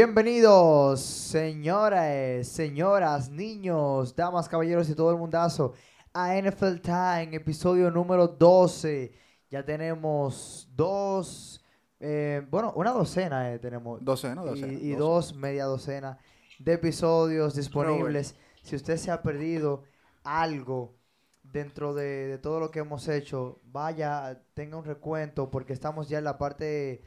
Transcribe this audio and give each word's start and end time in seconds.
Bienvenidos, 0.00 1.00
señores, 1.00 2.46
señoras, 2.46 3.30
niños, 3.30 4.14
damas, 4.14 4.48
caballeros 4.48 4.88
y 4.88 4.94
todo 4.94 5.10
el 5.10 5.16
mundazo 5.16 5.74
a 6.12 6.40
NFL 6.40 6.76
Time, 6.76 7.30
episodio 7.32 7.90
número 7.90 8.28
12. 8.28 9.10
Ya 9.50 9.64
tenemos 9.64 10.68
dos, 10.76 11.64
eh, 11.98 12.46
bueno, 12.48 12.72
una 12.76 12.92
docena 12.92 13.52
eh, 13.52 13.58
tenemos. 13.58 13.98
Docena, 14.04 14.42
y, 14.44 14.46
docena. 14.46 14.72
y 14.72 14.76
docena. 14.76 14.98
dos, 14.98 15.34
media 15.34 15.64
docena 15.64 16.18
de 16.60 16.74
episodios 16.74 17.56
disponibles. 17.56 18.36
Si 18.62 18.76
usted 18.76 18.98
se 18.98 19.10
ha 19.10 19.20
perdido 19.20 19.82
algo 20.22 20.94
dentro 21.42 21.92
de, 21.92 22.28
de 22.28 22.38
todo 22.38 22.60
lo 22.60 22.70
que 22.70 22.78
hemos 22.78 23.08
hecho, 23.08 23.58
vaya, 23.64 24.44
tenga 24.54 24.76
un 24.76 24.84
recuento 24.84 25.50
porque 25.50 25.72
estamos 25.72 26.08
ya 26.08 26.18
en 26.18 26.24
la 26.24 26.38
parte, 26.38 27.02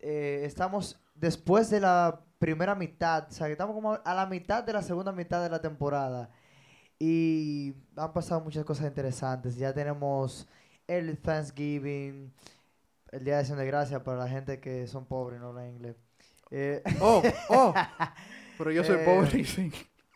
eh, 0.00 0.42
estamos 0.44 1.00
después 1.20 1.70
de 1.70 1.80
la 1.80 2.24
primera 2.38 2.74
mitad, 2.74 3.28
o 3.30 3.32
sea, 3.32 3.46
que 3.46 3.52
estamos 3.52 3.74
como 3.74 3.94
a 4.04 4.14
la 4.14 4.26
mitad 4.26 4.64
de 4.64 4.72
la 4.72 4.82
segunda 4.82 5.12
mitad 5.12 5.42
de 5.42 5.50
la 5.50 5.60
temporada. 5.60 6.30
Y 6.98 7.74
han 7.96 8.12
pasado 8.12 8.40
muchas 8.42 8.64
cosas 8.64 8.86
interesantes. 8.88 9.56
Ya 9.56 9.72
tenemos 9.74 10.48
el 10.86 11.18
Thanksgiving, 11.20 12.32
el 13.12 13.24
Día 13.24 13.34
de 13.34 13.40
Acción 13.40 13.58
de 13.58 13.66
Gracias 13.66 14.02
para 14.02 14.18
la 14.18 14.28
gente 14.28 14.60
que 14.60 14.86
son 14.86 15.06
pobres 15.06 15.38
y 15.38 15.42
no 15.42 15.48
hablan 15.48 15.68
inglés. 15.70 15.96
Eh, 16.50 16.82
Oh, 17.00 17.22
oh. 17.48 17.74
Pero 18.58 18.70
yo 18.72 18.84
soy 18.84 18.96
Eh, 18.96 19.04
pobre 19.04 19.44
sí. 19.44 19.72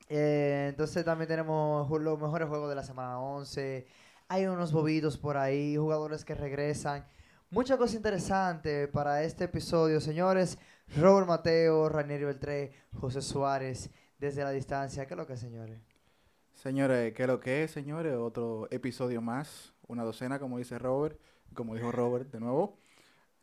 eh, 0.08 0.66
entonces 0.70 1.04
también 1.04 1.28
tenemos 1.28 1.88
los 2.00 2.18
mejores 2.20 2.48
juegos 2.48 2.68
de 2.68 2.74
la 2.76 2.82
semana 2.84 3.18
11. 3.20 3.86
Hay 4.28 4.46
unos 4.46 4.72
bobitos 4.72 5.18
por 5.18 5.36
ahí, 5.36 5.76
jugadores 5.76 6.24
que 6.24 6.34
regresan. 6.34 7.06
Mucha 7.50 7.76
cosa 7.78 7.96
interesante 7.96 8.88
para 8.88 9.22
este 9.22 9.44
episodio, 9.44 10.00
señores. 10.00 10.58
Robert 10.96 11.26
Mateo, 11.26 11.88
Ranieri 11.88 12.24
Beltré, 12.24 12.72
José 12.94 13.20
Suárez, 13.22 13.90
desde 14.18 14.44
la 14.44 14.50
distancia. 14.50 15.06
¿Qué 15.06 15.14
es 15.14 15.18
lo 15.18 15.26
que, 15.26 15.36
señores? 15.36 15.80
Señores, 16.52 17.12
¿qué 17.14 17.22
es 17.24 17.28
lo 17.28 17.40
que 17.40 17.64
es, 17.64 17.72
señores? 17.72 18.14
Otro 18.16 18.68
episodio 18.70 19.20
más. 19.20 19.74
Una 19.88 20.04
docena, 20.04 20.38
como 20.38 20.58
dice 20.58 20.78
Robert. 20.78 21.18
Como 21.54 21.74
dijo 21.74 21.90
Robert 21.90 22.30
de 22.30 22.40
nuevo. 22.40 22.76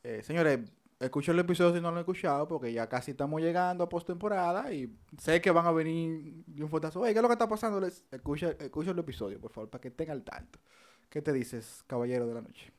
Eh, 0.03 0.21
señores, 0.23 0.59
escucho 0.99 1.31
el 1.33 1.39
episodio 1.39 1.73
si 1.75 1.81
no 1.81 1.89
lo 1.91 1.97
han 1.97 1.99
escuchado, 1.99 2.47
porque 2.47 2.71
ya 2.73 2.87
casi 2.87 3.11
estamos 3.11 3.41
llegando 3.41 3.83
a 3.83 3.89
postemporada 3.89 4.71
y 4.73 4.97
sé 5.17 5.41
que 5.41 5.51
van 5.51 5.65
a 5.65 5.71
venir 5.71 6.43
un 6.59 6.69
fotazo. 6.69 7.01
Oye, 7.01 7.11
¿qué 7.13 7.19
es 7.19 7.21
lo 7.23 7.27
que 7.29 7.33
está 7.33 7.47
pasando? 7.49 7.79
Les- 7.79 8.03
escucha 8.11 8.51
el 8.91 8.99
episodio, 8.99 9.39
por 9.39 9.51
favor, 9.51 9.69
para 9.69 9.81
que 9.81 9.89
estén 9.89 10.09
al 10.09 10.23
tanto. 10.23 10.59
¿Qué 11.09 11.21
te 11.21 11.33
dices, 11.33 11.83
caballero 11.87 12.25
de 12.27 12.33
la 12.33 12.41
noche? 12.41 12.71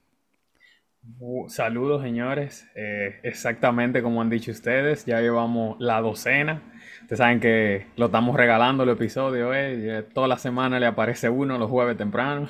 Saludos, 1.49 2.03
señores. 2.03 2.67
Eh, 2.75 3.19
exactamente 3.23 4.03
como 4.03 4.21
han 4.23 4.31
dicho 4.31 4.51
ustedes, 4.53 5.05
ya 5.05 5.21
llevamos 5.21 5.77
la 5.81 6.01
docena. 6.01 6.63
Ustedes 7.03 7.19
saben 7.19 7.41
que 7.41 7.87
lo 7.97 8.07
estamos 8.07 8.37
regalando 8.37 8.85
el 8.85 8.91
episodio, 8.91 9.53
eh. 9.53 9.83
Ya 9.85 10.03
Toda 10.15 10.29
la 10.29 10.39
semana 10.39 10.79
le 10.79 10.87
aparece 10.87 11.29
uno 11.29 11.59
los 11.59 11.69
jueves 11.71 11.97
temprano. 11.97 12.49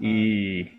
Y, 0.00 0.70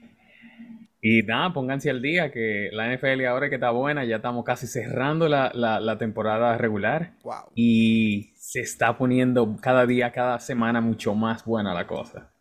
y 1.02 1.22
nada, 1.24 1.54
pónganse 1.54 1.90
al 1.90 2.02
día 2.02 2.32
que 2.32 2.70
la 2.72 2.88
NFL 2.88 3.26
ahora 3.28 3.50
que 3.50 3.56
está 3.56 3.72
buena, 3.72 4.06
ya 4.06 4.18
estamos 4.18 4.44
casi 4.46 4.68
cerrando 4.68 5.28
la, 5.30 5.52
la- 5.54 5.80
la 5.80 5.98
temporada 5.98 6.58
regular 6.58 7.14
Wow. 7.24 7.52
y 7.56 8.34
se 8.38 8.62
está 8.62 8.98
poniendo 8.98 9.58
cada 9.62 9.86
día, 9.86 10.12
cada 10.12 10.40
semana 10.40 10.82
mucho 10.82 11.14
más 11.16 11.46
buena 11.46 11.74
la 11.74 11.86
cosa. 11.88 12.32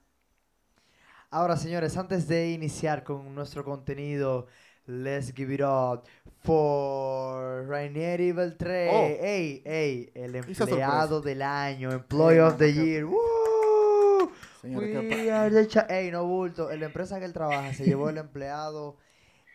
Ahora, 1.30 1.56
señores, 1.56 1.96
antes 1.96 2.28
de 2.28 2.50
iniciar 2.52 3.04
con 3.04 3.34
nuestro 3.34 3.64
contenido, 3.64 4.46
let's 4.86 5.32
give 5.34 5.52
it 5.52 5.60
up 5.60 6.06
for 6.42 7.64
Rainieri 7.68 8.32
Beltré. 8.32 8.88
Oh. 8.90 9.24
Ey, 9.24 9.62
ey, 9.64 10.10
el 10.14 10.34
empleado 10.36 11.20
del 11.20 11.42
año, 11.42 11.90
Employee 11.92 12.40
of 12.40 12.58
the 12.58 12.72
Year. 12.72 13.04
¡Woo! 13.04 14.30
Señores, 14.60 14.90
¿qué 14.90 14.98
We 14.98 15.26
pa- 15.28 15.36
are 15.40 15.50
the 15.50 15.66
cha- 15.68 15.86
Ey, 15.88 16.10
no 16.10 16.24
bulto. 16.24 16.70
En 16.70 16.80
la 16.80 16.86
empresa 16.86 17.18
que 17.18 17.24
él 17.24 17.32
trabaja 17.32 17.72
se 17.74 17.84
llevó 17.84 18.08
el 18.10 18.18
empleado 18.18 18.96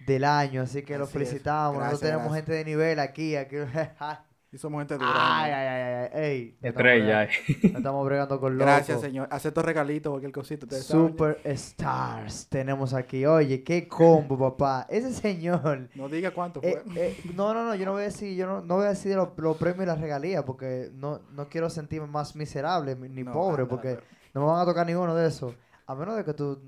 del 0.06 0.24
año, 0.26 0.62
así 0.64 0.84
que 0.84 0.98
lo 0.98 1.06
Así 1.06 1.14
felicitamos. 1.14 1.76
Nosotros 1.78 2.00
Gracias, 2.02 2.02
tenemos 2.02 2.28
gracias. 2.34 2.46
gente 2.46 2.54
de 2.54 2.66
nivel 2.66 3.00
aquí. 3.00 3.36
aquí. 3.36 3.56
Y 4.50 4.58
somos 4.58 4.80
gente 4.80 4.94
dura. 4.96 5.10
ay, 5.14 5.52
¿no? 5.52 5.58
ay, 5.58 5.68
ay, 5.68 6.10
ay, 6.14 6.24
ey. 6.24 6.48
estamos 6.62 6.70
Estrella. 6.78 7.28
bregando- 7.28 7.72
no 7.72 7.78
estamos 7.80 8.06
bregando 8.06 8.40
con 8.40 8.58
locos. 8.58 8.66
Gracias, 8.74 9.02
señor. 9.02 9.28
Acepto 9.30 9.62
regalitos, 9.62 10.10
cualquier 10.10 10.32
cosita. 10.32 10.66
saben. 10.70 10.84
Superstars 11.10 12.48
tenemos 12.48 12.94
aquí. 12.94 13.26
Oye, 13.26 13.64
qué 13.64 13.88
combo, 13.88 14.38
papá. 14.38 14.86
Ese 14.90 15.12
señor. 15.14 15.90
No 15.96 16.08
diga 16.10 16.32
cuánto 16.32 16.62
eh, 16.64 16.82
fue. 16.86 17.08
eh, 17.08 17.18
no, 17.36 17.54
no, 17.54 17.66
no, 17.66 17.76
yo 17.76 17.86
no 17.86 17.92
voy 17.94 18.04
a 18.04 18.06
decir, 18.06 18.36
yo 18.38 18.48
no, 18.48 18.62
no 18.62 18.76
voy 18.76 18.86
a 18.86 18.90
decir 18.90 19.16
los, 19.16 19.30
los 19.38 19.58
premios 19.58 19.84
y 19.84 19.88
las 19.88 20.00
regalías 20.00 20.44
porque 20.44 20.90
no, 20.94 21.20
no 21.34 21.50
quiero 21.50 21.70
sentirme 21.70 22.08
más 22.08 22.36
miserable 22.36 22.96
ni 22.96 23.24
No, 23.24 23.34
pobre 23.34 23.64
anda, 23.64 23.70
porque 23.70 23.96
pero- 23.96 24.04
no 24.34 24.42
me 24.42 24.48
van 24.48 24.62
a 24.62 24.66
tocar 24.66 24.86
ninguno 24.86 25.14
de 25.16 25.28
esos. 25.28 25.54
A 25.86 25.96
menos 25.96 26.16
de 26.16 26.24
que 26.24 26.34
tú. 26.34 26.60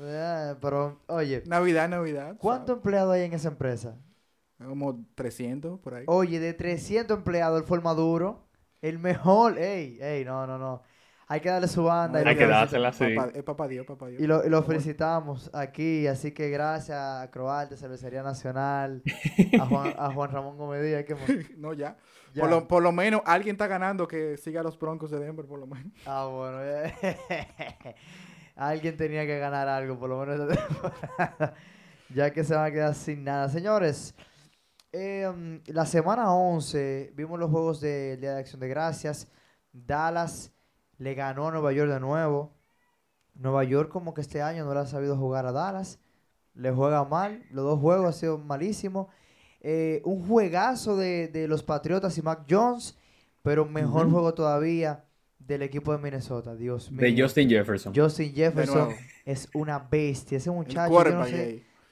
eh, 0.00 0.54
pero, 0.60 1.00
oye, 1.06 1.42
Navidad, 1.46 1.88
Navidad. 1.88 2.36
¿cuántos 2.38 2.76
empleados 2.76 3.14
hay 3.14 3.22
en 3.22 3.32
esa 3.34 3.48
empresa? 3.48 3.94
Como 4.58 5.04
300 5.14 5.80
por 5.80 5.94
ahí. 5.94 6.04
Oye, 6.06 6.40
de 6.40 6.54
300 6.54 7.18
empleados, 7.18 7.60
el 7.60 7.66
fue 7.66 7.78
el 7.78 7.84
maduro. 7.84 8.48
El 8.80 8.98
mejor. 8.98 9.58
Ey, 9.58 9.98
ey, 10.00 10.24
no, 10.24 10.46
no, 10.46 10.58
no. 10.58 10.82
Hay 11.28 11.40
que 11.40 11.48
darle 11.48 11.66
su 11.66 11.82
banda. 11.82 12.20
y 12.20 12.24
No, 12.24 12.24
lo 12.24 12.30
Hay 12.30 12.36
que 12.36 12.46
dársela 12.46 12.88
así. 12.88 13.14
Papá, 13.14 13.32
es 13.34 13.42
papá 13.42 13.66
Dios, 13.68 13.84
papá 13.84 14.06
Dios. 14.06 14.22
Y 14.22 14.26
lo, 14.26 14.44
y 14.44 14.48
lo 14.48 14.62
Bueno, 14.62 14.62
felicitamos 14.62 15.50
aquí, 15.52 16.06
así 16.06 16.30
que 16.30 16.50
gracias 16.50 16.96
a 16.96 17.28
Croarte, 17.32 17.76
Cervecería 17.76 18.22
Nacional, 18.22 19.02
a 19.60 19.66
Juan, 19.66 19.94
a 19.98 20.12
Juan 20.12 20.30
Ramón 20.30 20.56
Gómez 20.56 21.04
¿qué 21.04 21.14
más? 21.14 21.24
No, 21.58 21.72
ya. 21.72 21.96
Ya. 22.32 22.42
Por, 22.42 22.50
lo, 22.50 22.68
por 22.68 22.82
lo 22.82 22.92
menos 22.92 23.22
alguien 23.24 23.54
está 23.54 23.66
ganando 23.66 24.06
que 24.06 24.36
siga 24.36 24.60
a 24.60 24.62
los 24.62 24.78
Broncos 24.78 25.10
de 25.10 25.18
Denver, 25.18 25.46
por 25.46 25.58
lo 25.58 25.66
menos. 25.66 25.92
Ah, 26.04 26.26
bueno. 26.26 26.58
Alguien 28.56 28.96
tenía 28.96 29.26
que 29.26 29.38
ganar 29.38 29.68
algo, 29.68 29.98
por 29.98 30.08
lo 30.08 30.18
menos 30.18 30.40
esta 30.40 30.66
temporada, 30.66 31.54
ya 32.08 32.30
que 32.30 32.42
se 32.42 32.54
van 32.54 32.66
a 32.66 32.70
quedar 32.70 32.94
sin 32.94 33.22
nada. 33.22 33.50
Señores, 33.50 34.14
em, 34.96 35.60
la 35.66 35.86
semana 35.86 36.32
11 36.34 37.12
vimos 37.14 37.38
los 37.38 37.50
juegos 37.50 37.80
del 37.80 38.20
Día 38.20 38.34
de 38.34 38.40
Acción 38.40 38.60
de 38.60 38.68
Gracias. 38.68 39.28
Dallas 39.72 40.52
le 40.98 41.14
ganó 41.14 41.48
a 41.48 41.50
Nueva 41.50 41.72
York 41.72 41.90
de 41.90 42.00
nuevo. 42.00 42.52
Nueva 43.34 43.64
York 43.64 43.90
como 43.90 44.14
que 44.14 44.22
este 44.22 44.40
año 44.42 44.64
no 44.64 44.72
le 44.72 44.80
ha 44.80 44.86
sabido 44.86 45.16
jugar 45.16 45.46
a 45.46 45.52
Dallas. 45.52 45.98
Le 46.54 46.70
juega 46.72 47.04
mal. 47.04 47.44
Los 47.50 47.64
dos 47.64 47.80
juegos 47.80 48.06
han 48.06 48.12
sido 48.14 48.38
malísimos. 48.38 49.08
Eh, 49.60 50.00
un 50.04 50.26
juegazo 50.26 50.96
de, 50.96 51.28
de 51.28 51.48
los 51.48 51.62
Patriotas 51.62 52.16
y 52.16 52.22
Mac 52.22 52.46
Jones. 52.48 52.96
Pero 53.42 53.64
mejor 53.64 54.10
juego 54.10 54.34
todavía 54.34 55.04
del 55.38 55.62
equipo 55.62 55.92
de 55.92 55.98
Minnesota. 55.98 56.56
Dios 56.56 56.90
mío. 56.90 57.00
De 57.00 57.22
Justin 57.22 57.48
Jefferson. 57.48 57.92
Justin 57.94 58.34
Jefferson 58.34 58.94
es 59.24 59.48
una 59.54 59.78
bestia. 59.78 60.38
Ese 60.38 60.50
El 60.50 60.56
muchacho. 60.56 60.92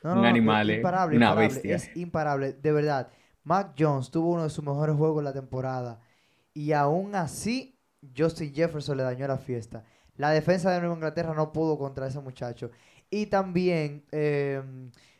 No 0.04 0.10
no, 0.10 0.14
no, 0.14 0.20
Un 0.20 0.22
no, 0.22 0.28
animal, 0.28 0.70
es 0.70 0.74
eh, 0.74 0.76
imparable, 0.78 1.16
una 1.16 1.26
imparable, 1.30 1.54
bestia. 1.54 1.76
Es 1.76 1.96
imparable, 1.96 2.52
de 2.52 2.72
verdad. 2.72 3.08
Mac 3.42 3.74
Jones 3.78 4.10
tuvo 4.10 4.30
uno 4.32 4.44
de 4.44 4.50
sus 4.50 4.64
mejores 4.64 4.94
juegos 4.96 5.18
en 5.18 5.24
la 5.24 5.32
temporada. 5.32 6.00
Y 6.52 6.72
aún 6.72 7.14
así, 7.16 7.78
Justin 8.16 8.54
Jefferson 8.54 8.96
le 8.96 9.02
dañó 9.02 9.26
la 9.26 9.38
fiesta. 9.38 9.84
La 10.16 10.30
defensa 10.30 10.70
de 10.70 10.78
Nueva 10.80 10.94
Inglaterra 10.94 11.34
no 11.34 11.52
pudo 11.52 11.76
contra 11.78 12.06
ese 12.06 12.20
muchacho. 12.20 12.70
Y 13.10 13.26
también 13.26 14.04
eh, 14.12 14.62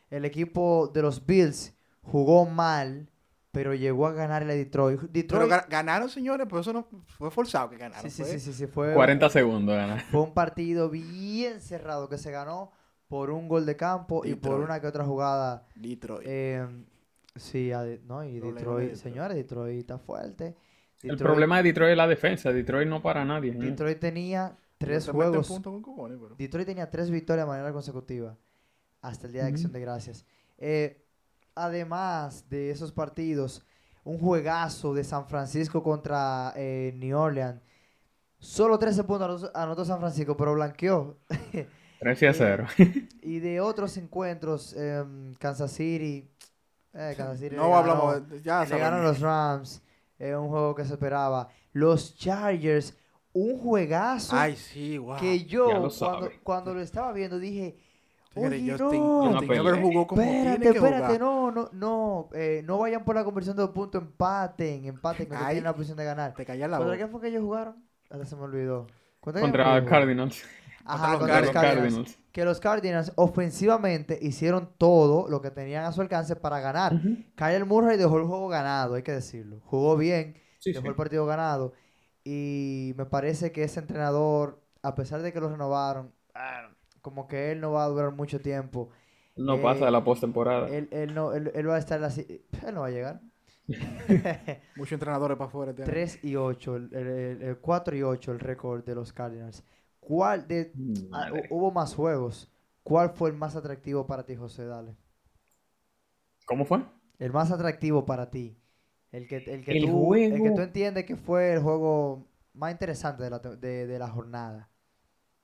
el 0.09 0.23
equipo 0.25 0.89
de 0.93 1.01
los 1.01 1.25
Bills 1.25 1.75
jugó 2.01 2.45
mal, 2.45 3.09
pero 3.51 3.73
llegó 3.73 4.07
a 4.07 4.13
ganarle 4.13 4.53
a 4.53 4.55
Detroit. 4.55 4.99
Pero 4.99 5.11
Detroit 5.11 5.49
ga- 5.51 5.67
ganaron, 5.69 6.09
señores, 6.09 6.47
pero 6.49 6.61
eso 6.61 6.73
no 6.73 6.87
fue 7.17 7.29
forzado 7.31 7.69
que 7.69 7.77
ganaron. 7.77 8.09
sí, 8.09 8.17
sí, 8.17 8.23
fue- 8.23 8.31
sí, 8.33 8.39
sí, 8.39 8.53
sí, 8.53 8.67
fue, 8.67 8.93
40 8.93 9.29
segundos 9.29 9.75
gana. 9.75 9.97
fue 10.11 10.21
un 10.21 10.33
partido 10.33 10.89
bien 10.89 11.61
cerrado 11.61 12.07
que 12.09 12.17
se 12.17 12.31
ganó 12.31 12.71
por 13.07 13.29
un 13.29 13.47
gol 13.47 13.65
de 13.65 13.75
campo 13.75 14.25
y 14.25 14.35
por 14.35 14.51
Detroit. 14.51 14.65
una 14.65 14.81
que 14.81 14.87
otra 14.87 15.05
jugada 15.05 15.67
Detroit. 15.75 16.27
Eh, 16.27 16.67
sí, 17.35 17.71
no, 18.05 18.23
y 18.23 18.33
Detroit, 18.33 18.55
Detroit. 18.57 18.95
señores, 18.95 19.37
Detroit 19.37 19.79
está 19.79 19.97
fuerte. 19.99 20.55
El 21.03 21.11
Detroit, 21.11 21.21
problema 21.21 21.57
de 21.57 21.63
Detroit 21.63 21.91
es 21.91 21.97
la 21.97 22.07
defensa. 22.07 22.51
Detroit 22.51 22.87
no 22.87 23.01
para 23.01 23.21
a 23.21 23.25
nadie. 23.25 23.51
¿eh? 23.51 23.55
Detroit 23.57 23.99
tenía 23.99 24.55
tres 24.77 25.07
juegos. 25.09 25.47
puntos 25.47 25.71
con 25.73 25.81
cojones, 25.81 26.17
pero- 26.21 26.35
Detroit 26.35 26.65
tenía 26.67 26.89
tres 26.89 27.09
victorias 27.11 27.45
de 27.45 27.49
manera 27.51 27.71
consecutiva 27.71 28.35
hasta 29.01 29.27
el 29.27 29.33
día 29.33 29.43
de 29.43 29.49
Acción 29.49 29.71
de 29.71 29.79
Gracias. 29.81 30.25
Eh, 30.57 31.05
además 31.53 32.49
de 32.49 32.71
esos 32.71 32.91
partidos, 32.91 33.63
un 34.03 34.17
juegazo 34.19 34.93
de 34.93 35.03
San 35.03 35.27
Francisco 35.27 35.83
contra 35.83 36.53
eh, 36.55 36.93
New 36.95 37.17
Orleans. 37.17 37.61
Solo 38.39 38.77
13 38.79 39.03
puntos 39.03 39.43
anotó- 39.43 39.51
anotó 39.55 39.85
San 39.85 39.99
Francisco, 39.99 40.35
pero 40.35 40.53
blanqueó. 40.55 41.17
13 41.99 42.27
a 42.27 42.33
0. 42.33 42.65
y 43.21 43.39
de 43.39 43.59
otros 43.61 43.97
encuentros, 43.97 44.73
em, 44.77 45.33
Kansas 45.35 45.71
City. 45.71 46.29
eh, 46.93 47.13
Kansas 47.17 47.39
City 47.39 47.55
No 47.55 47.63
ganó- 47.71 47.75
hablamos, 47.75 48.41
ya 48.43 48.63
le 48.65 48.77
ganaron 48.77 49.03
los 49.03 49.19
Rams. 49.19 49.81
Es 50.17 50.35
un 50.35 50.47
juego 50.47 50.73
que 50.75 50.85
se 50.85 50.93
esperaba. 50.93 51.49
Los 51.73 52.15
Chargers, 52.17 52.95
un 53.33 53.57
juegazo 53.59 54.33
Ay, 54.37 54.55
sí, 54.55 54.97
wow. 54.97 55.17
que 55.17 55.43
yo 55.43 55.71
lo 55.73 55.89
cuando, 55.91 56.29
cuando 56.41 56.73
lo 56.73 56.79
estaba 56.81 57.11
viendo 57.11 57.37
dije, 57.37 57.75
Oye, 58.37 58.69
Justin, 58.69 58.99
no. 59.01 59.31
Justin 59.33 59.51
Herbert 59.53 59.81
jugó 59.81 60.07
como 60.07 60.21
espérate, 60.21 60.59
tiene 60.59 60.71
que 60.71 60.77
espérate, 60.77 61.05
jugar. 61.05 61.19
no, 61.21 61.51
no, 61.51 61.69
no, 61.73 62.29
eh, 62.33 62.61
no 62.65 62.77
vayan 62.79 63.03
por 63.05 63.15
la 63.15 63.23
conversión 63.25 63.55
de 63.57 63.61
dos 63.63 63.71
puntos, 63.71 64.01
empaten, 64.01 64.85
empaten, 64.85 65.27
que 65.29 65.35
tienen 65.37 65.63
la 65.63 65.73
posición 65.73 65.97
de 65.97 66.03
ganar. 66.05 66.33
Te 66.33 66.45
callas 66.45 66.69
la 66.69 66.77
¿Contra 66.77 66.93
boca. 66.93 66.97
quién 66.97 67.11
fue 67.11 67.21
que 67.21 67.27
ellos 67.27 67.43
jugaron? 67.43 67.75
Hasta 68.09 68.25
se 68.25 68.35
me 68.37 68.41
olvidó. 68.43 68.87
¿Contra? 69.21 69.83
Cardinals. 69.85 70.43
Ajá, 70.85 71.17
Contra 71.17 71.17
los 71.17 71.19
contra 71.19 71.41
los 71.41 71.51
Cardinals. 71.51 71.93
Cardinals. 71.95 72.19
Que 72.31 72.45
los 72.45 72.59
Cardinals 72.59 73.11
ofensivamente 73.15 74.19
hicieron 74.21 74.69
todo 74.77 75.27
lo 75.29 75.41
que 75.41 75.51
tenían 75.51 75.85
a 75.85 75.91
su 75.91 76.01
alcance 76.01 76.35
para 76.35 76.59
ganar. 76.59 76.93
Kyle 77.35 77.65
Murray 77.65 77.97
dejó 77.97 78.17
el 78.19 78.25
juego 78.25 78.47
ganado, 78.47 78.95
hay 78.95 79.03
que 79.03 79.11
decirlo. 79.13 79.61
Jugó 79.65 79.97
bien, 79.97 80.35
Sí, 80.59 80.71
dejó 80.71 80.83
sí. 80.83 80.87
el 80.89 80.95
partido 80.95 81.25
ganado. 81.25 81.73
Y 82.23 82.93
me 82.97 83.05
parece 83.05 83.51
que 83.51 83.63
ese 83.63 83.79
entrenador, 83.79 84.61
a 84.81 84.95
pesar 84.95 85.21
de 85.21 85.31
que 85.31 85.39
lo 85.39 85.49
renovaron, 85.49 86.11
ah, 86.33 86.69
como 87.01 87.27
que 87.27 87.51
él 87.51 87.61
no 87.61 87.71
va 87.71 87.83
a 87.85 87.87
durar 87.87 88.11
mucho 88.11 88.41
tiempo. 88.41 88.89
No 89.35 89.55
Eh, 89.55 89.59
pasa 89.61 89.85
de 89.85 89.91
la 89.91 90.03
postemporada. 90.03 90.67
Él, 90.69 90.87
él, 90.91 91.13
no, 91.13 91.33
él, 91.33 91.51
él 91.53 91.69
va 91.69 91.75
a 91.75 91.79
estar 91.79 92.03
así. 92.03 92.43
Él 92.65 92.73
no 92.73 92.81
va 92.81 92.87
a 92.87 92.91
llegar. 92.91 93.21
Muchos 94.75 94.91
entrenadores 94.93 95.37
para 95.37 95.47
afuera. 95.47 95.71
este 95.71 95.83
año. 95.83 95.91
3 95.91 96.19
y 96.23 96.35
8, 96.35 96.75
el, 96.75 96.93
el- 96.95 97.41
el 97.41 97.57
4 97.57 97.95
y 97.95 98.03
8 98.03 98.31
el 98.31 98.39
récord 98.39 98.83
de 98.83 98.95
los 98.95 99.13
Cardinals. 99.13 99.63
¿Cuál 100.05 100.47
de 100.47 100.75
ah, 101.11 101.29
Madre. 101.29 101.49
hubo 101.49 101.71
más 101.71 101.95
juegos? 101.95 102.51
¿Cuál 102.83 103.11
fue 103.11 103.29
el 103.31 103.35
más 103.37 103.55
atractivo 103.57 104.07
para 104.07 104.25
ti, 104.25 104.35
José? 104.37 104.65
Dale. 104.65 104.95
¿Cómo 106.45 106.65
fue? 106.65 106.79
El 107.19 107.33
más 107.33 107.51
atractivo 107.51 108.05
para 108.05 108.29
ti. 108.31 108.57
El 109.11 109.27
que, 109.27 109.37
el 109.37 109.63
que, 109.65 109.75
El 109.75 109.75
tú, 109.75 110.23
el 110.29 110.41
que 110.41 110.51
tú 110.51 110.61
entiendes 110.61 111.05
que 111.05 111.15
fue 111.17 111.51
el 111.53 111.59
juego 111.61 112.25
más 112.53 112.71
interesante 112.71 113.23
de 113.23 113.29
la, 113.29 113.39
de, 113.39 113.87
de 113.87 113.99
la 113.99 114.09
jornada. 114.09 114.69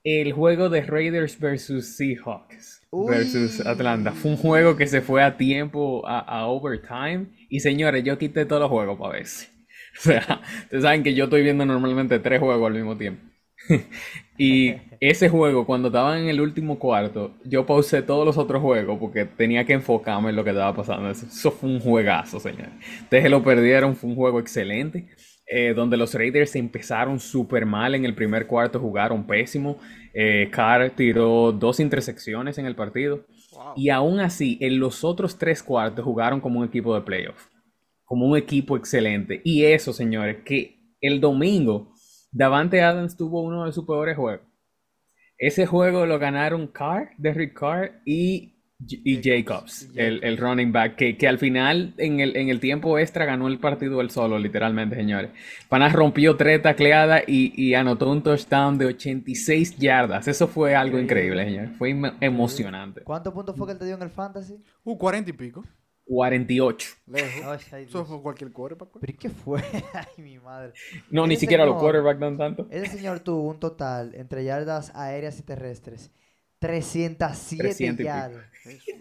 El 0.04 0.32
juego 0.32 0.68
de 0.68 0.82
Raiders 0.82 1.38
versus 1.40 1.96
Seahawks 1.96 2.82
Uy. 2.92 3.06
versus 3.06 3.60
Atlanta. 3.66 4.12
Fue 4.12 4.30
un 4.32 4.36
juego 4.36 4.76
que 4.76 4.86
se 4.86 5.00
fue 5.00 5.22
a 5.22 5.36
tiempo, 5.36 6.06
a, 6.06 6.20
a 6.20 6.46
overtime. 6.46 7.26
Y 7.48 7.60
señores, 7.60 8.02
yo 8.04 8.18
quité 8.18 8.44
todos 8.46 8.62
los 8.62 8.70
juegos 8.70 8.98
para 8.98 9.14
ver. 9.14 9.26
si- 9.26 9.46
O 9.98 10.00
sea, 10.00 10.40
ustedes 10.64 10.82
saben 10.84 11.02
que 11.02 11.14
yo 11.14 11.24
estoy 11.24 11.42
viendo 11.42 11.66
normalmente 11.66 12.18
tres 12.18 12.40
juegos 12.40 12.66
al 12.66 12.74
mismo 12.74 12.96
tiempo. 12.96 13.22
y 14.38 14.74
ese 15.00 15.28
juego, 15.28 15.66
cuando 15.66 15.88
estaban 15.88 16.20
en 16.20 16.28
el 16.28 16.40
último 16.40 16.78
cuarto, 16.78 17.38
yo 17.44 17.66
pausé 17.66 18.02
todos 18.02 18.26
los 18.26 18.38
otros 18.38 18.62
juegos 18.62 18.98
porque 18.98 19.24
tenía 19.24 19.64
que 19.64 19.72
enfocarme 19.74 20.30
en 20.30 20.36
lo 20.36 20.44
que 20.44 20.50
estaba 20.50 20.74
pasando. 20.74 21.10
Eso, 21.10 21.50
fue 21.50 21.70
un 21.70 21.80
juegazo, 21.80 22.40
señores. 22.40 22.74
Ustedes 23.02 23.30
lo 23.30 23.42
perdieron, 23.42 23.96
fue 23.96 24.10
un 24.10 24.16
juego 24.16 24.40
excelente. 24.40 25.08
eh, 25.46 25.74
donde 25.74 25.96
los 25.96 26.14
Raiders 26.14 26.54
empezaron 26.56 27.20
súper 27.20 27.66
mal 27.66 27.94
en 27.94 28.04
el 28.04 28.14
primer 28.14 28.46
cuarto, 28.46 28.80
jugaron 28.80 29.26
pésimo. 29.26 29.78
Eh, 30.14 30.48
Carr 30.50 30.90
tiró 30.90 31.52
dos 31.52 31.80
intersecciones 31.80 32.56
en 32.58 32.66
el 32.66 32.74
partido. 32.76 33.26
Wow. 33.50 33.74
Y 33.76 33.90
aún 33.90 34.20
así, 34.20 34.56
en 34.60 34.78
los 34.78 35.04
otros 35.04 35.36
tres 35.38 35.62
cuartos 35.62 36.04
jugaron 36.04 36.40
como 36.40 36.60
un 36.60 36.66
equipo 36.66 36.94
de 36.94 37.02
playoff. 37.02 37.48
Como 38.04 38.26
un 38.26 38.36
equipo 38.36 38.76
excelente. 38.76 39.40
Y 39.44 39.64
eso, 39.64 39.92
señores, 39.92 40.38
que 40.44 40.78
el 41.00 41.20
domingo 41.20 41.92
Davante 42.32 42.82
Adams 42.82 43.16
tuvo 43.16 43.42
uno 43.42 43.66
de 43.66 43.72
sus 43.72 43.84
peores 43.86 44.16
juegos. 44.16 44.46
Ese 45.38 45.66
juego 45.66 46.06
lo 46.06 46.18
ganaron 46.18 46.68
Carr, 46.68 47.10
Derrick 47.18 47.58
Carr 47.58 48.00
y, 48.04 48.54
y 48.78 49.20
Jacobs, 49.22 49.90
el, 49.96 50.22
el 50.22 50.36
running 50.38 50.70
back, 50.72 50.94
que, 50.96 51.16
que 51.16 51.26
al 51.26 51.38
final 51.38 51.94
en 51.98 52.20
el, 52.20 52.36
en 52.36 52.48
el 52.48 52.60
tiempo 52.60 52.96
extra 52.98 53.24
ganó 53.24 53.48
el 53.48 53.58
partido 53.58 54.00
él 54.00 54.10
solo, 54.10 54.38
literalmente, 54.38 54.94
señores. 54.94 55.30
Pana 55.68 55.88
rompió 55.88 56.36
tres 56.36 56.62
tacleadas 56.62 57.24
y, 57.26 57.52
y 57.60 57.74
anotó 57.74 58.10
un 58.10 58.22
touchdown 58.22 58.78
de 58.78 58.86
86 58.86 59.76
yardas. 59.78 60.28
Eso 60.28 60.46
fue 60.46 60.76
algo 60.76 60.98
increíble, 60.98 61.44
señores. 61.44 61.70
Fue 61.76 61.90
emo- 61.90 62.14
emocionante. 62.20 63.02
¿Cuántos 63.02 63.32
puntos 63.34 63.56
fue 63.56 63.66
que 63.66 63.72
él 63.72 63.78
te 63.78 63.86
dio 63.86 63.96
en 63.96 64.02
el 64.02 64.10
fantasy? 64.10 64.62
Uh, 64.84 64.96
40 64.96 65.30
y 65.30 65.32
pico. 65.32 65.64
48. 66.16 66.88
Lejos. 67.06 67.44
Ay, 67.44 67.58
ay, 67.72 67.84
Eso 67.84 68.04
fue 68.04 68.20
cualquier 68.20 68.52
quarterback. 68.52 68.90
pues. 68.90 69.00
¿Pero 69.00 69.12
y 69.12 69.16
qué 69.16 69.30
fue? 69.30 69.62
Ay, 69.94 70.22
mi 70.22 70.38
madre. 70.38 70.72
No, 71.10 71.26
ni 71.26 71.36
siquiera 71.36 71.64
los 71.64 71.76
quarterbacks 71.80 72.20
dan 72.20 72.36
tanto. 72.36 72.66
Ese 72.70 72.96
señor 72.98 73.20
tuvo 73.20 73.48
un 73.48 73.58
total 73.58 74.14
entre 74.14 74.44
yardas 74.44 74.92
aéreas 74.94 75.38
y 75.38 75.42
terrestres. 75.42 76.10
307 76.58 77.62
300 77.62 77.94
y 77.94 77.96
pico. 77.96 78.04
yardas. 78.08 78.44
Eso. 78.64 78.92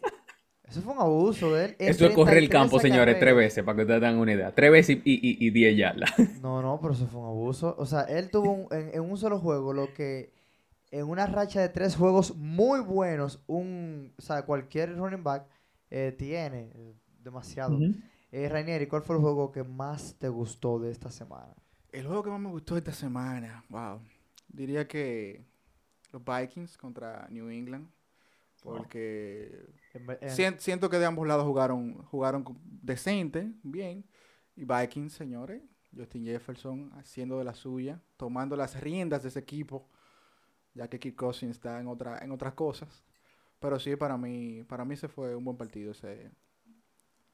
Eso 0.68 0.82
fue 0.82 0.94
un 0.94 1.00
abuso 1.02 1.54
de 1.54 1.66
él. 1.66 1.76
Eso 1.80 2.06
es 2.06 2.16
correr 2.16 2.38
el 2.38 2.48
33 2.48 2.50
campo, 2.50 2.80
señores, 2.80 3.20
tres 3.20 3.36
veces, 3.36 3.62
para 3.64 3.76
que 3.76 3.82
ustedes 3.82 4.00
tengan 4.00 4.18
una 4.20 4.32
idea. 4.34 4.56
Tres 4.56 4.72
veces 4.72 4.98
y, 5.04 5.12
y, 5.16 5.46
y 5.46 5.50
10 5.50 5.78
yardas. 5.78 6.12
No, 6.42 6.62
no, 6.62 6.80
pero 6.82 6.94
eso 6.94 7.08
fue 7.08 7.20
un 7.20 7.28
abuso. 7.28 7.76
O 7.78 7.86
sea, 7.86 8.04
él 8.04 8.30
tuvo 8.32 8.52
un- 8.52 8.68
en, 8.72 8.90
en 8.94 9.02
un 9.02 9.18
solo 9.18 9.38
juego 9.38 9.74
lo 9.74 9.94
que 9.94 10.32
en 10.92 11.06
una 11.08 11.26
racha 11.28 11.60
de 11.62 11.70
tres 11.70 11.96
juegos 11.98 12.36
muy 12.38 12.80
buenos, 12.82 13.44
un, 13.48 14.14
o 14.18 14.22
sea, 14.22 14.44
cualquier 14.44 14.96
running 14.98 15.24
back 15.24 15.46
eh, 15.90 16.16
tiene 16.18 16.72
eh, 17.22 17.24
demasiado. 17.24 17.76
Ujú. 17.76 17.96
Eh, 18.32 18.48
Rainieri, 18.50 18.88
¿cuál 18.88 19.02
fue 19.02 19.16
el 19.16 19.22
juego 19.22 19.52
que 19.52 19.64
más 19.64 20.16
te 20.18 20.30
gustó 20.30 20.80
de 20.80 20.92
esta 20.92 21.12
semana? 21.12 21.54
El 21.92 22.08
juego 22.08 22.24
que 22.24 22.30
más 22.30 22.40
me 22.40 22.50
gustó 22.50 22.78
esta 22.78 22.94
semana, 22.94 23.64
wow. 23.70 24.00
Diría 24.48 24.88
que 24.88 25.46
los 26.12 26.24
Vikings 26.24 26.78
contra 26.78 27.28
New 27.30 27.50
England. 27.50 27.90
Porque 28.64 29.66
siento 30.60 30.90
que 30.90 31.00
de 31.00 31.06
ambos 31.06 31.28
lados 31.28 31.46
jugaron, 31.46 32.04
jugaron 32.04 32.46
decente, 32.64 33.52
bien. 33.64 34.06
Y 34.56 34.66
Vikings, 34.66 35.14
señores, 35.14 35.64
Justin 35.96 36.26
Jefferson 36.26 36.92
haciendo 36.94 37.40
de 37.40 37.44
la 37.44 37.56
suya, 37.56 38.00
tomando 38.18 38.56
las 38.56 38.80
riendas 38.80 39.24
de 39.24 39.30
ese 39.30 39.40
equipo, 39.40 39.90
ya 40.76 40.88
que 40.88 41.00
Kirk 41.00 41.16
Cousins 41.16 41.52
está 41.52 41.80
en 41.80 41.88
otra, 41.88 42.20
en 42.20 42.32
otras 42.32 42.54
cosas. 42.54 43.04
Pero 43.60 43.80
sí, 43.80 43.96
para 43.96 44.16
mí, 44.16 44.64
para 44.64 44.86
mí 44.86 44.94
ese 44.94 45.08
fue 45.08 45.36
un 45.36 45.44
buen 45.44 45.58
partido 45.58 45.92
ese, 45.92 46.32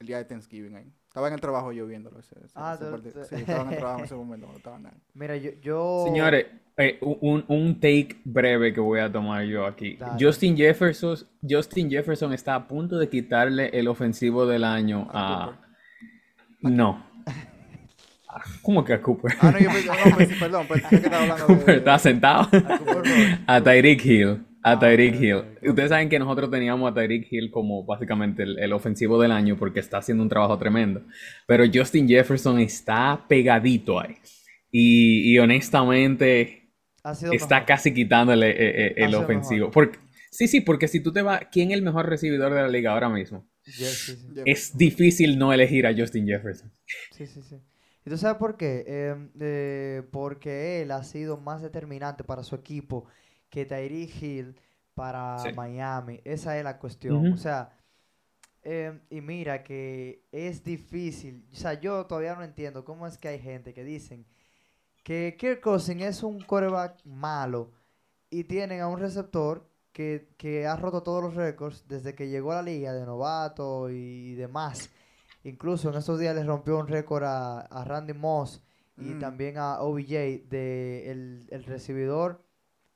el 0.00 0.06
día 0.06 0.18
de 0.18 0.24
Thanksgiving 0.26 0.76
ahí. 0.76 0.92
Estaba 1.08 1.26
en 1.28 1.34
el 1.34 1.40
trabajo 1.40 1.72
yo 1.72 1.86
viéndolo 1.86 2.20
ese, 2.20 2.36
ese- 2.44 2.52
Ah, 2.54 2.74
ese 2.74 2.84
te- 2.84 2.90
partido. 2.90 3.22
te- 3.22 3.24
Sí, 3.28 3.34
estaba 3.40 3.62
en 3.62 3.70
el 3.72 3.76
trabajo 3.78 3.98
en 3.98 4.04
ese 4.04 4.14
momento, 4.14 4.46
no 4.46 4.56
estaba 4.56 4.78
nada. 4.78 4.96
Mira, 5.14 5.36
yo... 5.36 5.50
yo- 5.60 6.04
Señores, 6.06 6.46
eh, 6.76 6.98
un, 7.00 7.44
un 7.48 7.80
take 7.80 8.20
breve 8.24 8.72
que 8.72 8.78
voy 8.80 9.00
a 9.00 9.10
tomar 9.10 9.42
yo 9.44 9.66
aquí. 9.66 9.96
Dale. 9.96 10.24
Justin 10.24 10.56
Jefferson, 10.56 11.16
Justin 11.48 11.90
Jefferson 11.90 12.32
está 12.32 12.54
a 12.54 12.68
punto 12.68 12.96
de 12.98 13.08
quitarle 13.08 13.70
el 13.76 13.88
ofensivo 13.88 14.46
del 14.46 14.62
año 14.62 15.08
A 15.12 15.44
a... 15.44 15.60
No. 16.60 17.04
Ah, 18.28 18.42
¿Cómo 18.62 18.84
que 18.84 18.92
a 18.92 19.02
Cooper? 19.02 19.32
Ah, 19.40 19.50
no, 19.50 19.58
yo 19.58 19.70
pensé, 19.70 19.86
no, 19.88 20.16
pensé- 20.16 20.38
perdón, 20.38 20.66
pensé 20.68 20.88
que 20.90 20.96
estaba 20.96 21.22
hablando 21.22 21.46
Cooper 21.46 21.66
de... 21.66 21.76
está 21.78 21.98
sentado. 21.98 22.42
a 22.52 22.78
Cooper. 22.78 23.38
A 23.48 23.60
Tyreek 23.60 24.04
Hill. 24.04 24.44
A 24.62 24.72
Ah, 24.72 24.78
Tyreek 24.78 25.20
Hill. 25.20 25.44
Ustedes 25.70 25.88
saben 25.90 26.08
que 26.08 26.18
nosotros 26.18 26.50
teníamos 26.50 26.90
a 26.90 26.94
Tyreek 26.94 27.26
Hill 27.32 27.50
como 27.50 27.84
básicamente 27.84 28.42
el, 28.42 28.58
el 28.58 28.72
ofensivo 28.72 29.20
del 29.20 29.30
año 29.32 29.56
porque 29.56 29.80
está 29.80 29.98
haciendo 29.98 30.22
un 30.22 30.28
trabajo 30.28 30.58
tremendo. 30.58 31.06
Pero 31.46 31.64
Justin 31.72 32.08
Jefferson 32.08 32.58
está 32.58 33.24
pegadito 33.28 34.00
ahí. 34.00 34.16
Y, 34.70 35.32
y 35.32 35.38
honestamente 35.38 36.72
Ha 37.02 37.14
sido 37.14 37.32
está 37.32 37.60
mejor. 37.60 37.66
casi 37.66 37.94
quitándole 37.94 38.50
eh, 38.50 38.86
eh, 38.88 38.94
el 38.96 39.14
ofensivo. 39.14 39.70
Porque, 39.70 39.98
sí, 40.30 40.48
sí, 40.48 40.60
porque 40.60 40.88
si 40.88 41.00
tú 41.02 41.12
te 41.12 41.22
vas, 41.22 41.42
¿quién 41.52 41.70
es 41.70 41.76
el 41.78 41.82
mejor 41.82 42.08
recibidor 42.08 42.52
de 42.52 42.62
la 42.62 42.68
liga 42.68 42.92
ahora 42.92 43.08
mismo? 43.08 43.48
Yes, 43.66 43.98
sí, 44.04 44.16
sí. 44.16 44.28
Jefferson. 44.34 44.44
Es 44.44 44.76
difícil 44.76 45.38
no 45.38 45.52
elegir 45.52 45.86
a 45.86 45.94
Justin 45.96 46.26
Jefferson. 46.26 46.72
Sí, 47.10 47.26
sí, 47.26 47.42
sí. 47.42 47.56
¿Y 48.04 48.10
tú 48.10 48.16
sabes 48.16 48.38
por 48.38 48.56
qué? 48.56 48.84
Eh, 48.86 49.16
eh, 49.40 50.02
porque 50.10 50.82
él 50.82 50.90
ha 50.92 51.02
sido 51.04 51.36
más 51.38 51.62
determinante 51.62 52.24
para 52.24 52.42
su 52.42 52.54
equipo 52.54 53.06
que 53.50 53.64
Tyreek 53.66 54.22
Hill 54.22 54.60
para 54.94 55.38
Sí. 55.38 55.52
Miami. 55.52 56.20
Esa 56.24 56.58
es 56.58 56.64
la 56.64 56.78
cuestión. 56.78 57.32
O 57.32 57.36
sea, 57.36 57.70
eh, 58.62 58.98
y 59.10 59.20
mira 59.20 59.62
que 59.62 60.24
es 60.32 60.62
difícil. 60.64 61.46
O 61.52 61.56
sea, 61.56 61.74
yo 61.74 62.04
todavía 62.06 62.34
no 62.34 62.42
entiendo 62.44 62.84
cómo 62.84 63.06
es 63.06 63.16
que 63.18 63.28
hay 63.28 63.38
gente 63.38 63.72
que 63.72 63.84
dicen 63.84 64.26
que 65.04 65.36
Kirk 65.38 65.60
Cousins 65.60 66.02
es 66.02 66.22
un 66.22 66.40
quarterback 66.42 67.00
malo 67.04 67.70
y 68.30 68.44
tienen 68.44 68.80
a 68.80 68.88
un 68.88 68.98
receptor 68.98 69.66
que, 69.92 70.28
que 70.36 70.66
ha 70.66 70.76
roto 70.76 71.02
todos 71.02 71.22
los 71.22 71.34
récords 71.34 71.84
desde 71.88 72.14
que 72.14 72.28
llegó 72.28 72.52
a 72.52 72.56
la 72.56 72.62
liga 72.62 72.92
de 72.92 73.06
novato 73.06 73.88
y 73.90 74.34
demás. 74.34 74.90
Incluso 75.44 75.88
en 75.90 75.96
estos 75.96 76.18
días 76.18 76.34
les 76.34 76.44
rompió 76.46 76.78
un 76.78 76.88
récord 76.88 77.24
a, 77.24 77.60
a 77.60 77.84
Randy 77.84 78.12
Moss 78.12 78.62
y 78.98 79.14
Mm. 79.14 79.18
también 79.20 79.58
a 79.58 79.80
OBJ 79.80 80.48
de 80.48 81.10
el, 81.10 81.46
el 81.50 81.64
recibidor 81.64 82.42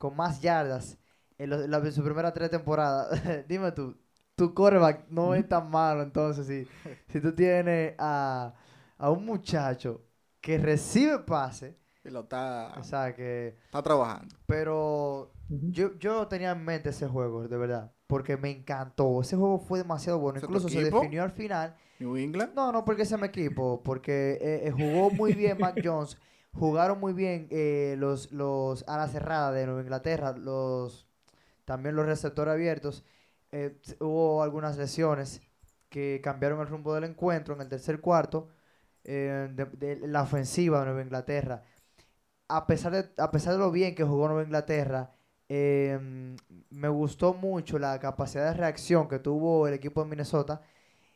con 0.02 0.16
más 0.16 0.40
yardas 0.40 0.98
en, 1.38 1.50
los- 1.50 1.68
la- 1.68 1.78
en 1.78 1.92
su 1.92 2.02
primera 2.02 2.32
tres 2.32 2.50
temporadas. 2.50 3.08
Dime 3.48 3.70
tú, 3.70 3.96
tu 4.34 4.52
quarterback 4.52 5.06
no 5.10 5.32
es 5.34 5.48
tan 5.48 5.70
malo 5.70 6.02
entonces 6.02 6.44
si, 6.46 6.66
si 7.12 7.20
tú 7.20 7.32
tienes 7.32 7.94
a, 7.98 8.52
a 8.98 9.10
un 9.10 9.24
muchacho 9.24 10.02
que 10.40 10.58
recibe 10.58 11.20
pase, 11.20 11.76
Y 12.04 12.10
lo 12.10 12.20
está, 12.22 12.74
o 12.80 12.82
sea 12.82 13.14
que... 13.14 13.56
está 13.66 13.80
trabajando. 13.80 14.34
Pero 14.46 15.30
yo, 15.48 15.96
yo 15.98 16.26
tenía 16.26 16.50
en 16.50 16.64
mente 16.64 16.90
ese 16.90 17.06
juego, 17.06 17.46
de 17.46 17.56
verdad, 17.56 17.92
porque 18.08 18.36
me 18.36 18.50
encantó. 18.50 19.20
Ese 19.20 19.36
juego 19.36 19.60
fue 19.60 19.78
demasiado 19.78 20.18
bueno. 20.18 20.38
¿Ese 20.38 20.46
tu 20.48 20.52
Incluso 20.52 20.68
se 20.68 20.82
definió 20.82 21.22
al 21.22 21.30
final. 21.30 21.76
New 22.00 22.16
England. 22.16 22.54
No, 22.54 22.72
no 22.72 22.84
porque 22.84 23.02
ese 23.02 23.16
mi 23.16 23.26
equipo, 23.26 23.80
porque 23.84 24.32
eh, 24.40 24.66
eh, 24.66 24.70
jugó 24.72 25.10
muy 25.10 25.32
bien 25.32 25.58
Mac 25.60 25.76
Jones. 25.84 26.18
Jugaron 26.54 27.00
muy 27.00 27.12
bien 27.14 27.48
eh, 27.50 27.96
los, 27.98 28.30
los 28.32 28.84
a 28.88 28.96
la 28.98 29.08
cerrada 29.08 29.52
de 29.52 29.66
Nueva 29.66 29.82
Inglaterra, 29.82 30.32
los 30.36 31.06
también 31.64 31.96
los 31.96 32.06
receptores 32.06 32.52
abiertos. 32.52 33.04
eh, 33.52 33.78
hubo 34.00 34.42
algunas 34.42 34.76
lesiones 34.78 35.42
que 35.88 36.20
cambiaron 36.22 36.60
el 36.60 36.68
rumbo 36.68 36.94
del 36.94 37.04
encuentro 37.04 37.54
en 37.54 37.62
el 37.62 37.68
tercer 37.68 38.00
cuarto 38.00 38.48
eh, 39.04 39.48
de, 39.52 40.00
la 40.08 40.22
ofensiva 40.22 40.80
de 40.80 40.86
Nueva 40.86 41.02
Inglaterra. 41.02 41.64
A 42.48 42.66
pesar 42.66 42.92
de, 42.92 43.10
a 43.22 43.30
pesar 43.30 43.54
de 43.54 43.58
lo 43.60 43.70
bien 43.70 43.94
que 43.94 44.04
jugó 44.04 44.28
Nueva 44.28 44.44
Inglaterra, 44.44 45.12
em, 45.48 46.36
me 46.70 46.88
gustó 46.88 47.34
mucho 47.34 47.78
la 47.78 47.98
capacidad 48.00 48.46
de 48.52 48.54
reacción 48.58 49.08
que 49.08 49.18
tuvo 49.18 49.66
el 49.68 49.74
equipo 49.74 50.02
de 50.02 50.10
Minnesota 50.10 50.62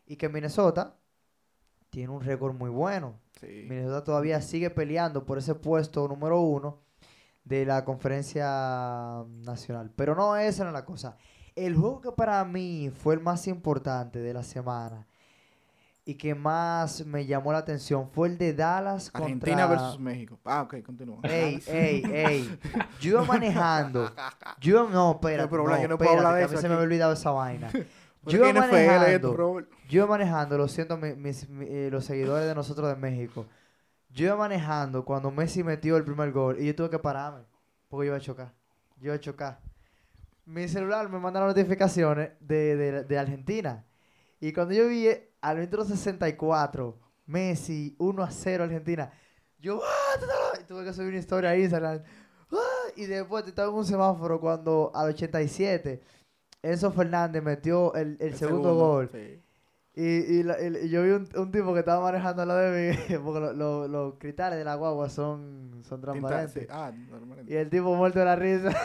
y 0.06 0.16
que 0.16 0.28
Minnesota 0.28 0.96
tiene 1.90 2.10
un 2.12 2.22
récord 2.22 2.54
muy 2.54 2.70
bueno. 2.70 3.20
Minnesota 3.42 4.04
todavía 4.04 4.40
sigue 4.40 4.70
peleando 4.70 5.24
por 5.24 5.38
ese 5.38 5.54
puesto 5.54 6.06
número 6.08 6.40
uno 6.40 6.80
de 7.44 7.64
la 7.64 7.84
conferencia 7.84 9.24
nacional. 9.44 9.92
Pero 9.94 10.14
no, 10.14 10.36
esa 10.36 10.64
no 10.64 10.70
es 10.70 10.74
la 10.74 10.84
cosa. 10.84 11.16
El 11.54 11.74
juego 11.76 12.00
que 12.00 12.12
para 12.12 12.44
mí 12.44 12.90
fue 12.90 13.14
el 13.14 13.20
más 13.20 13.46
importante 13.46 14.18
de 14.18 14.34
la 14.34 14.42
semana 14.42 15.06
y 16.04 16.14
que 16.14 16.34
más 16.34 17.04
me 17.04 17.26
llamó 17.26 17.52
la 17.52 17.58
atención 17.58 18.08
fue 18.10 18.28
el 18.28 18.38
de 18.38 18.54
Dallas 18.54 19.10
contra... 19.10 19.24
Argentina 19.24 19.66
versus 19.66 19.98
México. 19.98 20.38
Ah, 20.44 20.62
ok, 20.62 20.82
continúa. 20.82 21.18
Ey, 21.24 21.60
ey, 21.66 22.02
ey. 22.12 22.58
Yo 23.00 23.10
iba 23.12 23.24
manejando. 23.24 24.12
Yo 24.60 24.88
no, 24.88 25.12
espérate. 25.12 25.50
No, 25.50 25.64
no, 25.64 25.68
no 25.68 25.94
espérate, 25.94 26.38
que 26.38 26.44
a 26.44 26.48
mí 26.48 26.56
se 26.56 26.68
me 26.68 26.74
había 26.74 26.84
olvidado 26.84 27.12
esa 27.12 27.30
vaina. 27.32 27.70
yo 28.26 28.38
iba 28.38 28.52
manejando. 28.52 29.60
Yo 29.88 29.98
iba 29.98 30.06
manejando, 30.06 30.58
lo 30.58 30.68
siento, 30.68 30.96
mis, 30.96 31.46
eh, 31.60 31.88
los 31.90 32.04
seguidores 32.04 32.46
de 32.46 32.54
nosotros 32.54 32.88
de 32.88 32.96
México. 32.96 33.46
Yo 34.10 34.26
iba 34.26 34.36
manejando 34.36 35.04
cuando 35.04 35.30
Messi 35.30 35.62
metió 35.62 35.96
el 35.96 36.04
primer 36.04 36.32
gol 36.32 36.60
y 36.60 36.66
yo 36.66 36.74
tuve 36.74 36.90
que 36.90 36.98
pararme 36.98 37.44
porque 37.88 38.06
yo 38.06 38.10
iba 38.10 38.16
a 38.16 38.20
chocar. 38.20 38.52
Yo 38.96 39.06
iba 39.06 39.14
a 39.14 39.20
chocar 39.20 39.60
mi 40.46 40.68
celular 40.68 41.08
me 41.08 41.18
manda 41.18 41.40
las 41.40 41.48
notificaciones 41.48 42.30
de, 42.40 43.04
de, 43.04 43.18
Argentina. 43.18 43.84
Y 44.40 44.52
cuando 44.52 44.74
yo 44.74 44.88
vi 44.88 45.08
al 45.40 45.58
minuto 45.58 45.84
64, 45.84 46.98
Messi 47.26 47.96
1 47.98 48.22
a 48.22 48.30
0 48.30 48.64
Argentina, 48.64 49.12
yo 49.58 49.80
¡Ah! 49.84 50.58
tuve 50.66 50.84
que 50.84 50.92
subir 50.92 51.08
una 51.08 51.18
historia 51.18 51.50
a 51.50 51.56
Instagram. 51.56 52.02
¡Ah! 52.52 52.90
Y 52.94 53.06
después 53.06 53.46
estaba 53.46 53.68
en 53.68 53.74
un 53.74 53.84
semáforo 53.84 54.40
cuando 54.40 54.92
al 54.94 55.08
87 55.08 56.00
Enzo 56.66 56.90
Fernández 56.90 57.42
metió 57.42 57.94
el, 57.94 58.16
el, 58.20 58.34
segundo, 58.34 58.74
gol. 58.74 59.10
Y, 59.94 60.40
y, 60.40 60.88
yo 60.88 61.02
vi 61.02 61.10
un, 61.10 61.28
un, 61.36 61.50
tipo 61.52 61.72
que 61.72 61.78
estaba 61.78 62.02
manejando 62.02 62.44
la 62.44 62.56
de 62.56 62.92
mí, 62.92 63.16
porque 63.24 63.54
los 63.54 64.14
cristales 64.18 64.58
de 64.58 64.64
la 64.64 64.74
guagua 64.74 65.08
son, 65.08 65.82
son 65.84 66.00
transparentes. 66.00 66.66
Ah, 66.70 66.92
y 67.46 67.54
el 67.54 67.70
tipo 67.70 67.94
muerto 67.94 68.18
de 68.18 68.24
la 68.24 68.36
risa. 68.36 68.76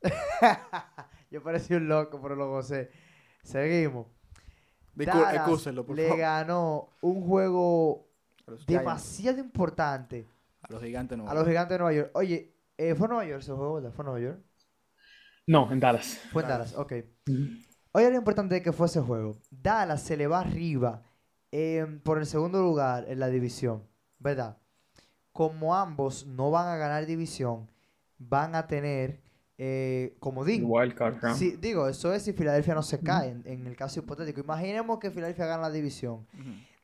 Yo 1.30 1.42
parecía 1.42 1.76
un 1.76 1.88
loco, 1.88 2.20
pero 2.22 2.36
lo 2.36 2.48
gocé. 2.48 2.90
Seguimos. 3.42 4.06
Dallas 4.94 5.66
le 5.88 6.16
ganó 6.16 6.90
un 7.00 7.26
juego 7.26 8.08
demasiado 8.66 9.38
importante. 9.38 10.26
A 10.62 10.72
los 10.72 10.82
gigantes 10.82 11.10
de 11.10 11.16
Nueva 11.18 11.32
York. 11.32 11.36
A 11.36 11.40
los 11.40 11.48
gigantes 11.48 11.74
de 11.74 11.78
Nueva 11.78 11.92
York. 11.92 12.10
Oye, 12.14 12.54
eh, 12.78 12.94
¿fue 12.94 13.08
Nueva 13.08 13.24
York 13.24 13.42
ese 13.42 13.52
juego, 13.52 13.74
verdad? 13.74 13.92
¿Fue 13.92 14.04
Nueva 14.04 14.20
York? 14.20 14.40
No, 15.50 15.68
en 15.72 15.80
Dallas. 15.80 16.20
Fue 16.30 16.42
en 16.42 16.48
Dallas, 16.48 16.76
ok. 16.76 16.92
Oye, 17.90 18.08
lo 18.08 18.16
importante 18.16 18.54
de 18.54 18.62
que 18.62 18.70
fue 18.70 18.86
ese 18.86 19.00
juego. 19.00 19.40
Dallas 19.50 20.00
se 20.00 20.16
le 20.16 20.28
va 20.28 20.38
arriba 20.38 21.02
em, 21.50 21.98
por 21.98 22.18
el 22.18 22.26
segundo 22.26 22.62
lugar 22.62 23.04
en 23.08 23.18
la 23.18 23.26
división, 23.26 23.82
¿verdad? 24.20 24.58
Como 25.32 25.74
ambos 25.74 26.24
no 26.24 26.52
van 26.52 26.68
a 26.68 26.76
ganar 26.76 27.04
división, 27.04 27.68
van 28.16 28.54
a 28.54 28.68
tener 28.68 29.22
eh, 29.58 30.16
como 30.20 30.44
digo, 30.44 30.72
sí, 31.34 31.58
digo, 31.60 31.88
eso 31.88 32.14
es 32.14 32.22
si 32.22 32.32
Filadelfia 32.32 32.74
no 32.74 32.84
se 32.84 33.00
cae, 33.00 33.30
en, 33.44 33.66
el 33.66 33.76
caso 33.76 33.98
hipotético. 33.98 34.40
Imaginemos 34.40 35.00
que 35.00 35.10
Filadelfia 35.10 35.46
gana 35.46 35.62
la 35.62 35.70
división. 35.70 36.28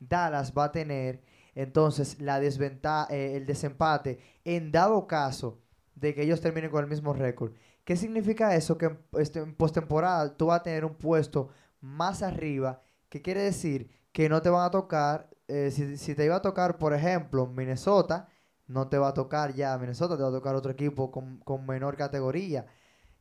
Dallas 0.00 0.52
va 0.52 0.64
a 0.64 0.72
tener 0.72 1.22
entonces 1.54 2.20
la 2.20 2.40
desventaja, 2.40 3.06
eh, 3.14 3.36
el 3.36 3.46
desempate 3.46 4.18
en 4.44 4.72
dado 4.72 5.06
caso 5.06 5.60
de 5.94 6.14
que 6.14 6.22
ellos 6.22 6.40
terminen 6.40 6.70
con 6.70 6.82
el 6.82 6.90
mismo 6.90 7.12
récord. 7.14 7.52
¿Qué 7.86 7.94
significa 7.94 8.52
eso? 8.56 8.76
Que 8.76 8.98
este, 9.12 9.38
en 9.38 9.54
postemporada 9.54 10.36
tú 10.36 10.46
vas 10.46 10.58
a 10.58 10.62
tener 10.64 10.84
un 10.84 10.96
puesto 10.96 11.50
más 11.80 12.24
arriba, 12.24 12.82
que 13.08 13.22
quiere 13.22 13.42
decir 13.42 13.88
que 14.10 14.28
no 14.28 14.42
te 14.42 14.50
van 14.50 14.64
a 14.64 14.72
tocar, 14.72 15.30
eh, 15.46 15.70
si, 15.70 15.96
si 15.96 16.16
te 16.16 16.24
iba 16.24 16.34
a 16.34 16.42
tocar, 16.42 16.78
por 16.78 16.94
ejemplo, 16.94 17.46
Minnesota, 17.46 18.26
no 18.66 18.88
te 18.88 18.98
va 18.98 19.08
a 19.08 19.14
tocar 19.14 19.54
ya 19.54 19.78
Minnesota, 19.78 20.16
te 20.16 20.24
va 20.24 20.30
a 20.30 20.32
tocar 20.32 20.56
otro 20.56 20.72
equipo 20.72 21.12
con, 21.12 21.66
menor 21.66 21.96
categoría. 21.96 22.66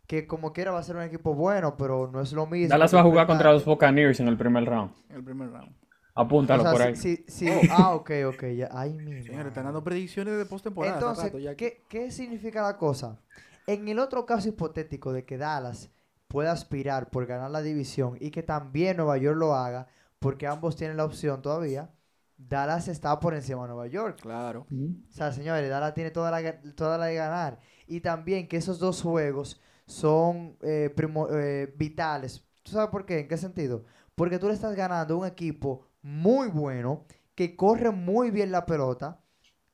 Que 0.08 0.26
como 0.26 0.52
quiera 0.52 0.72
va 0.72 0.80
a 0.80 0.84
ser 0.84 0.96
un 0.96 1.04
equipo 1.04 1.36
bueno, 1.36 1.78
pero 1.78 2.10
no 2.12 2.22
es 2.22 2.34
lo 2.34 2.48
mismo. 2.48 2.70
Dallas 2.70 2.96
va 2.96 3.02
a 3.02 3.04
jugar 3.04 3.28
contra 3.28 3.54
los 3.54 3.66
Buccaneers 3.66 4.20
en 4.20 4.30
el 4.30 4.38
primer 4.38 4.66
round. 4.66 4.92
En 5.10 5.18
el 5.18 5.24
primer 5.24 5.52
round. 5.52 5.76
Apúntalo 6.16 6.64
por 6.64 6.82
ahí. 6.82 6.96
Sí, 6.96 7.24
sí, 7.28 7.48
oh. 7.50 7.62
Ah, 7.70 7.94
ok, 7.94 8.12
ok. 8.30 8.44
Ya. 8.56 8.70
Ay, 8.72 8.94
mi 8.94 9.22
Señores, 9.22 9.48
están 9.48 9.66
dando 9.66 9.84
predicciones 9.84 10.40
de 10.40 10.46
postemporada. 10.48 10.96
Entonces, 10.96 11.32
¿qué, 11.56 11.84
¿qué 11.88 12.10
significa 12.10 12.64
la 12.64 12.78
cosa? 12.78 13.20
En 13.68 13.88
el 13.88 14.00
otro 14.00 14.26
caso 14.26 14.50
hipotético 14.50 15.14
de 15.14 15.26
que 15.26 15.38
Dallas 15.38 15.90
pueda 16.28 16.52
aspirar 16.52 17.10
por 17.10 17.26
ganar 17.26 17.52
la 17.52 17.62
división 17.62 18.18
y 18.20 18.32
que 18.32 18.44
también 18.44 18.98
Nueva 18.98 19.18
York 19.18 19.38
lo 19.38 19.56
haga, 19.56 19.88
porque 20.20 20.48
ambos 20.48 20.76
tienen 20.76 20.98
la 20.98 21.06
opción 21.06 21.42
todavía, 21.42 21.92
Dallas 22.38 22.88
está 22.88 23.20
por 23.20 23.34
encima 23.34 23.62
de 23.62 23.68
Nueva 23.70 23.88
York. 23.88 24.20
Claro. 24.22 24.68
O 24.70 25.12
sea, 25.12 25.32
señores, 25.32 25.70
Dallas 25.70 25.94
tiene 25.94 26.12
toda 26.12 26.32
la, 26.32 26.62
toda 26.76 26.98
la 26.98 27.06
de 27.06 27.16
ganar. 27.16 27.60
Y 27.88 28.02
también 28.02 28.48
que 28.48 28.58
esos 28.58 28.80
dos 28.80 29.02
juegos 29.02 29.62
son 29.86 30.58
eh, 30.62 30.94
eh, 31.32 31.74
vitales. 31.78 32.44
¿Tú 32.64 32.72
sabes 32.72 32.90
por 32.90 33.06
qué? 33.06 33.20
¿En 33.20 33.28
qué 33.28 33.38
sentido? 33.38 33.86
Porque 34.16 34.40
tú 34.40 34.48
le 34.48 34.54
estás 34.54 34.76
ganando 34.76 35.16
a 35.16 35.18
un 35.18 35.28
equipo 35.28 35.88
muy 36.02 36.50
bueno, 36.50 37.06
que 37.36 37.56
corre 37.56 37.92
muy 37.92 38.32
bien 38.32 38.52
la 38.52 38.66
pelota, 38.66 39.22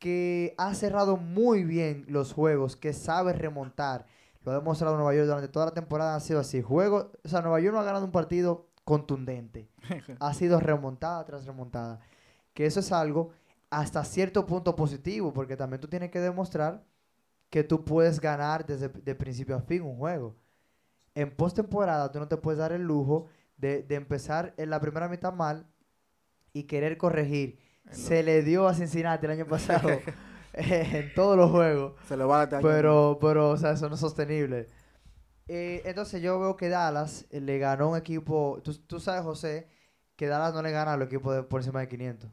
que 0.02 0.56
ha 0.58 0.74
cerrado 0.74 1.16
muy 1.16 1.64
bien 1.64 2.06
los 2.08 2.34
juegos, 2.34 2.76
que 2.76 2.92
sabe 2.92 3.34
remontar. 3.34 4.08
Lo 4.44 4.52
ha 4.52 4.56
demostrado 4.56 4.96
Nueva 4.96 5.14
York 5.14 5.28
durante 5.28 5.48
toda 5.48 5.68
la 5.68 5.74
temporada, 5.74 6.16
ha 6.16 6.20
sido 6.20 6.40
así. 6.40 6.64
Juego, 6.64 7.12
o 7.24 7.28
sea, 7.30 7.42
Nueva 7.42 7.60
York 7.60 7.76
no 7.76 7.80
ha 7.80 7.86
ganado 7.86 8.06
un 8.06 8.12
partido 8.12 8.66
contundente. 8.84 9.70
ha 10.20 10.34
sido 10.34 10.60
remontada 10.60 11.24
tras 11.24 11.46
remontada 11.46 12.00
que 12.56 12.66
eso 12.66 12.80
es 12.80 12.92
algo 12.92 13.30
hasta 13.70 14.04
cierto 14.04 14.48
punto 14.48 14.76
positivo, 14.76 15.32
porque 15.34 15.56
también 15.56 15.80
tú 15.80 15.88
tienes 15.88 16.10
que 16.10 16.20
demostrar 16.20 16.84
que 17.52 17.64
tú 17.64 17.86
puedes 17.86 18.20
ganar 18.20 18.66
desde 18.66 18.90
de 18.90 19.14
principio 19.16 19.56
a 19.56 19.62
fin 19.62 19.84
un 19.84 19.98
juego. 19.98 20.36
En 21.14 21.30
postemporada 21.30 22.12
tú 22.12 22.18
no 22.18 22.28
te 22.28 22.38
puedes 22.38 22.58
dar 22.58 22.72
el 22.72 22.82
lujo 22.82 23.28
de, 23.58 23.86
empezar 23.90 24.56
en 24.58 24.72
la 24.72 24.82
primera 24.82 25.08
mitad 25.08 25.32
mal 25.32 25.68
y 26.54 26.64
querer 26.64 26.98
corregir. 26.98 27.60
Se 27.90 28.24
le 28.24 28.44
dio 28.44 28.68
a 28.68 28.74
Cincinnati 28.74 29.26
el 29.26 29.32
año 29.32 29.46
pasado 29.46 29.90
en 30.54 31.14
todos 31.14 31.38
los 31.38 31.50
juegos. 31.52 31.94
Se 32.08 32.16
lo 32.16 32.28
va 32.28 32.44
a 32.44 32.50
Pero, 32.50 33.18
pero, 33.20 33.50
o 33.50 33.58
sea, 33.58 33.72
eso 33.72 33.90
no 33.90 33.96
es 33.96 34.02
sostenible. 34.02 34.68
Eh, 35.48 35.82
entonces 35.86 36.22
yo 36.22 36.40
veo 36.40 36.56
que 36.56 36.70
Dallas 36.70 37.26
le 37.32 37.58
ganó 37.58 37.90
un 37.90 37.98
equipo, 37.98 38.62
tú, 38.64 38.74
tú 38.74 39.00
sabes, 39.00 39.24
José, 39.24 39.68
que 40.16 40.28
Dallas 40.28 40.54
no 40.54 40.62
le 40.62 40.72
gana 40.72 40.94
al 40.94 41.02
equipo 41.02 41.34
de, 41.34 41.44
por 41.44 41.62
encima 41.62 41.82
de 41.82 41.88
500. 41.88 42.30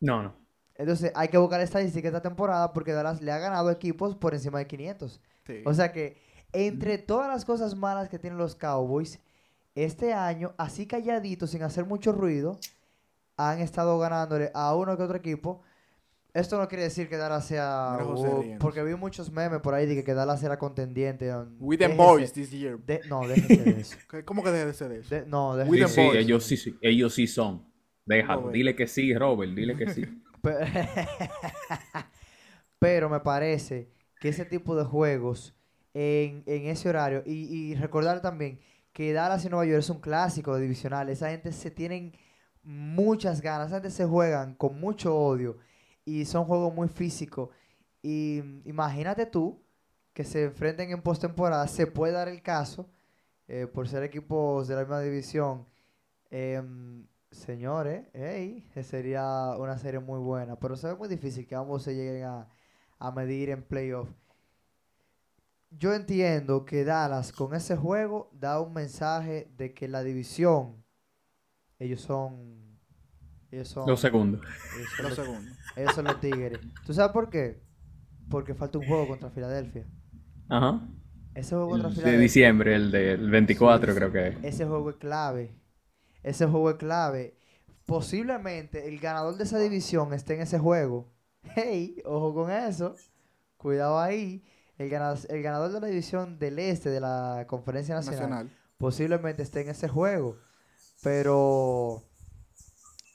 No, 0.00 0.22
no. 0.22 0.34
Entonces 0.76 1.12
hay 1.14 1.28
que 1.28 1.38
buscar 1.38 1.60
estadística 1.60 2.08
esta 2.08 2.22
temporada 2.22 2.72
porque 2.72 2.92
Dallas 2.92 3.20
le 3.20 3.32
ha 3.32 3.38
ganado 3.38 3.70
equipos 3.70 4.16
por 4.16 4.34
encima 4.34 4.58
de 4.58 4.66
500. 4.66 5.20
O 5.64 5.74
sea 5.74 5.92
que 5.92 6.16
entre 6.52 6.98
todas 6.98 7.28
las 7.28 7.44
cosas 7.44 7.76
malas 7.76 8.08
que 8.08 8.18
tienen 8.18 8.38
los 8.38 8.54
Cowboys, 8.54 9.20
este 9.74 10.14
año, 10.14 10.54
así 10.56 10.86
calladitos, 10.86 11.50
sin 11.50 11.62
hacer 11.62 11.84
mucho 11.84 12.12
ruido, 12.12 12.58
han 13.36 13.60
estado 13.60 13.98
ganándole 13.98 14.50
a 14.54 14.74
uno 14.74 14.96
que 14.96 15.02
otro 15.02 15.16
equipo. 15.16 15.62
Esto 16.32 16.58
no 16.58 16.66
quiere 16.66 16.84
decir 16.84 17.08
que 17.08 17.16
Dallas 17.16 17.46
sea... 17.46 17.96
porque 18.58 18.82
vi 18.82 18.96
muchos 18.96 19.30
memes 19.30 19.60
por 19.60 19.72
ahí 19.72 19.86
de 19.86 20.02
que, 20.02 20.14
Dallas 20.14 20.42
era 20.42 20.58
contendiente. 20.58 21.32
With 21.60 21.78
them 21.78 21.96
boys 21.96 22.32
this 22.32 22.50
year. 22.50 22.80
no, 23.08 23.28
déjese 23.28 23.62
de 23.62 23.80
eso. 23.80 23.96
¿Cómo 24.24 24.42
que 24.42 24.50
déjese 24.50 24.88
de 24.88 24.98
eso? 24.98 25.16
no, 25.28 25.56
déjese 25.56 25.88
sí, 25.88 25.94
sí, 25.94 26.18
ellos 26.18 26.44
sí, 26.44 26.78
ellos 26.80 27.14
sí 27.14 27.26
son. 27.28 27.64
Déjalo, 28.04 28.50
dile 28.50 28.74
que 28.74 28.86
sí, 28.86 29.14
Robert, 29.14 29.54
dile 29.54 29.76
que 29.76 29.90
sí. 29.90 30.04
Pero 32.78 33.08
me 33.08 33.20
parece 33.20 33.90
que 34.20 34.28
ese 34.28 34.44
tipo 34.44 34.76
de 34.76 34.84
juegos 34.84 35.54
en, 35.94 36.42
ese 36.46 36.88
horario, 36.88 37.22
y, 37.24 37.74
recordar 37.76 38.20
también 38.20 38.58
que 38.92 39.12
Dallas 39.12 39.44
y 39.44 39.48
Nueva 39.48 39.66
York 39.66 39.78
es 39.78 39.90
un 39.90 40.00
clásico 40.00 40.56
divisional, 40.58 41.08
esa 41.08 41.30
gente 41.30 41.52
se 41.52 41.70
tienen 41.70 42.12
muchas 42.64 43.40
ganas, 43.40 43.70
gente 43.70 43.90
se 43.90 44.06
juegan 44.06 44.54
con 44.54 44.80
mucho 44.80 45.16
odio 45.16 45.58
y 46.04 46.24
son 46.24 46.44
juegos 46.44 46.74
muy 46.74 46.88
físicos. 46.88 47.50
Y 48.02 48.42
imagínate 48.64 49.26
tú 49.26 49.62
que 50.12 50.24
se 50.24 50.44
enfrenten 50.44 50.90
en 50.90 51.02
postemporada, 51.02 51.66
se 51.68 51.86
puede 51.86 52.12
dar 52.12 52.28
el 52.28 52.42
caso, 52.42 52.88
eh, 53.48 53.66
por 53.66 53.88
ser 53.88 54.02
equipos 54.02 54.68
de 54.68 54.74
la 54.74 54.80
misma 54.82 55.00
división, 55.00 55.66
em, 56.30 57.06
Señores, 57.34 58.06
hey, 58.12 58.64
sería 58.84 59.56
una 59.58 59.76
serie 59.76 59.98
muy 59.98 60.20
buena, 60.20 60.56
pero 60.56 60.76
se 60.76 60.86
ve 60.86 60.94
muy 60.94 61.08
difícil 61.08 61.46
que 61.46 61.56
ambos 61.56 61.82
se 61.82 61.94
lleguen 61.94 62.24
a, 62.24 62.48
medir 63.10 63.50
en 63.50 63.62
playoff. 63.62 64.08
yo 65.70 65.92
entiendo 65.92 66.64
que 66.64 66.84
Dallas 66.84 67.32
con 67.32 67.54
ese 67.54 67.76
juego 67.76 68.30
da 68.32 68.60
un 68.60 68.72
mensaje 68.72 69.50
de 69.58 69.74
que 69.74 69.88
la 69.88 70.02
división, 70.04 70.83
ellos 71.78 72.00
son... 72.00 72.78
Ellos 73.50 73.68
son... 73.68 73.86
Los 73.88 74.00
segundos. 74.00 74.40
ellos 74.76 74.88
son 74.96 75.04
Los 75.08 75.18
los- 75.18 75.26
segundos. 75.26 75.58
ellos 75.76 75.94
son 75.94 76.04
los 76.06 76.20
Tigres. 76.20 76.58
¿Tú 76.84 76.92
sabes 76.94 77.12
por 77.12 77.30
qué? 77.30 77.62
Porque 78.28 78.54
falta 78.54 78.78
un 78.78 78.86
juego 78.86 79.06
contra 79.08 79.30
Filadelfia. 79.30 79.86
Ajá. 80.48 80.80
Ese 81.34 81.50
juego 81.54 81.70
contra 81.70 81.88
El 81.88 81.94
de 81.94 82.00
Filadelfia... 82.00 82.22
diciembre, 82.22 82.74
el 82.74 82.90
del 82.90 83.30
24 83.30 83.92
Sí, 83.92 83.98
creo 83.98 84.12
que 84.12 84.28
es. 84.28 84.36
Ese 84.42 84.64
juego 84.66 84.90
es 84.90 84.96
clave. 84.96 85.54
Ese 86.22 86.46
juego 86.46 86.70
es 86.70 86.76
clave. 86.76 87.36
Posiblemente 87.86 88.88
el 88.88 88.98
ganador 88.98 89.36
de 89.36 89.44
esa 89.44 89.58
división 89.58 90.12
esté 90.14 90.34
en 90.34 90.40
ese 90.42 90.58
juego. 90.58 91.12
Hey, 91.54 91.96
ojo 92.06 92.34
con 92.34 92.50
eso. 92.50 92.96
Cuidado 93.58 94.00
ahí. 94.00 94.42
El 94.78 94.88
ganador, 94.88 95.18
el 95.28 95.42
ganador 95.42 95.70
de 95.72 95.80
la 95.80 95.86
división 95.86 96.38
del 96.38 96.58
este 96.58 96.88
de 96.90 97.00
la 97.00 97.44
Conferencia 97.46 97.94
Nacional, 97.94 98.20
Nacional. 98.30 98.50
posiblemente 98.78 99.42
esté 99.42 99.60
en 99.60 99.68
ese 99.68 99.86
juego. 99.88 100.38
Pero 101.04 102.02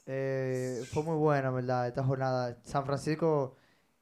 eh, 0.05 0.81
fue 0.91 1.03
muy 1.03 1.17
buena, 1.17 1.49
¿verdad? 1.49 1.87
Esta 1.87 2.03
jornada. 2.03 2.57
San 2.63 2.85
Francisco, 2.85 3.55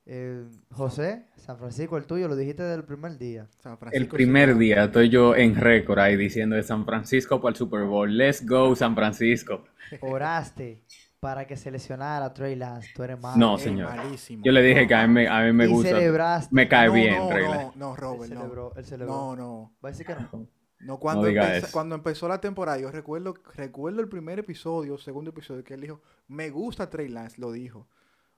eh, 0.05 0.45
José, 0.71 1.25
San 1.37 1.57
Francisco, 1.57 1.97
el 1.97 2.05
tuyo, 2.05 2.27
lo 2.27 2.35
dijiste 2.35 2.63
desde 2.63 2.75
el 2.75 2.83
primer 2.85 3.17
día. 3.17 3.47
San 3.59 3.77
El 3.91 4.07
primer 4.07 4.57
día 4.57 4.83
estoy 4.85 5.09
yo 5.09 5.35
en 5.35 5.55
récord 5.55 5.99
ahí 5.99 6.15
diciendo 6.17 6.55
de 6.55 6.63
San 6.63 6.85
Francisco 6.85 7.41
para 7.41 7.51
el 7.51 7.55
Super 7.55 7.83
Bowl. 7.85 8.15
Let's 8.15 8.45
go, 8.45 8.75
San 8.75 8.93
Francisco. 8.93 9.63
Oraste 10.01 10.83
para 11.19 11.47
que 11.47 11.57
se 11.57 11.71
lesionara 11.71 12.25
a 12.25 12.33
Trey 12.33 12.55
Lance. 12.55 12.89
Tú 12.93 13.03
eres 13.03 13.19
malo. 13.19 13.37
No, 13.37 13.57
señor. 13.57 13.95
malísimo. 13.95 14.43
Yo 14.45 14.51
le 14.51 14.61
dije 14.61 14.85
que 14.87 14.93
a 14.95 15.07
mí, 15.07 15.13
me- 15.13 15.27
a 15.27 15.41
mí 15.43 15.51
me 15.53 15.65
y 15.65 15.67
gusta. 15.69 15.89
celebraste. 15.89 16.53
Me 16.53 16.67
cae 16.67 16.87
no, 16.87 16.93
bien, 16.93 17.15
no, 17.15 17.29
regla. 17.31 17.55
no, 17.55 17.73
no, 17.75 17.91
Él 17.91 17.97
Robert, 17.97 18.33
no. 18.33 18.71
él 18.75 18.85
celebró. 18.85 19.13
No, 19.13 19.35
no. 19.35 19.73
¿Va 19.83 19.89
a 19.89 19.91
decir 19.91 20.05
que 20.05 20.13
no? 20.15 20.47
No, 20.79 20.99
cuando, 20.99 21.27
eso. 21.27 21.67
cuando 21.71 21.95
empezó 21.95 22.27
la 22.27 22.39
temporada, 22.39 22.77
yo 22.79 22.91
recuerdo, 22.91 23.33
recuerdo 23.55 23.99
el 24.01 24.07
primer 24.09 24.39
episodio, 24.39 24.97
segundo 24.97 25.31
episodio, 25.31 25.63
que 25.63 25.73
él 25.73 25.81
dijo, 25.81 26.01
me 26.27 26.49
gusta 26.49 26.89
Trey 26.89 27.07
Lance, 27.07 27.41
lo 27.41 27.51
dijo. 27.51 27.87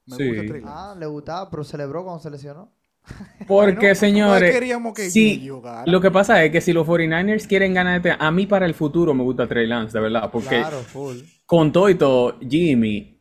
Me 0.05 0.15
Sí. 0.15 0.27
gusta 0.27 0.43
Trey 0.48 0.62
Lance. 0.62 0.74
Ah, 0.75 0.96
le 0.98 1.05
gustaba, 1.05 1.50
pero 1.50 1.63
celebró 1.63 2.03
cuando 2.03 2.22
se 2.22 2.29
lesionó. 2.31 2.72
Porque, 3.48 3.75
Bueno, 3.79 3.96
señores, 3.96 4.51
queríamos 4.53 4.93
que 4.93 5.10
sí, 5.10 5.50
lo 5.86 6.01
que 6.01 6.12
pasa 6.12 6.43
es 6.43 6.51
que 6.51 6.62
si 6.62 6.74
los 6.74 6.86
49ers 6.88 7.48
quieren 7.48 7.74
ganar 7.74 7.98
este, 7.98 8.15
a 8.17 8.31
mí 8.31 8.46
para 8.46 8.65
el 8.65 8.74
futuro 8.74 9.13
me 9.13 9.24
gusta 9.24 9.48
Trey 9.48 9.67
Lance, 9.67 9.98
de 9.98 10.03
verdad, 10.03 10.29
porque 10.31 10.50
Claro, 10.50 10.79
full. 10.79 11.17
con 11.46 11.72
todo 11.72 11.89
y 11.89 11.96
todo, 11.96 12.38
Jimmy, 12.39 13.18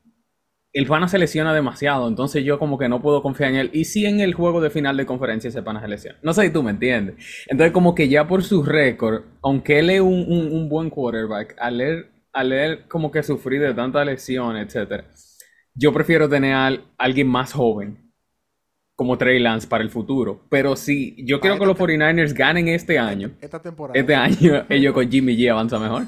el 0.72 0.86
pana 0.86 1.08
se 1.08 1.18
lesiona 1.18 1.54
demasiado, 1.54 2.06
entonces 2.08 2.44
yo 2.44 2.58
como 2.58 2.78
que 2.78 2.88
no 2.88 3.00
puedo 3.02 3.22
confiar 3.22 3.50
en 3.50 3.56
él. 3.56 3.70
Y 3.72 3.84
si 3.86 4.04
en 4.06 4.20
el 4.20 4.34
juego 4.34 4.60
de 4.60 4.70
final 4.70 4.96
de 4.96 5.06
conferencia 5.06 5.48
ese 5.48 5.62
pana 5.62 5.80
se 5.80 5.88
lesiona. 5.88 6.18
No 6.22 6.32
sé 6.34 6.42
si 6.42 6.50
tú 6.52 6.62
me 6.62 6.70
entiendes. 6.70 7.16
Entonces 7.48 7.72
como 7.72 7.94
que 7.94 8.08
ya 8.08 8.28
por 8.28 8.42
su 8.44 8.62
récord, 8.62 9.22
aunque 9.42 9.78
él 9.78 9.90
es 9.90 10.00
un, 10.00 10.24
un- 10.28 10.52
un 10.52 10.68
buen 10.68 10.90
quarterback, 10.90 11.56
al 11.58 11.80
él, 11.80 12.06
al 12.32 12.52
él 12.52 12.80
como 12.88 13.10
que 13.10 13.22
sufrir 13.22 13.60
de 13.62 13.72
tanta 13.74 14.04
lesión, 14.04 14.56
etcétera, 14.56 15.04
yo 15.74 15.92
prefiero 15.92 16.28
tener 16.28 16.54
a 16.54 16.66
al- 16.66 16.84
alguien 16.98 17.28
más 17.28 17.52
joven. 17.52 18.04
Como 18.94 19.16
Trey 19.16 19.38
Lance 19.38 19.68
para 19.68 19.84
el 19.84 19.90
futuro. 19.90 20.44
Pero 20.50 20.74
si 20.74 21.14
yo 21.24 21.38
quiero 21.40 21.56
que 21.56 21.66
los 21.66 21.78
49ers 21.78 22.34
ganen 22.34 22.66
este 22.66 22.98
año, 22.98 23.30
Esta 23.40 23.62
temporada. 23.62 23.98
este 23.98 24.12
año 24.16 24.64
ellos 24.68 24.92
con 24.92 25.08
Jimmy 25.08 25.36
G 25.36 25.48
avanzan 25.52 25.82
mejor. 25.82 26.02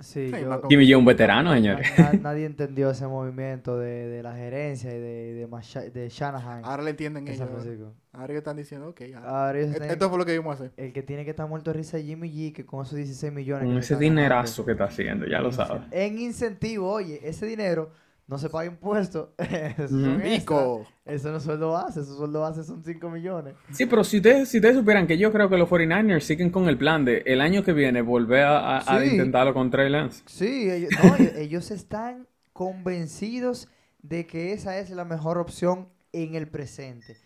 Sí, 0.00 0.30
Sí, 0.32 0.40
yo- 0.40 0.62
Jimmy 0.68 0.86
G 0.86 0.90
es 0.90 0.96
un 0.96 1.04
veterano, 1.04 1.50
na- 1.50 1.56
señores. 1.56 1.88
na- 1.98 2.12
nadie 2.22 2.44
entendió 2.46 2.90
ese 2.90 3.06
movimiento 3.08 3.76
de, 3.78 4.06
de 4.08 4.22
la 4.22 4.32
gerencia 4.36 4.94
y 4.94 5.00
de, 5.00 5.34
de, 5.34 5.46
Masha- 5.48 5.90
de 5.90 6.08
Shanahan 6.08 6.64
Ahora 6.64 6.84
le 6.84 6.90
entienden 6.90 7.24
en 7.26 7.34
ellos. 7.34 7.38
San 7.40 7.48
Francisco. 7.48 7.92
Ahora 8.12 8.26
ellos 8.32 8.38
están 8.42 8.56
diciendo, 8.56 8.88
ok, 8.90 9.00
ahora- 9.16 9.46
Ahora 9.46 9.58
ellos 9.58 9.70
tienen- 9.72 9.90
esto 9.90 10.08
fue 10.08 10.18
lo 10.18 10.24
que 10.24 10.34
íbamos 10.34 10.52
a 10.52 10.54
hacer. 10.54 10.72
el 10.76 10.92
que 10.92 11.02
tiene 11.02 11.24
que 11.24 11.30
estar 11.30 11.48
muerto 11.48 11.72
de 11.72 11.78
risa 11.78 11.98
es 11.98 12.04
Jimmy 12.04 12.30
G, 12.30 12.52
que 12.52 12.64
con 12.64 12.84
esos 12.84 12.94
16 12.96 13.32
millones. 13.32 13.64
Con 13.66 13.76
ese 13.76 13.94
ganando, 13.94 14.14
dinerazo 14.14 14.64
que 14.64 14.72
está 14.72 14.84
haciendo, 14.84 15.26
ya 15.26 15.40
lo 15.40 15.50
sabes. 15.50 15.82
En 15.90 16.18
incentivo, 16.20 16.92
oye, 16.92 17.20
ese 17.24 17.46
dinero 17.46 17.90
no 18.28 18.38
se 18.38 18.48
paga 18.48 18.66
impuestos. 18.66 19.30
Eso 19.38 19.82
extra. 19.84 20.22
Pico. 20.22 20.86
Eso 21.04 21.30
no 21.32 21.38
es 21.38 21.42
sueldo 21.42 21.72
base, 21.72 22.04
su 22.04 22.14
sueldo 22.16 22.40
base 22.42 22.62
son 22.62 22.84
5 22.84 23.10
millones. 23.10 23.54
Sí, 23.72 23.86
pero 23.86 24.04
si 24.04 24.18
ustedes, 24.18 24.48
si 24.50 24.58
ustedes 24.58 24.76
supieran 24.76 25.06
que 25.08 25.18
yo 25.18 25.32
creo 25.32 25.48
que 25.48 25.56
los 25.56 25.68
49ers 25.68 26.20
siguen 26.20 26.50
con 26.50 26.68
el 26.68 26.78
plan 26.78 27.04
de 27.04 27.22
el 27.26 27.40
año 27.40 27.64
que 27.64 27.72
viene 27.72 28.00
volver 28.02 28.44
a, 28.44 28.78
a- 28.78 29.04
intentarlo 29.04 29.52
con 29.54 29.70
Trey 29.70 29.88
Lance. 29.90 30.22
Sí, 30.26 30.70
ellos, 30.70 30.90
no, 31.02 31.16
ellos- 31.18 31.34
ellos 31.36 31.70
están 31.72 32.28
convencidos 32.52 33.68
de 34.02 34.26
que 34.26 34.52
esa 34.52 34.78
es 34.78 34.90
la 34.90 35.04
mejor 35.04 35.38
opción 35.38 35.88
en 36.12 36.34
el 36.34 36.48
presente. 36.48 37.16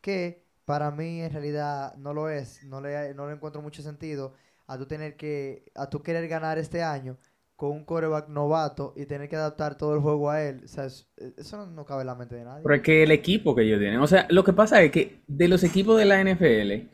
Que 0.00 0.44
para 0.64 0.90
mí 0.90 1.20
en 1.22 1.32
realidad 1.32 1.94
no 1.96 2.14
lo 2.14 2.28
es. 2.28 2.62
No 2.64 2.80
le, 2.80 3.14
no 3.14 3.26
le 3.26 3.34
encuentro 3.34 3.60
mucho 3.62 3.82
sentido 3.82 4.34
a 4.66 4.78
tú 4.78 4.86
tener 4.86 5.16
que, 5.16 5.64
a 5.74 5.90
tú 5.90 6.02
querer 6.02 6.28
ganar 6.28 6.58
este 6.58 6.82
año 6.82 7.18
con 7.62 7.70
un 7.70 7.84
quarterback 7.84 8.28
novato 8.28 8.92
y 8.96 9.06
tener 9.06 9.28
que 9.28 9.36
adaptar 9.36 9.76
todo 9.76 9.94
el 9.94 10.00
juego 10.00 10.30
a 10.30 10.42
él. 10.42 10.62
O 10.64 10.66
sea, 10.66 10.86
es- 10.86 11.08
eso 11.36 11.58
no, 11.58 11.66
no 11.66 11.84
cabe 11.84 12.00
en 12.00 12.08
la 12.08 12.16
mente 12.16 12.34
de 12.34 12.42
nadie. 12.44 12.62
Pero 12.64 12.74
es 12.74 12.82
que 12.82 13.04
el 13.04 13.12
equipo 13.12 13.54
que 13.54 13.62
ellos 13.62 13.78
tienen, 13.78 14.00
o 14.00 14.06
sea, 14.08 14.26
lo 14.30 14.42
que 14.42 14.52
pasa 14.52 14.82
es 14.82 14.90
que 14.90 15.22
de 15.28 15.46
los 15.46 15.62
equipos 15.62 15.96
de 15.96 16.04
la 16.04 16.20
NFL, 16.20 16.88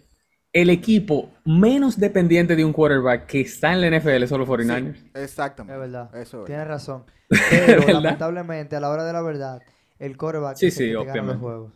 el 0.52 0.68
equipo 0.68 1.30
menos 1.46 1.98
dependiente 1.98 2.54
de 2.54 2.66
un 2.66 2.74
quarterback 2.74 3.24
que 3.24 3.40
está 3.40 3.72
en 3.72 3.80
la 3.80 3.86
NFL 3.98 4.26
son 4.26 4.40
los 4.40 4.48
49ers. 4.48 4.98
Sí, 4.98 5.10
exactamente. 5.14 5.72
Es 5.72 5.80
verdad. 5.80 6.14
Eso 6.14 6.40
es. 6.40 6.44
Tienes 6.44 6.66
razón. 6.68 7.04
Pero 7.48 7.88
lamentablemente, 7.88 8.76
a 8.76 8.80
la 8.80 8.90
hora 8.90 9.04
de 9.04 9.12
la 9.14 9.22
verdad, 9.22 9.62
el 9.98 10.18
quarterback 10.18 10.56
Sí, 10.56 10.66
es 10.66 10.76
el 10.76 10.84
sí, 10.86 10.90
que 10.90 10.96
te 10.98 11.04
gana 11.04 11.22
los 11.22 11.38
juegos. 11.38 11.72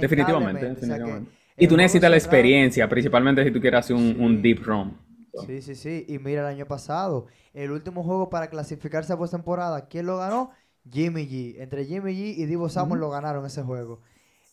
Definitivamente, 0.00 0.66
Lamentablemente. 0.66 0.66
O 0.76 0.80
sea 0.80 1.00
que 1.02 1.10
definitivamente. 1.10 1.30
en 1.56 1.64
Y 1.64 1.66
tú 1.68 1.76
necesitas 1.76 2.10
la 2.10 2.16
experiencia, 2.16 2.88
principalmente 2.88 3.44
si 3.44 3.50
tú 3.50 3.60
quieres 3.60 3.80
hacer 3.80 3.96
un, 3.96 4.16
un 4.20 4.42
deep 4.42 4.62
run. 4.64 4.96
Sí, 5.44 5.62
sí, 5.62 5.74
sí. 5.74 6.04
Y 6.08 6.18
mira 6.18 6.42
el 6.42 6.46
año 6.46 6.66
pasado, 6.66 7.26
el 7.52 7.70
último 7.70 8.02
juego 8.02 8.30
para 8.30 8.48
clasificarse 8.48 9.12
a 9.12 9.18
postemporada, 9.18 9.88
¿quién 9.88 10.06
lo 10.06 10.18
ganó? 10.18 10.50
Jimmy 10.90 11.26
G. 11.26 11.56
Entre 11.60 11.84
Jimmy 11.84 12.12
G 12.12 12.34
y 12.38 12.46
Divo 12.46 12.68
Samuel 12.68 13.00
lo 13.00 13.10
ganaron 13.10 13.44
ese 13.44 13.62
juego. 13.62 14.00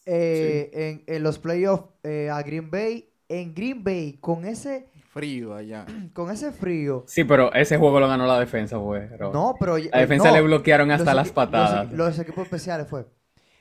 Eh, 0.05 0.69
en, 0.73 1.15
en 1.15 1.23
los 1.23 1.39
playoffs 1.39 1.85
eh, 2.03 2.29
a 2.29 2.41
Green 2.41 2.69
Bay, 2.69 3.09
en 3.29 3.53
Green 3.53 3.83
Bay, 3.83 4.17
con 4.19 4.45
ese, 4.45 4.87
Frío 5.13 5.53
allá. 5.53 5.85
con 6.13 6.31
ese 6.31 6.51
frío. 6.51 7.03
Sí, 7.07 7.23
pero 7.23 7.53
ese 7.53 7.77
juego 7.77 7.99
lo 7.99 8.07
ganó 8.07 8.25
la 8.25 8.39
defensa, 8.39 8.77
güey. 8.77 9.07
No, 9.19 9.55
pero. 9.59 9.77
La 9.77 9.99
defensa 9.99 10.31
le 10.31 10.41
bloquearon 10.41 10.89
hasta 10.89 11.13
las 11.13 11.31
patadas. 11.31 11.89
Los, 11.91 11.97
los 11.97 12.19
equipos 12.19 12.45
especiales 12.45 12.87
fue. 12.87 13.05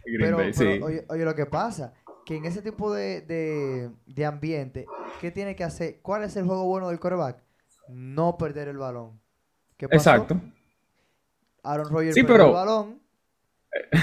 Green 0.04 0.20
Pero, 0.20 0.36
Bay, 0.38 0.52
pero, 0.56 0.74
sí. 0.74 0.82
oye, 0.82 1.04
oye, 1.10 1.24
lo 1.24 1.34
que 1.34 1.46
pasa, 1.46 1.92
que 2.24 2.36
en 2.36 2.44
ese 2.44 2.62
tipo 2.62 2.92
de, 2.92 3.20
de, 3.22 3.90
de 4.06 4.24
ambiente, 4.24 4.86
¿qué 5.20 5.30
tiene 5.30 5.56
que 5.56 5.64
hacer? 5.64 6.00
¿Cuál 6.02 6.24
es 6.24 6.36
el 6.36 6.44
juego 6.44 6.64
bueno 6.66 6.88
del 6.88 7.00
quarterback? 7.00 7.42
No 7.88 8.36
perder 8.38 8.68
el 8.68 8.78
balón. 8.78 9.20
¿Qué 9.76 9.88
pasó? 9.88 10.10
Exacto. 10.10 10.40
Aaron 11.64 11.88
Rodgers 11.90 12.14
Sí, 12.14 12.22
perdió 12.22 12.36
pero- 12.36 12.46
el 12.48 12.52
balón 12.54 13.02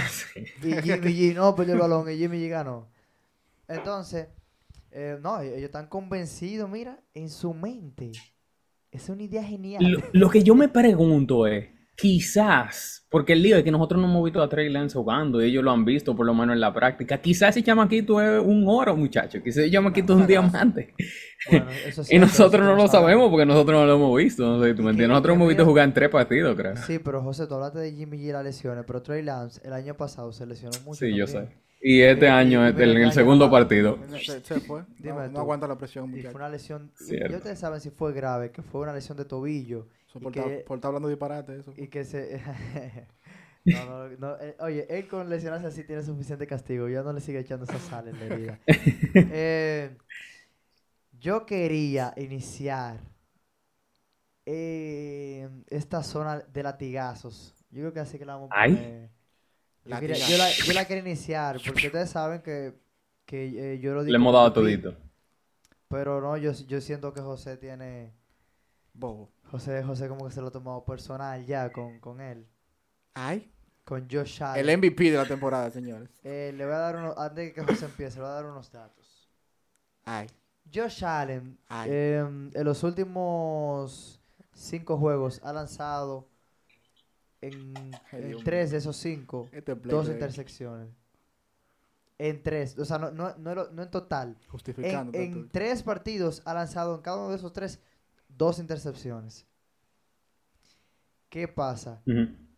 Sí. 0.09 0.39
y 0.63 0.73
Jimmy 0.81 1.13
G 1.13 1.33
no 1.35 1.55
perdió 1.55 1.75
el 1.75 1.79
balón 1.79 2.09
y 2.09 2.17
Jimmy 2.17 2.37
G 2.39 2.49
ganó. 2.49 2.87
Entonces, 3.67 4.27
eh, 4.91 5.17
no, 5.21 5.39
ellos 5.41 5.57
están 5.63 5.87
convencidos, 5.87 6.69
mira, 6.69 6.99
en 7.13 7.29
su 7.29 7.53
mente. 7.53 8.11
Es 8.91 9.07
una 9.09 9.21
idea 9.23 9.43
genial. 9.43 9.83
Lo, 9.83 9.99
lo 10.11 10.29
que 10.29 10.41
yo 10.43 10.55
me 10.55 10.67
pregunto 10.67 11.45
es, 11.45 11.67
quizás, 11.99 13.05
porque 13.09 13.33
el 13.33 13.41
lío 13.43 13.57
es 13.57 13.63
que 13.63 13.71
nosotros 13.71 14.01
no 14.01 14.07
hemos 14.07 14.23
visto 14.23 14.41
a 14.41 14.49
Trey 14.49 14.69
Lance 14.69 14.97
jugando, 14.97 15.41
y 15.41 15.47
ellos 15.49 15.63
lo 15.63 15.71
han 15.71 15.85
visto 15.85 16.15
por 16.15 16.25
lo 16.25 16.33
menos 16.33 16.53
en 16.53 16.59
la 16.59 16.73
práctica, 16.73 17.17
quizás 17.19 17.49
ese 17.55 17.63
chamaquito 17.63 18.21
es 18.21 18.41
un 18.43 18.63
oro, 18.67 18.95
muchacho, 18.95 19.41
quizás 19.43 19.63
ese 19.63 19.71
chamaquito 19.71 20.13
es 20.13 20.19
un 20.21 20.27
diamante. 20.27 20.93
Bueno, 21.49 21.67
eso 21.85 22.01
es 22.01 22.11
Y 22.11 22.19
nosotros 22.19 22.61
no 22.61 22.75
lo 22.75 22.87
sabemos. 22.87 22.91
sabemos 22.91 23.29
porque 23.29 23.45
nosotros 23.45 23.79
no 23.79 23.85
lo 23.85 23.95
hemos 23.95 24.17
visto, 24.17 24.45
no 24.45 24.61
sé 24.63 24.69
si 24.71 24.75
tú 24.75 24.83
me 24.83 24.91
entiendes. 24.91 25.09
Nosotros 25.09 25.35
hemos 25.35 25.47
visto 25.47 25.65
jugar 25.65 25.85
en 25.85 25.93
tres 25.93 26.09
partidos, 26.09 26.55
creo. 26.55 26.75
Sí, 26.77 26.99
pero 26.99 27.21
José, 27.21 27.47
tú 27.47 27.55
hablaste 27.55 27.79
de 27.79 27.91
Jimmy 27.93 28.17
G 28.17 28.21
y 28.21 28.31
las 28.31 28.43
lesiones, 28.43 28.83
pero 28.85 29.01
Trey 29.01 29.21
Lance 29.23 29.61
el 29.65 29.73
año 29.73 29.95
pasado 29.95 30.31
se 30.31 30.45
lesionó 30.45 30.77
mucho. 30.85 30.99
Sí, 31.05 31.15
yo 31.15 31.27
sé. 31.27 31.47
Y 31.81 32.01
este 32.01 32.25
Y- 32.25 32.29
año, 32.29 32.65
y 32.67 32.71
en 32.71 32.79
el 32.97 33.11
segundo 33.13 33.49
partido, 33.49 33.97
Se, 34.25 34.41
se 34.41 34.59
fue. 34.59 34.81
Dime 34.97 35.13
No, 35.13 35.25
tú. 35.27 35.31
no 35.33 35.39
aguanta 35.39 35.65
la 35.65 35.77
presión, 35.77 36.13
Y 36.17 36.21
fue 36.23 36.33
una 36.35 36.49
lesión. 36.49 36.91
y-. 37.09 37.15
Y 37.31 37.35
ustedes 37.35 37.57
saben 37.57 37.79
si 37.79 37.89
fue 37.89 38.11
grave, 38.11 38.51
que 38.51 38.61
fue 38.61 38.81
una 38.81 38.93
lesión 38.93 39.17
de 39.17 39.23
tobillo. 39.23 39.87
Por, 40.13 40.31
que- 40.31 40.39
estar, 40.39 40.63
por 40.65 40.77
estar 40.77 40.89
hablando 40.89 41.07
disparate, 41.09 41.59
eso. 41.59 41.73
Y 41.77 41.87
que 41.87 42.03
se. 42.03 42.41
no, 43.65 43.85
no, 43.85 44.09
no, 44.17 44.37
eh, 44.39 44.55
oye, 44.59 44.87
él 44.89 45.07
con 45.07 45.29
lesionarse 45.29 45.67
así 45.67 45.83
tiene 45.83 46.03
suficiente 46.03 46.47
castigo. 46.47 46.87
Ya 46.89 47.03
no 47.03 47.13
le 47.13 47.21
sigue 47.21 47.39
echando 47.39 47.65
esa 47.65 47.79
sal 47.79 48.07
en 48.07 48.19
la 48.19 48.25
herida. 48.25 48.59
Eh, 49.31 49.95
yo 51.19 51.45
quería 51.45 52.13
iniciar 52.17 52.99
eh, 54.45 55.49
esta 55.69 56.03
zona 56.03 56.39
de 56.39 56.63
latigazos. 56.63 57.55
Yo 57.71 57.81
creo 57.81 57.93
que 57.93 57.99
así 57.99 58.17
que 58.17 58.25
la 58.25 58.35
vamos 58.35 58.49
a 58.51 58.61
Ay. 58.61 58.73
poner. 58.75 59.09
Yo, 59.85 59.99
quería- 59.99 60.17
yo 60.27 60.37
la, 60.37 60.51
yo 60.51 60.73
la 60.73 60.85
quería 60.85 61.03
iniciar 61.03 61.59
porque 61.65 61.87
ustedes 61.87 62.09
saben 62.09 62.41
que, 62.41 62.73
que 63.25 63.73
eh, 63.75 63.79
yo 63.79 63.93
lo 63.93 64.03
digo. 64.03 64.11
le 64.11 64.17
hemos 64.17 64.33
dado 64.33 64.53
todito. 64.53 64.95
Pero 65.87 66.21
no, 66.21 66.37
yo, 66.37 66.51
yo 66.53 66.81
siento 66.81 67.13
que 67.13 67.21
José 67.21 67.57
tiene. 67.57 68.13
Bobo. 68.93 69.31
José, 69.51 69.83
José 69.83 70.07
como 70.07 70.25
que 70.25 70.31
se 70.31 70.41
lo 70.41 70.47
ha 70.47 70.51
tomado 70.51 70.83
personal 70.85 71.45
ya 71.45 71.71
con, 71.71 71.99
con 71.99 72.21
él. 72.21 72.45
Ay. 73.13 73.51
Con 73.83 74.07
Josh 74.09 74.43
Allen. 74.43 74.69
El 74.69 74.77
MVP 74.77 75.11
de 75.11 75.17
la 75.17 75.25
temporada, 75.25 75.69
señores. 75.71 76.09
Eh, 76.23 76.53
le 76.55 76.65
voy 76.65 76.73
a 76.73 76.77
dar 76.77 76.95
unos, 76.97 77.17
antes 77.17 77.45
de 77.45 77.53
que 77.53 77.63
José 77.63 77.85
empiece, 77.85 78.15
le 78.17 78.21
voy 78.21 78.29
a 78.29 78.33
dar 78.33 78.45
unos 78.45 78.71
datos. 78.71 79.29
Ay. 80.05 80.27
Josh 80.71 81.03
Allen, 81.03 81.57
Ay. 81.67 81.89
em, 81.91 82.51
en 82.53 82.63
los 82.63 82.83
últimos 82.83 84.21
cinco 84.53 84.97
juegos, 84.97 85.41
ha 85.43 85.51
lanzado 85.51 86.27
en, 87.41 87.73
Ay, 88.11 88.31
en 88.33 88.43
tres 88.43 88.69
de 88.69 88.77
esos 88.77 88.95
cinco, 88.97 89.49
Este 89.51 89.73
dos 89.73 90.07
intersecciones. 90.09 90.89
En 92.19 92.43
tres, 92.43 92.77
o 92.77 92.85
sea, 92.85 92.97
no, 92.99 93.11
no, 93.11 93.33
no, 93.37 93.81
en 93.81 93.89
total. 93.89 94.35
En, 94.39 94.49
Justificando. 94.49 95.17
en 95.17 95.31
tanto. 95.33 95.49
tres 95.51 95.81
partidos 95.81 96.41
ha 96.45 96.53
lanzado 96.53 96.95
en 96.95 97.01
cada 97.01 97.17
uno 97.17 97.29
de 97.29 97.37
esos 97.37 97.53
tres 97.53 97.79
dos 98.39 98.57
intercepciones. 98.57 99.45
¿Qué 101.29 101.47
pasa? 101.47 102.01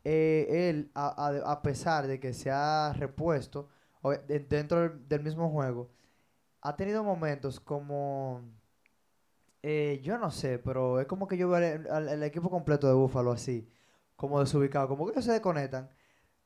Eh, 0.05 0.69
él, 0.69 0.91
a, 0.93 1.07
a- 1.27 1.51
a 1.51 1.61
pesar 1.61 2.07
de 2.07 2.19
que 2.19 2.33
se 2.33 2.49
ha 2.49 2.93
repuesto 2.93 3.67
dentro 4.27 4.89
del, 4.89 5.21
mismo 5.21 5.49
juego, 5.49 5.89
ha 6.61 6.75
tenido 6.75 7.03
momentos 7.03 7.59
como, 7.59 8.41
eh, 9.63 9.99
yo 10.03 10.17
no 10.17 10.31
sé, 10.31 10.57
pero 10.59 10.99
es 10.99 11.07
como 11.07 11.27
que 11.27 11.37
yo 11.37 11.49
veo 11.49 11.57
al, 11.57 11.87
al- 11.91 12.09
al 12.09 12.23
equipo 12.23 12.49
completo 12.49 12.87
de 12.87 12.93
Búfalo 12.93 13.31
así, 13.31 13.67
como 14.15 14.39
desubicado, 14.39 14.87
como 14.87 15.05
que 15.05 15.11
ellos 15.11 15.25
se 15.25 15.33
desconectan. 15.33 15.89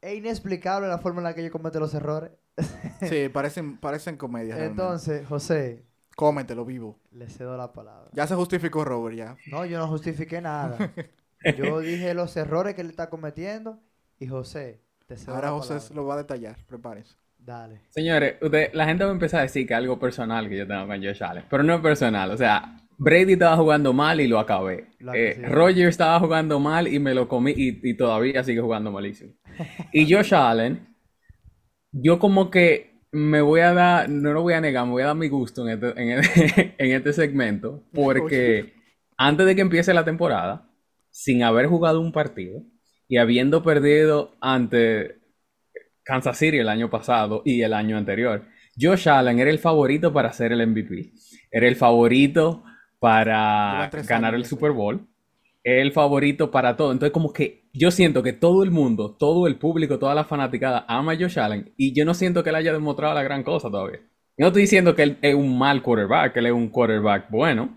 Es 0.02 0.16
inexplicable 0.18 0.88
la 0.88 0.98
forma 1.00 1.20
en 1.20 1.26
la 1.26 1.34
que 1.34 1.42
ellos 1.42 1.52
cometen 1.52 1.82
los 1.82 1.94
errores. 1.94 2.32
Sí, 3.02 3.30
parecen, 3.34 3.78
parecen 3.78 4.18
comedias. 4.18 4.58
realmente. 4.58 4.82
Entonces, 4.84 5.28
José, 5.28 5.86
Cómetelo 6.16 6.64
vivo. 6.66 7.00
le 7.12 7.28
cedo 7.30 7.58
la 7.58 7.74
palabra. 7.74 8.10
Ya 8.14 8.26
se 8.28 8.36
justificó 8.36 8.86
Robert, 8.86 9.18
ya. 9.18 9.38
No, 9.52 9.66
yo 9.66 9.78
no 9.80 9.88
justifiqué 9.88 10.42
nada. 10.42 10.92
Yo 11.58 11.80
dije 11.80 12.14
los 12.16 12.36
errores 12.38 12.74
que 12.74 12.82
él 12.82 12.90
está 12.90 13.08
cometiendo 13.10 13.80
y 14.18 14.26
José, 14.26 14.82
te 15.06 15.16
cedo 15.16 15.36
Ahora 15.36 15.50
la 15.50 15.54
José 15.58 15.74
palabra. 15.76 15.96
lo 15.96 16.06
va 16.08 16.14
a 16.16 16.18
detallar. 16.18 16.56
Prepárense. 16.66 17.16
Dale. 17.38 17.82
Señores, 17.90 18.36
usted- 18.42 18.74
la 18.74 18.86
gente 18.86 19.04
va 19.04 19.12
a 19.12 19.14
empezar 19.14 19.42
a 19.42 19.44
decir 19.44 19.68
que 19.68 19.74
es 19.74 19.78
algo 19.78 20.00
personal 20.00 20.50
que 20.50 20.58
yo 20.58 20.66
tengo 20.68 20.88
con 20.88 21.04
Josh 21.04 21.22
Allen, 21.24 21.44
pero 21.48 21.62
no 21.62 21.76
es 21.76 21.82
personal. 21.82 22.32
O 22.32 22.38
sea, 22.38 22.78
Brady 22.98 23.34
estaba 23.34 23.58
jugando 23.58 23.94
mal 23.94 24.20
y 24.22 24.28
lo 24.28 24.40
acabé. 24.40 24.88
Eh. 25.14 25.40
Roger 25.48 25.90
estaba 25.90 26.20
jugando 26.20 26.60
mal 26.60 26.88
y 26.88 26.98
me 26.98 27.14
lo 27.14 27.28
comí 27.28 27.52
y, 27.56 27.80
y 27.88 27.94
todavía 27.96 28.44
sigue 28.44 28.62
jugando 28.62 28.92
malísimo. 28.92 29.34
Y 29.92 30.12
Josh 30.12 30.34
Allen, 30.34 30.96
yo 31.92 32.18
como 32.18 32.50
que 32.50 32.95
me 33.16 33.40
voy 33.40 33.62
a 33.62 33.74
dar, 33.74 34.10
no 34.10 34.34
lo 34.34 34.42
voy 34.42 34.54
a 34.54 34.62
negar, 34.62 34.86
me 34.86 34.92
voy 34.92 35.04
a 35.04 35.08
dar 35.08 35.16
mi 35.16 35.30
gusto 35.30 35.68
en 35.68 35.74
este, 35.74 36.02
en 36.02 36.20
este, 36.20 36.76
en 36.78 36.92
este 36.92 37.14
segmento, 37.14 37.82
porque 37.94 38.74
antes 39.18 39.46
de 39.46 39.56
que 39.56 39.62
empiece 39.62 39.94
la 39.94 40.04
temporada, 40.04 40.70
sin 41.12 41.42
haber 41.44 41.68
jugado 41.68 42.02
un 42.02 42.12
partido 42.12 42.62
y 43.08 43.18
habiendo 43.18 43.64
perdido 43.64 44.36
ante 44.42 45.20
Kansas 46.04 46.38
City 46.38 46.58
el 46.58 46.68
año 46.68 46.90
pasado 46.90 47.42
y 47.46 47.62
el 47.62 47.74
año 47.74 47.98
anterior, 47.98 48.44
Josh 48.78 49.08
Allen 49.08 49.40
era 49.40 49.50
el 49.50 49.60
favorito 49.60 50.12
para 50.12 50.34
ser 50.34 50.52
el 50.52 50.68
MVP. 50.68 51.14
Era 51.50 51.70
el 51.70 51.78
favorito 51.78 52.66
para 53.00 53.90
ganar 54.08 54.36
el. 54.36 54.44
Super 54.44 54.72
Bowl. 54.72 55.08
El 55.66 55.94
favorito 55.94 56.52
para 56.52 56.78
todo. 56.78 56.92
Entonces, 56.92 57.12
como 57.12 57.34
que 57.34 57.68
yo 57.74 57.90
siento 57.90 58.22
que 58.22 58.34
todo 58.34 58.62
el 58.62 58.70
mundo, 58.70 59.16
todo 59.18 59.48
el 59.48 59.58
público, 59.58 59.98
toda 59.98 60.14
la 60.14 60.24
fanaticada 60.24 60.86
ama 60.88 61.14
a 61.14 61.18
Josh 61.18 61.40
Allen 61.40 61.74
y 61.76 61.92
yo 61.98 62.06
no 62.06 62.14
siento 62.14 62.44
que 62.44 62.52
él 62.52 62.56
haya 62.56 62.72
demostrado 62.72 63.16
la 63.16 63.24
gran 63.24 63.42
cosa 63.42 63.72
todavía. 63.72 64.00
Yo 64.38 64.44
no 64.44 64.48
estoy 64.48 64.62
diciendo 64.62 64.96
que 64.96 65.02
él 65.02 65.18
es 65.24 65.34
un 65.34 65.58
mal 65.58 65.82
quarterback, 65.82 66.34
que 66.34 66.40
él 66.40 66.46
es 66.46 66.52
un 66.52 66.70
quarterback 66.70 67.32
bueno, 67.32 67.76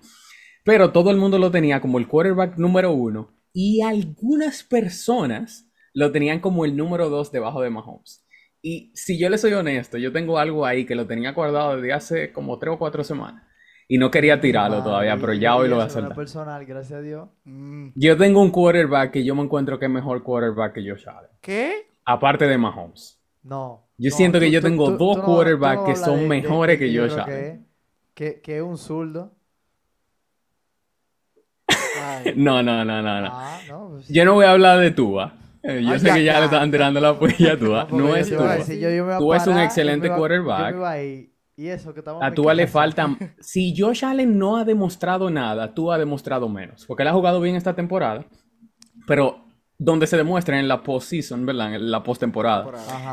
pero 0.65 0.93
todo 0.93 1.11
el 1.11 1.17
mundo 1.17 1.39
lo 1.39 1.51
tenía 1.51 1.81
como 1.81 1.99
el 1.99 2.09
quarterback 2.09 2.59
número 2.59 2.93
uno 2.93 3.33
y 3.55 3.81
algunas 3.81 4.65
personas 4.65 5.73
lo 5.95 6.13
tenían 6.13 6.41
como 6.41 6.67
el 6.67 6.77
número 6.77 7.09
dos 7.09 7.33
debajo 7.33 7.63
de 7.63 7.71
Mahomes. 7.71 8.23
Y 8.61 8.93
si 8.95 9.19
yo 9.19 9.31
le 9.31 9.39
soy 9.39 9.55
honesto, 9.55 9.97
yo 9.97 10.13
tengo 10.13 10.37
algo 10.39 10.67
ahí 10.67 10.85
que 10.85 10.95
lo 10.95 11.07
tenía 11.07 11.33
guardado 11.33 11.77
desde 11.77 11.95
hace 11.95 12.33
como 12.35 12.59
tres 12.59 12.75
o 12.75 12.79
cuatro 12.79 13.03
semanas 13.03 13.48
y 13.89 13.97
no 13.99 14.11
quería 14.11 14.41
tirarlo 14.41 14.77
Ah, 14.79 14.85
todavía, 14.85 15.17
pero 15.17 15.33
ya 15.33 15.57
hoy 15.57 15.69
lo 15.69 15.77
voy 15.77 15.87
a 15.87 15.89
soltar. 15.89 16.15
personal, 16.15 16.65
gracias 16.67 16.99
a 16.99 17.03
Dios. 17.03 17.29
Mm, 17.45 17.89
Yo 17.95 18.17
tengo 18.19 18.43
un 18.43 18.51
quarterback 18.51 19.11
que 19.13 19.25
yo 19.25 19.35
me 19.35 19.43
encuentro 19.43 19.79
que 19.79 19.87
es 19.87 19.91
mejor 19.91 20.23
quarterback 20.23 20.75
que 20.75 20.89
Josh 20.89 21.09
Allen, 21.09 21.31
¿Qué? 21.41 21.89
aparte 22.05 22.47
de 22.47 22.59
Mahomes. 22.59 23.19
No. 23.43 23.87
Yo 23.97 24.11
no, 24.11 24.17
siento 24.17 24.39
que 24.41 24.47
tú- 24.47 24.53
yo 24.53 24.61
tengo 24.63 24.91
tú- 24.91 24.97
dos 24.99 25.17
tú 25.17 25.23
quarterbacks 25.25 25.81
no 25.81 25.87
que 25.87 25.97
son 25.97 26.21
de- 26.21 26.29
mejores 26.29 26.79
de 26.79 26.87
que 26.87 26.93
yo 26.93 27.09
Josh 27.09 27.19
Allen. 27.19 27.45
es- 27.45 27.59
Que, 28.15 28.41
que 28.41 28.57
es 28.59 28.63
un 28.63 28.77
zurdo. 28.79 29.33
No, 32.37 32.63
no, 32.63 32.85
no, 32.85 33.03
no, 33.03 33.21
no. 33.21 33.29
Ah, 33.33 33.61
no. 33.69 33.89
pues- 33.93 34.09
Yo 34.09 34.25
no 34.25 34.35
voy 34.35 34.45
a 34.45 34.53
hablar 34.53 34.79
de 34.81 34.91
Tua. 34.91 35.35
Eh, 35.63 35.83
yo 35.85 35.99
sé 35.99 36.07
ya, 36.07 36.15
que 36.15 36.25
ya, 36.25 36.33
ya. 36.35 36.39
le 36.41 36.45
estaban 36.47 36.71
tirando 36.71 37.01
la 37.01 37.19
puya 37.19 37.53
a 37.53 37.57
porque 37.89 38.03
No 38.03 38.15
es 38.17 38.29
te 38.29 38.35
iba 38.35 38.43
a 38.43 38.47
Tua. 38.47 38.55
decir, 38.57 38.79
yo- 38.79 38.91
yo 38.91 39.03
me 39.05 39.09
iba 39.09 39.17
a 39.17 39.19
Tua 39.19 39.37
es 39.37 39.47
un 39.47 39.59
excelente 39.59 40.07
yo 40.07 40.13
me 40.13 40.17
iba- 40.17 40.17
quarterback. 40.19 40.59
yo 40.61 40.67
me 40.73 40.77
iba 40.79 40.91
ahí, 40.91 41.33
y 41.59 41.69
eso 41.69 41.93
que 41.93 42.01
estamos 42.01 42.23
A 42.23 42.33
Tua 42.33 42.55
le 42.55 42.67
faltan. 42.67 43.19
Si 43.41 43.75
Josh 43.77 44.05
Allen 44.05 44.39
no 44.39 44.57
ha 44.57 44.65
demostrado 44.65 45.29
nada, 45.29 45.75
Tua 45.75 45.97
ha 45.97 45.99
demostrado 45.99 46.49
menos. 46.49 46.87
Porque 46.87 47.03
él 47.03 47.09
ha 47.09 47.13
jugado 47.13 47.41
bien 47.41 47.57
esta 47.57 47.75
temporada. 47.75 48.25
Pero 49.07 49.45
donde 49.81 50.07
se 50.07 50.17
demuestra 50.17 50.59
en 50.59 50.67
la 50.69 50.83
postseason, 50.83 51.45
¿verdad? 51.47 51.75
En 51.75 51.91
la 51.91 52.03
postemporada. 52.03 52.67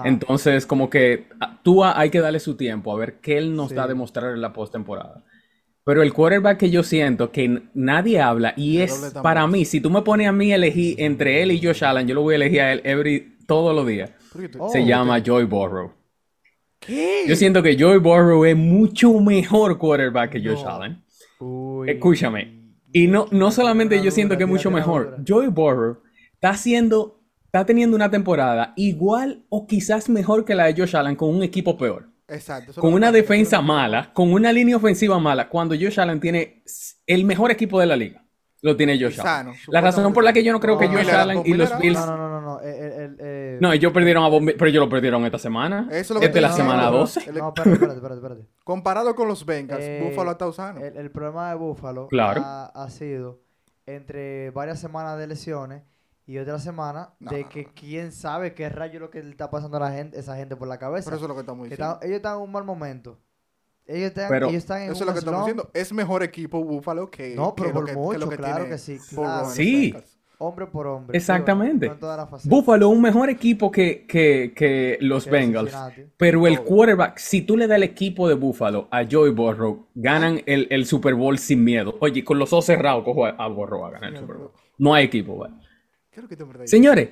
Entonces, 0.04 0.66
como 0.66 0.90
que 0.90 1.28
a 1.40 1.62
Tua 1.62 2.00
hay 2.00 2.10
que 2.10 2.20
darle 2.22 2.40
su 2.40 2.56
tiempo 2.56 2.92
a 2.92 2.98
ver 2.98 3.20
qué 3.20 3.38
él 3.38 3.56
nos 3.56 3.70
Sí. 3.70 3.76
da 3.76 3.84
a 3.84 3.88
demostrar 3.88 4.34
en 4.34 4.42
la 4.42 4.52
postemporada. 4.54 5.24
Pero 5.84 6.02
el 6.02 6.12
quarterback 6.14 6.58
que 6.58 6.72
yo 6.72 6.82
siento 6.82 7.32
que 7.32 7.62
nadie 7.76 8.20
habla 8.20 8.54
y 8.58 8.78
El 8.78 8.84
es 8.86 9.14
para 9.22 9.46
mí, 9.46 9.66
si 9.66 9.80
tú 9.82 9.92
me 9.92 10.02
pones 10.02 10.28
a 10.28 10.32
mí 10.32 10.52
elegir 10.52 10.96
entre 11.00 11.44
él 11.44 11.52
y 11.52 11.62
Josh 11.64 11.84
Allen, 11.84 12.08
yo 12.08 12.16
lo 12.16 12.22
voy 12.24 12.34
a 12.34 12.38
elegir 12.38 12.62
a 12.62 12.74
él 12.74 12.82
every, 12.84 13.38
todos 13.48 13.76
los 13.76 13.86
días. 13.86 14.10
¿Por 14.34 14.42
qué 14.42 14.50
tú- 14.50 14.58
Oh. 14.64 14.70
Se 14.70 14.84
llama 14.84 15.20
Joy 15.24 15.46
Burrow. 15.46 15.92
¿Qué? 16.88 17.24
Yo 17.28 17.36
siento 17.36 17.62
que 17.64 17.78
Joy 17.78 17.98
Burrow 18.00 18.46
es 18.46 18.56
mucho 18.56 19.14
mejor 19.20 19.78
quarterback 19.78 20.32
que 20.32 20.40
Josh 20.40 20.64
No. 20.64 20.70
Allen. 20.70 21.04
Uy. 21.40 21.90
Escúchame. 21.90 22.56
Y 22.92 23.08
no, 23.08 23.28
no 23.32 23.52
solamente 23.52 24.02
yo 24.02 24.10
siento 24.12 24.38
que 24.38 24.44
es 24.44 24.50
mucho 24.50 24.72
mejor. 24.72 25.18
Joey 25.28 25.48
Burrow 25.50 25.98
está 26.34 26.52
haciendo, 26.52 27.20
está 27.46 27.66
teniendo 27.66 27.96
una 27.96 28.10
temporada 28.10 28.74
igual 28.78 29.44
o 29.50 29.68
quizás 29.68 30.08
mejor 30.08 30.46
que 30.46 30.56
la 30.56 30.66
de 30.66 30.76
Josh 30.82 30.96
Allen 30.96 31.16
con 31.16 31.36
un 31.36 31.44
equipo 31.44 31.78
peor. 31.78 32.10
Exacto. 32.28 32.80
Con 32.80 32.94
una 32.94 33.12
que 33.12 33.18
defensa 33.18 33.58
que- 33.58 33.64
mala, 33.64 34.12
con 34.14 34.32
una 34.32 34.52
línea 34.54 34.78
ofensiva 34.78 35.20
mala, 35.20 35.50
cuando 35.50 35.76
Josh 35.76 36.00
Allen 36.00 36.20
tiene 36.20 36.64
el 37.06 37.26
mejor 37.26 37.52
equipo 37.52 37.80
de 37.80 37.86
la 37.86 37.96
liga. 37.98 38.22
Lo 38.62 38.76
tiene 38.76 38.94
Josh 38.94 39.20
Allen. 39.20 39.24
sano, 39.24 39.54
La 39.68 39.82
razón 39.82 40.12
por 40.14 40.24
la 40.24 40.32
que 40.34 40.44
yo 40.44 40.52
no 40.54 40.60
creo 40.60 40.78
que 40.78 40.88
Josh 40.88 41.10
Allen 41.10 41.42
y 41.46 41.54
los 41.54 41.78
Bills... 41.78 42.00
No, 42.00 42.06
no, 42.08 42.18
no, 42.18 42.30
no, 42.30 42.42
no. 42.42 42.62
eh, 42.62 42.66
eh, 42.66 42.96
el- 43.06 43.20
eh, 43.56 43.60
No, 43.62 43.72
ellos 43.74 43.92
perdieron 43.92 44.24
a 44.24 44.28
Bombi, 44.30 44.54
pero 44.54 44.68
ellos 44.70 44.84
lo 44.84 44.90
perdieron 44.90 45.24
esta 45.26 45.40
semana. 45.40 45.88
Eso 45.92 45.98
es 46.00 46.10
lo 46.12 46.20
que 46.20 46.26
Esta 46.28 46.38
es 46.40 46.42
la 46.44 46.52
semana 46.54 46.92
diciendo. 46.92 46.98
12. 47.00 47.20
El- 47.30 47.36
No, 47.38 47.48
espérate, 47.50 47.72
espérate, 47.74 47.96
espérate, 47.96 48.16
espérate. 48.22 48.48
Comparado 48.64 49.16
con 49.16 49.28
los 49.28 49.46
Bengals, 49.46 49.84
Eh, 49.84 50.02
Buffalo 50.08 50.32
está 50.32 50.48
usando. 50.48 50.82
El, 50.84 50.98
el 50.98 51.12
problema 51.12 51.50
de 51.50 51.56
Buffalo 51.56 52.08
Claro. 52.08 52.42
ha, 52.44 52.66
ha 52.68 52.90
sido 52.90 53.42
entre 53.86 54.52
varias 54.52 54.80
semanas 54.80 55.18
de 55.18 55.28
lesiones 55.28 55.84
y 56.28 56.38
otra 56.40 56.58
semana 56.60 57.14
No, 57.20 57.32
de 57.32 57.44
no, 57.44 57.50
que 57.50 57.64
no. 57.66 57.72
quién 57.76 58.12
sabe 58.12 58.54
qué 58.56 58.68
rayo 58.70 59.00
lo 59.00 59.10
que 59.12 59.22
le 59.22 59.30
está 59.30 59.50
pasando 59.52 59.78
a 59.78 59.82
la 59.82 59.92
gente, 59.92 60.20
esa 60.20 60.36
gente 60.36 60.56
por 60.56 60.68
la 60.68 60.80
cabeza. 60.80 61.06
Pero 61.06 61.18
eso 61.18 61.26
es 61.26 61.30
lo 61.30 61.36
que 61.36 61.42
estamos 61.42 61.64
Que 61.66 61.70
diciendo. 61.76 62.00
ellos 62.02 62.16
están 62.16 62.38
en 62.38 62.42
un 62.42 62.52
mal 62.52 62.64
momento. 62.64 63.20
Ellos 63.88 64.08
están, 64.08 64.30
Pero- 64.30 64.48
ellos 64.48 64.58
están 64.64 64.82
en 64.82 64.92
Eso 64.92 65.04
es 65.04 65.06
lo 65.06 65.14
que 65.14 65.20
estamos 65.20 65.42
diciendo. 65.42 65.70
Es 65.76 65.94
mejor 65.94 66.24
equipo 66.24 66.64
Buffalo 66.64 67.12
que. 67.12 67.36
No, 67.36 67.54
pero 67.54 67.68
que 67.70 67.74
lo 67.74 67.76
por 67.80 67.86
que, 67.86 67.92
que 67.92 67.98
mucho, 67.98 68.18
lo 68.20 68.30
que 68.30 68.38
claro 68.38 68.56
tiene 68.64 68.70
que 68.72 68.78
sí, 68.80 68.98
claro. 69.14 69.50
Sí. 69.52 69.96
Hombre 70.38 70.68
por 70.68 70.88
hombre. 70.88 71.18
Exactamente. 71.18 71.90
Digo. 71.90 72.18
Buffalo, 72.46 72.90
un 72.90 73.02
mejor 73.02 73.30
equipo 73.30 73.72
que, 73.72 74.06
que, 74.08 74.54
que 74.56 74.98
los 75.02 75.26
Que 75.26 75.32
Bengals. 75.32 75.72
Cincinnati. 75.72 76.02
Pero 76.18 76.48
el 76.48 76.62
quarterback, 76.62 77.18
si 77.18 77.42
tú 77.42 77.58
le 77.58 77.68
das 77.68 77.78
el 77.78 77.84
equipo 77.84 78.28
de 78.28 78.36
Buffalo 78.36 78.88
a 78.92 79.06
Joey 79.10 79.32
Burrow, 79.32 79.88
ganan 79.96 80.42
el, 80.46 80.68
el 80.70 80.86
Super 80.86 81.16
Bowl 81.16 81.38
sin 81.38 81.64
miedo. 81.64 81.98
Oye, 82.02 82.24
con 82.24 82.38
los 82.40 82.52
ojos 82.54 82.66
cerrados, 82.66 83.04
cojo 83.04 83.26
a, 83.26 83.30
a 83.30 83.48
Burrow 83.48 83.86
a 83.86 83.92
ganar 83.92 84.12
el 84.12 84.20
Super 84.20 84.38
Bowl. 84.38 84.52
No 84.78 84.94
hay 84.94 85.06
equipo, 85.06 85.38
¿vale? 85.38 85.56
Señores, 86.66 87.10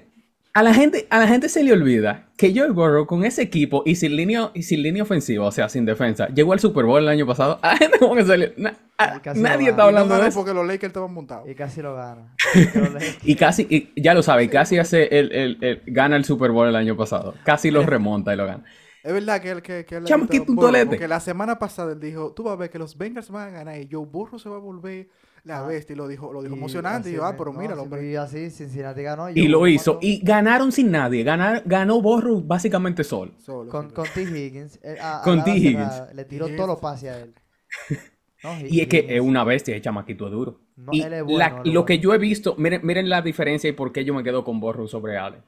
a 0.55 0.61
la 0.63 0.73
gente, 0.73 1.07
a 1.09 1.19
la 1.19 1.27
gente 1.27 1.49
se 1.49 1.63
le 1.63 1.73
olvida 1.73 2.27
que 2.37 2.53
Joey 2.55 2.69
Burrow 2.71 3.07
con 3.07 3.25
ese 3.25 3.41
equipo 3.41 3.81
y 3.85 3.95
sin 3.95 4.15
línea, 4.15 4.51
y 4.53 4.63
sin 4.63 4.83
línea 4.83 5.01
ofensiva, 5.03 5.45
o 5.47 5.51
sea, 5.51 5.67
sin 5.67 5.85
defensa, 5.85 6.27
llegó 6.27 6.53
al 6.53 6.59
Super 6.59 6.85
Bowl 6.85 7.01
el 7.01 7.07
año 7.07 7.25
pasado. 7.25 7.59
A 7.63 7.71
la 7.71 7.77
gente 7.77 7.97
como 7.99 8.15
que 8.15 8.23
se 8.25 8.37
le- 8.37 8.53
na- 8.57 8.75
a- 8.97 9.15
Y 9.17 9.19
casi 9.21 9.41
lo 9.41 9.49
nadie 9.49 9.57
gana. 9.57 9.69
está 9.71 9.73
Y 9.73 9.77
no 9.77 9.83
hablando 9.99 10.21
de 10.21 10.27
eso. 10.29 10.39
porque 10.39 10.53
los 10.53 10.65
Lakers 10.67 10.89
estaban 10.91 11.13
montados. 11.13 11.49
Y 11.49 11.55
casi 11.55 11.81
lo 11.81 11.95
gana. 11.95 12.35
Y 13.23 13.35
casi, 13.35 13.65
y 13.69 14.01
ya 14.01 14.13
lo 14.13 14.21
sabe, 14.21 14.47
casi 14.49 14.77
hace 14.77 15.07
el, 15.17 15.31
el- 15.31 15.57
el- 15.61 15.81
gana 15.87 16.15
el 16.17 16.25
Super 16.25 16.51
Bowl 16.51 16.67
el 16.67 16.75
año 16.75 16.95
pasado. 16.95 17.33
Casi 17.43 17.71
lo 17.71 17.83
remonta 17.83 18.33
y 18.33 18.37
lo 18.37 18.45
gana. 18.45 18.63
Es 19.03 19.11
verdad 19.13 19.41
que 19.41 19.51
él 19.51 19.61
que, 19.61 19.83
que 19.85 19.95
él 19.97 20.03
le 20.03 20.07
Chamo, 20.07 20.23
quitó 20.23 20.31
quita 20.31 20.51
un 20.51 20.55
Burrow, 20.55 20.67
tolete. 20.69 20.85
Porque 20.87 21.07
la 21.09 21.19
semana 21.19 21.59
pasada 21.59 21.91
él 21.91 21.99
dijo, 21.99 22.31
tú 22.33 22.43
vas 22.43 22.53
a 22.53 22.55
ver 22.55 22.69
que 22.69 22.79
los 22.79 22.97
Bengals 22.97 23.29
van 23.29 23.49
a 23.49 23.51
ganar 23.51 23.77
y 23.81 23.87
Joe 23.91 24.05
Burrow 24.05 24.39
se 24.39 24.47
va 24.49 24.55
a 24.55 24.59
volver 24.59 25.09
la 25.43 25.59
Ah. 25.59 25.67
bestia. 25.67 25.93
Y 25.93 25.97
lo 25.97 26.07
dijo, 26.07 26.31
lo 26.31 26.41
dijo 26.41 26.55
y 26.55 26.57
emocionante. 26.57 27.09
Y 27.11 27.15
yo, 27.15 27.25
ah, 27.25 27.35
pero 27.37 27.51
no, 27.51 27.59
mira, 27.59 27.75
hombre. 27.79 28.09
Y 28.09 28.15
así 28.15 28.49
Cincinnati 28.49 29.01
ganó. 29.03 29.29
Y 29.29 29.47
lo 29.49 29.59
cuando- 29.59 29.67
hizo. 29.67 29.99
Y 30.01 30.19
ganaron 30.23 30.71
sin 30.71 30.89
nadie. 30.89 31.23
Ganar, 31.23 31.63
ganó 31.65 32.01
Burrow 32.01 32.41
básicamente 32.41 33.03
solo. 33.03 33.33
Solo, 33.39 33.69
Con, 33.69 33.89
con 33.89 34.05
T. 34.13 34.21
Higgins. 34.23 34.79
eh, 34.81 34.97
a- 35.01 35.19
a 35.19 35.23
Con 35.23 35.43
T. 35.43 35.51
Higgins. 35.53 36.01
Le 36.13 36.23
tiró 36.23 36.47
todos 36.55 36.67
los 36.69 36.79
pases 36.79 37.09
a 37.09 37.19
él. 37.19 37.33
No, 38.43 38.49
Y 38.67 38.81
es 38.81 38.89
que 38.89 39.05
es 39.07 39.21
una 39.21 39.45
bestia, 39.45 39.73
el 39.73 39.81
chamaquito 39.81 40.25
es 40.25 40.31
duro. 40.33 40.59
No, 40.75 40.91
y 40.91 40.99
él 41.01 41.13
es 41.13 41.23
bueno, 41.23 41.39
la- 41.39 41.47
él 41.61 41.69
es 41.69 41.73
lo 41.73 41.85
que 41.85 41.99
yo 41.99 42.13
he 42.13 42.17
visto, 42.17 42.55
miren, 42.57 42.81
miren 42.83 43.07
la 43.07 43.21
diferencia 43.21 43.69
y 43.69 43.73
por 43.73 43.93
qué 43.93 44.03
yo 44.03 44.13
me 44.13 44.21
quedo 44.21 44.43
con 44.43 44.59
Burrow 44.59 44.85
sobre 44.85 45.17
Allen. 45.17 45.39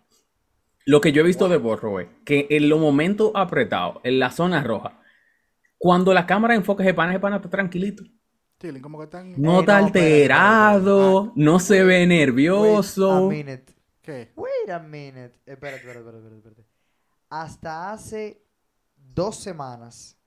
Lo 0.86 1.02
que 1.02 1.12
yo 1.12 1.22
he 1.22 1.26
visto 1.26 1.48
de 1.50 1.58
Burrow 1.58 2.00
es 2.00 2.08
que 2.26 2.48
en 2.50 2.70
los 2.70 2.80
momentos 2.80 3.32
apretados, 3.36 3.98
en 4.04 4.20
la 4.20 4.32
zona 4.32 4.64
roja, 4.64 5.00
Cuando 5.80 6.14
la 6.14 6.26
cámara 6.28 6.56
enfoca 6.56 6.84
ese 6.84 6.94
pana, 6.96 7.12
ese 7.14 7.20
pana 7.22 7.38
está 7.38 7.50
tranquilito. 7.50 8.04
Chilling, 8.60 8.82
como 8.82 8.98
que 9.00 9.06
están... 9.06 9.42
No 9.42 9.60
Ey, 9.60 9.62
está 9.62 9.78
no, 9.80 9.86
alterado, 9.86 10.98
espérate. 11.08 11.34
no 11.36 11.60
se 11.60 11.84
ve 11.84 12.06
Wait 12.60 13.16
a 13.16 13.22
nervioso. 13.22 13.22
minute. 13.24 13.74
¿Qué? 14.02 14.34
Wait 14.36 14.70
a 14.70 14.80
minute. 14.80 15.40
Espérate, 15.46 15.78
espérate, 15.88 16.00
espérate, 16.00 16.18
espérate, 16.18 16.38
espérate. 16.38 16.66
Hasta 17.30 17.92
hace 17.92 18.44
dos 18.98 19.38
semanas, 19.38 20.18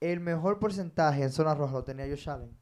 el 0.00 0.20
mejor 0.20 0.58
porcentaje 0.60 1.22
en 1.24 1.32
zona 1.32 1.54
roja 1.54 1.74
lo 1.74 1.84
tenía 1.84 2.06
Josh 2.08 2.30
Allen. 2.30 2.56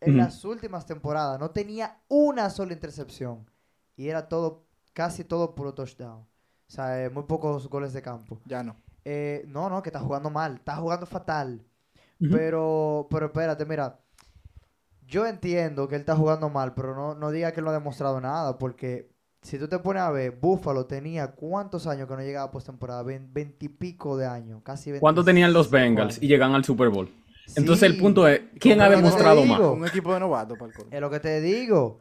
En 0.00 0.16
las 0.16 0.44
últimas 0.44 0.86
temporadas 0.86 1.38
no 1.40 1.50
tenía 1.50 2.00
una 2.08 2.50
sola 2.50 2.72
intercepción. 2.72 3.50
Y 3.96 4.08
era 4.08 4.28
todo, 4.28 4.65
casi 4.96 5.24
todo 5.24 5.54
puro 5.54 5.74
touchdown. 5.74 6.20
O 6.22 6.26
sea, 6.68 7.04
eh, 7.04 7.10
muy 7.10 7.24
pocos 7.24 7.68
goles 7.68 7.92
de 7.92 8.00
campo. 8.00 8.40
Ya 8.46 8.62
no. 8.62 8.76
Eh, 9.04 9.44
no, 9.46 9.68
no, 9.68 9.82
que 9.82 9.90
está 9.90 10.00
jugando 10.00 10.30
mal. 10.30 10.54
Está 10.56 10.76
jugando 10.76 11.04
fatal. 11.04 11.62
Pero, 12.18 13.06
pero 13.10 13.26
espérate, 13.26 13.66
mira. 13.66 14.00
Yo 15.06 15.26
entiendo 15.26 15.86
que 15.86 15.96
él 15.96 16.00
está 16.00 16.16
jugando 16.16 16.48
mal, 16.48 16.72
pero 16.74 16.94
no, 16.96 17.14
no 17.14 17.30
diga 17.30 17.52
que 17.52 17.60
él 17.60 17.64
no 17.64 17.70
ha 17.70 17.74
demostrado 17.74 18.20
nada, 18.20 18.58
porque 18.58 19.12
si 19.42 19.58
tú 19.58 19.68
te 19.68 19.78
pones 19.78 20.02
a 20.02 20.10
ver, 20.10 20.32
Buffalo 20.32 20.86
tenía 20.86 21.28
cuántos 21.32 21.86
años 21.86 22.08
que 22.08 22.14
no 22.16 22.22
llegaba 22.22 22.46
a 22.46 22.50
postemporada, 22.50 23.02
Vein- 23.04 23.32
veintipico 23.32 24.16
de 24.16 24.26
años, 24.26 24.62
casi 24.64 24.98
¿Cuánto 24.98 25.22
tenían 25.22 25.52
los 25.52 25.70
25 25.70 25.84
Bengals 26.00 26.14
años. 26.16 26.22
y 26.24 26.26
llegan 26.26 26.54
al 26.54 26.64
Super 26.64 26.88
Bowl? 26.88 27.08
Entonces 27.54 27.84
el 27.84 27.96
punto 27.98 28.26
es, 28.26 28.40
¿quién 28.58 28.80
ha 28.80 28.88
demostrado 28.88 29.44
más? 29.44 29.60
Un 29.60 29.86
equipo 29.86 30.12
de 30.12 30.18
novatos 30.18 30.58
para 30.58 30.72
el. 30.72 30.92
Es 30.92 31.00
lo 31.00 31.08
que 31.10 31.20
te 31.20 31.40
digo. 31.40 32.00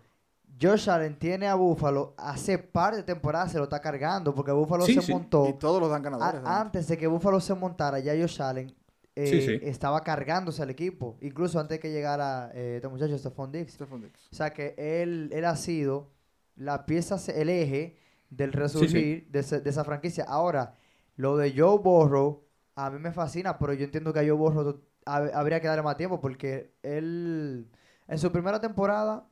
Josh 0.61 0.89
Allen 0.89 1.17
tiene 1.19 1.47
a 1.47 1.55
Buffalo, 1.55 2.13
hace 2.17 2.57
par 2.57 2.95
de 2.95 3.03
temporadas 3.03 3.51
se 3.51 3.57
lo 3.57 3.65
está 3.65 3.81
cargando, 3.81 4.33
porque 4.33 4.51
Buffalo 4.51 4.85
Sí, 4.85 4.93
se 4.95 5.01
sí. 5.01 5.11
montó. 5.11 5.47
Y 5.49 5.53
todos 5.53 5.81
los 5.81 5.89
dan 5.89 6.01
ganadores. 6.01 6.41
antes 6.45 6.87
de 6.87 6.97
que 6.97 7.07
Buffalo 7.07 7.39
se 7.41 7.53
montara, 7.55 7.99
ya 7.99 8.13
Josh 8.13 8.41
Allen 8.41 8.73
eh, 9.17 9.27
Sí, 9.27 9.41
sí. 9.41 9.59
estaba 9.63 10.01
cargándose 10.03 10.61
al 10.61 10.69
equipo. 10.69 11.17
Incluso 11.21 11.59
antes 11.59 11.79
que 11.79 11.91
llegara 11.91 12.51
eh, 12.53 12.75
este 12.77 12.87
muchacho, 12.87 13.17
Stephon 13.17 13.51
Diggs. 13.51 13.73
Stephon 13.73 14.01
Diggs. 14.01 14.27
O 14.31 14.35
sea 14.35 14.51
que 14.51 14.75
él, 14.77 15.29
él 15.33 15.45
ha 15.45 15.55
sido 15.55 16.09
la 16.55 16.85
pieza, 16.85 17.17
el 17.33 17.49
eje 17.49 17.97
del 18.29 18.51
resurgir 18.53 19.27
De, 19.31 19.41
de 19.41 19.69
esa 19.69 19.83
franquicia. 19.85 20.25
Ahora, 20.27 20.75
lo 21.15 21.37
de 21.37 21.53
Joe 21.55 21.79
Burrow, 21.79 22.43
a 22.75 22.89
mí 22.89 22.99
me 22.99 23.11
fascina, 23.13 23.57
pero 23.57 23.73
yo 23.73 23.85
entiendo 23.85 24.11
que 24.11 24.19
a 24.19 24.23
Joe 24.23 24.31
Burrow 24.33 24.81
hab- 25.05 25.31
habría 25.33 25.59
que 25.61 25.67
darle 25.67 25.83
más 25.83 25.95
tiempo 25.97 26.19
porque 26.19 26.73
él, 26.83 27.69
en 28.07 28.17
su 28.19 28.31
primera 28.33 28.59
temporada, 28.59 29.25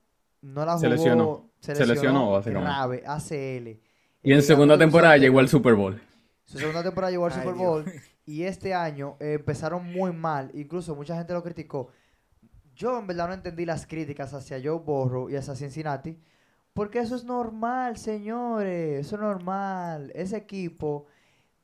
no 0.44 0.66
la 0.66 0.74
jugó. 0.74 0.82
Se 0.82 0.90
lesionó. 0.90 1.50
Se 1.60 1.86
lesionó, 1.86 2.32
básicamente. 2.32 2.70
grave, 2.70 3.04
ACL. 3.06 3.80
Y 4.22 4.32
en 4.34 4.40
Eh, 4.40 4.42
segunda 4.42 4.78
temporada 4.78 5.18
llegó 5.18 5.40
al. 5.40 5.48
Super 5.50 5.74
Bowl. 5.74 6.02
Su 6.44 6.58
segunda 6.60 6.84
temporada 6.84 7.12
llegó 7.12 7.26
al 7.26 7.32
Ay, 7.34 7.40
Super 7.40 7.56
Dios. 7.56 7.66
Bowl 7.66 7.86
y 8.26 8.44
este 8.44 8.74
año 8.74 9.16
eh, 9.20 9.34
empezaron 9.40 9.86
muy 9.92 10.12
mal. 10.14 10.52
Incluso 10.54 10.96
mucha 10.96 11.16
gente 11.18 11.34
lo 11.34 11.42
criticó. 11.42 11.90
Yo 12.76 12.98
en 13.00 13.08
verdad 13.08 13.28
no 13.28 13.34
entendí 13.34 13.66
las 13.66 13.86
críticas 13.88 14.34
hacia 14.34 14.60
Joe 14.64 14.80
Burrow 14.80 15.30
y 15.30 15.36
hacia 15.36 15.56
Cincinnati. 15.56 16.18
Porque 16.74 17.00
eso 17.00 17.16
es 17.16 17.24
normal, 17.24 17.98
señores. 17.98 19.06
Eso 19.06 19.16
es 19.16 19.22
normal. 19.22 20.12
Ese 20.16 20.38
equipo 20.38 21.06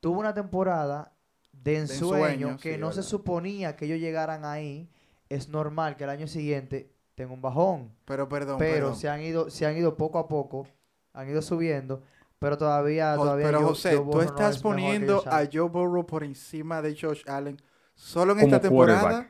tuvo 0.00 0.20
una 0.20 0.32
temporada 0.34 1.12
de 1.52 1.78
ensueño, 1.78 2.24
ensueño, 2.26 2.58
que 2.58 2.74
sí, 2.74 2.80
no 2.80 2.92
se 2.92 3.02
suponía 3.02 3.76
que 3.76 3.86
ellos 3.86 3.98
llegaran 3.98 4.44
ahí. 4.44 4.88
Es 5.28 5.48
normal 5.48 5.96
que 5.96 6.04
el 6.04 6.10
año 6.10 6.26
siguiente 6.26 6.92
tenga 7.22 7.32
un 7.34 7.42
bajón. 7.42 7.90
Pero 8.06 8.28
perdón, 8.28 8.56
pero 8.58 8.74
perdón. 8.74 8.96
se 8.96 9.08
han 9.08 9.20
ido, 9.22 9.50
se 9.50 9.66
han 9.66 9.76
ido 9.76 9.94
poco 9.96 10.18
a 10.18 10.26
poco, 10.26 10.66
han 11.12 11.28
ido 11.28 11.42
subiendo, 11.42 12.02
pero 12.38 12.56
todavía, 12.56 13.14
Jo- 13.16 13.24
todavía 13.24 13.46
pero 13.46 13.60
José, 13.62 13.96
tú 13.96 14.10
no 14.14 14.22
estás 14.22 14.58
poniendo 14.62 15.22
a. 15.26 15.42
Joe 15.52 15.68
Burrow 15.68 16.06
por 16.06 16.24
encima 16.24 16.80
de 16.80 16.96
Josh 16.98 17.22
Allen 17.26 17.60
solo 17.94 18.32
en 18.32 18.38
Como 18.38 18.46
esta 18.54 18.60
temporada 18.60 19.28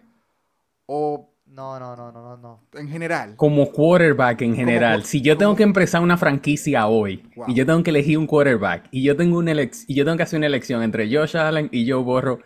o 0.87 1.27
No, 1.47 1.81
no, 1.81 1.97
no, 1.97 2.13
no, 2.13 2.23
no, 2.23 2.37
no. 2.37 2.61
en 2.79 2.89
general. 2.89 3.35
Como 3.37 3.73
quarterback 3.73 4.43
en 4.43 4.55
general, 4.55 5.03
si 5.05 5.21
yo 5.21 5.37
tengo 5.37 5.51
como- 5.51 5.57
que 5.57 5.63
empezar 5.65 6.01
una 6.01 6.17
franquicia 6.17 6.87
hoy 6.87 7.29
Wow. 7.35 7.47
y 7.49 7.55
yo 7.55 7.67
tengo 7.67 7.83
que 7.83 7.91
elegir 7.91 8.19
un 8.19 8.29
quarterback 8.29 8.87
y 8.93 9.03
yo 9.03 9.17
tengo 9.17 9.39
una 9.39 9.51
elec- 9.53 9.85
y 9.89 9.95
yo 9.97 10.05
tengo 10.05 10.17
que 10.17 10.23
hacer 10.23 10.37
una 10.37 10.47
elección 10.47 10.81
entre 10.85 11.13
Josh 11.13 11.37
Allen 11.37 11.69
y 11.73 11.91
Joe 11.91 12.05
Burrow, 12.05 12.39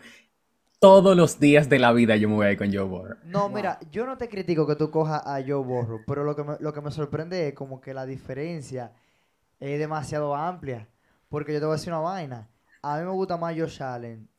todos 0.79 1.15
los 1.17 1.39
días 1.39 1.69
de 1.69 1.79
la 1.79 1.91
vida 1.93 2.15
yo 2.15 2.29
me 2.29 2.35
voy 2.35 2.47
a 2.47 2.51
ir 2.51 2.57
con 2.57 2.71
Joe 2.73 2.83
Burrow. 2.83 3.17
No, 3.23 3.49
Wow. 3.49 3.49
mira, 3.49 3.79
yo 3.91 4.05
no 4.05 4.17
te 4.17 4.29
critico 4.29 4.67
que 4.67 4.75
tú 4.75 4.91
cojas 4.91 5.21
a 5.25 5.41
Joe 5.41 5.63
Burrow, 5.63 6.03
pero 6.05 6.23
lo 6.23 6.35
que 6.35 6.43
me, 6.43 6.57
lo 6.59 6.73
que 6.73 6.81
me 6.81 6.91
sorprende 6.91 7.47
es 7.47 7.53
como 7.53 7.81
que 7.81 7.93
la 7.93 8.05
diferencia 8.05 8.93
es 9.59 9.79
demasiado 9.79 10.35
amplia. 10.35 10.89
Porque 11.29 11.53
yo 11.53 11.59
te 11.59 11.65
voy 11.65 11.73
a 11.73 11.77
decir 11.77 11.91
una 11.93 12.01
vaina. 12.01 12.49
A 12.81 12.97
mí 12.99 13.05
me 13.05 13.11
gusta 13.11 13.37
más 13.37 13.55
Josh 13.57 13.81
Allen. 13.83 14.29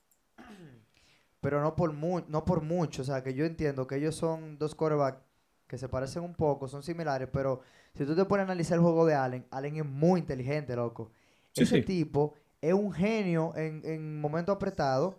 Pero 1.40 1.60
no 1.62 1.76
por, 1.76 1.92
mu 1.92 2.20
no 2.28 2.44
por 2.44 2.62
mucho. 2.62 3.02
O 3.02 3.04
sea, 3.04 3.22
que 3.22 3.34
yo 3.34 3.44
entiendo 3.44 3.86
que 3.86 3.96
ellos 3.96 4.14
son 4.16 4.58
dos 4.58 4.74
quarterbacks 4.74 5.22
que 5.66 5.78
se 5.78 5.88
parecen 5.88 6.22
un 6.22 6.34
poco, 6.34 6.68
son 6.68 6.82
similares. 6.82 7.28
Pero 7.32 7.60
si 7.94 8.04
tú 8.04 8.14
te 8.14 8.24
pones 8.24 8.42
a 8.42 8.44
analizar 8.46 8.76
el 8.76 8.82
juego 8.82 9.06
de 9.06 9.14
Allen, 9.14 9.46
Allen 9.50 9.76
es 9.76 9.84
muy 9.86 10.20
inteligente, 10.20 10.74
loco. 10.76 11.10
Sí, 11.52 11.64
Ese 11.64 11.76
sí. 11.76 11.82
tipo 11.82 12.34
es 12.60 12.72
un 12.74 12.92
genio 12.92 13.52
en, 13.56 13.82
en 13.84 14.20
momentos 14.20 14.54
apretados. 14.56 15.16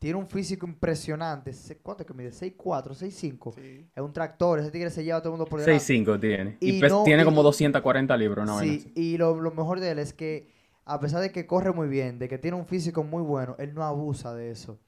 Tiene 0.00 0.18
un 0.18 0.26
físico 0.26 0.66
impresionante. 0.66 1.52
¿Cuánto 1.82 2.02
es 2.02 2.06
que 2.06 2.14
mide? 2.14 2.30
6'4, 2.32 2.94
6'5. 2.94 3.52
Sí. 3.54 3.86
Es 3.94 4.02
un 4.02 4.12
tractor. 4.14 4.58
Ese 4.58 4.70
tigre 4.70 4.88
se 4.90 5.04
lleva 5.04 5.18
a 5.18 5.20
todo 5.20 5.34
el 5.34 5.38
mundo 5.38 5.48
por 5.48 5.60
delante. 5.60 5.84
6'5 5.84 6.18
tiene. 6.18 6.56
Y, 6.58 6.78
Y 6.78 6.80
no- 6.80 7.04
tiene 7.04 7.22
y- 7.22 7.24
como 7.26 7.42
240 7.42 8.16
libros, 8.16 8.46
¿no? 8.46 8.58
Sí, 8.60 8.90
y 8.96 9.18
lo, 9.18 9.38
lo 9.38 9.50
mejor 9.52 9.78
de 9.78 9.90
él 9.90 9.98
es 9.98 10.14
que, 10.14 10.50
a 10.86 10.98
pesar 10.98 11.20
de 11.20 11.30
que 11.30 11.46
corre 11.46 11.72
muy 11.72 11.86
bien, 11.88 12.18
de 12.18 12.28
que 12.28 12.38
tiene 12.38 12.56
un 12.56 12.64
físico 12.66 13.04
muy 13.04 13.22
bueno, 13.22 13.54
él 13.58 13.74
no 13.74 13.84
abusa 13.84 14.34
de 14.34 14.50
eso. 14.50 14.80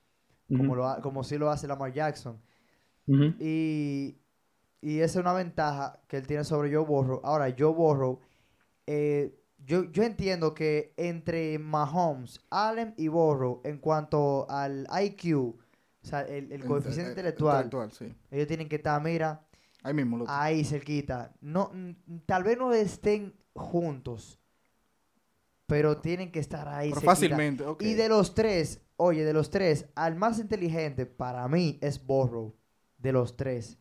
Como, 0.49 0.75
lo, 0.75 0.97
como 1.03 1.23
sí 1.25 1.37
lo 1.39 1.51
hace 1.51 1.67
Lamar 1.69 1.93
Jackson. 1.93 2.41
Y, 3.39 4.17
y 4.81 4.99
esa 5.01 5.19
es 5.19 5.23
una 5.23 5.33
ventaja 5.35 6.01
que 6.09 6.17
él 6.17 6.27
tiene 6.27 6.45
sobre 6.45 6.75
Joe 6.75 6.85
Burrow. 6.87 7.21
Ahora, 7.23 7.55
Joe 7.57 7.73
Burrow, 7.73 8.19
eh, 8.87 9.35
yo, 9.65 9.85
yo 9.93 10.03
entiendo 10.03 10.55
que 10.55 10.95
entre 10.97 11.59
Mahomes, 11.59 12.41
Allen 12.51 12.95
y 12.97 13.09
Burrow, 13.09 13.61
en 13.65 13.79
cuanto 13.79 14.47
al 14.51 14.87
IQ, 15.05 15.37
o 16.03 16.07
sea, 16.07 16.23
el, 16.23 16.51
el 16.53 16.65
coeficiente 16.65 17.11
Eh, 17.11 17.13
intelectual, 17.13 17.65
intelectual, 17.67 17.93
sí. 17.93 18.15
ellos 18.31 18.47
tienen 18.49 18.69
que 18.69 18.77
estar, 18.77 19.01
mira, 19.03 19.47
Ahí 19.85 19.95
mismo 19.95 20.17
lo 20.19 20.25
ahí 20.29 20.65
cerquita. 20.65 21.33
No, 21.41 21.71
mm, 21.75 22.21
tal 22.27 22.45
vez 22.45 22.57
no 22.59 22.73
estén 22.73 23.35
juntos, 23.55 24.39
pero 25.67 25.99
tienen 25.99 26.31
que 26.31 26.41
estar 26.41 26.69
ahí 26.69 26.91
Pero 26.91 27.01
cerquita. 27.01 27.11
fácilmente. 27.13 27.65
Y 27.81 27.95
de 27.95 28.09
los 28.09 28.35
tres, 28.35 28.81
oye, 28.97 29.25
de 29.25 29.33
los 29.33 29.51
tres, 29.51 29.87
al 29.95 30.17
más 30.17 30.39
inteligente 30.39 31.07
para 31.07 31.47
mí 31.49 31.79
es 31.81 32.05
Burrow. 32.05 32.55
De 32.99 33.13
los 33.13 33.37
tres. 33.37 33.79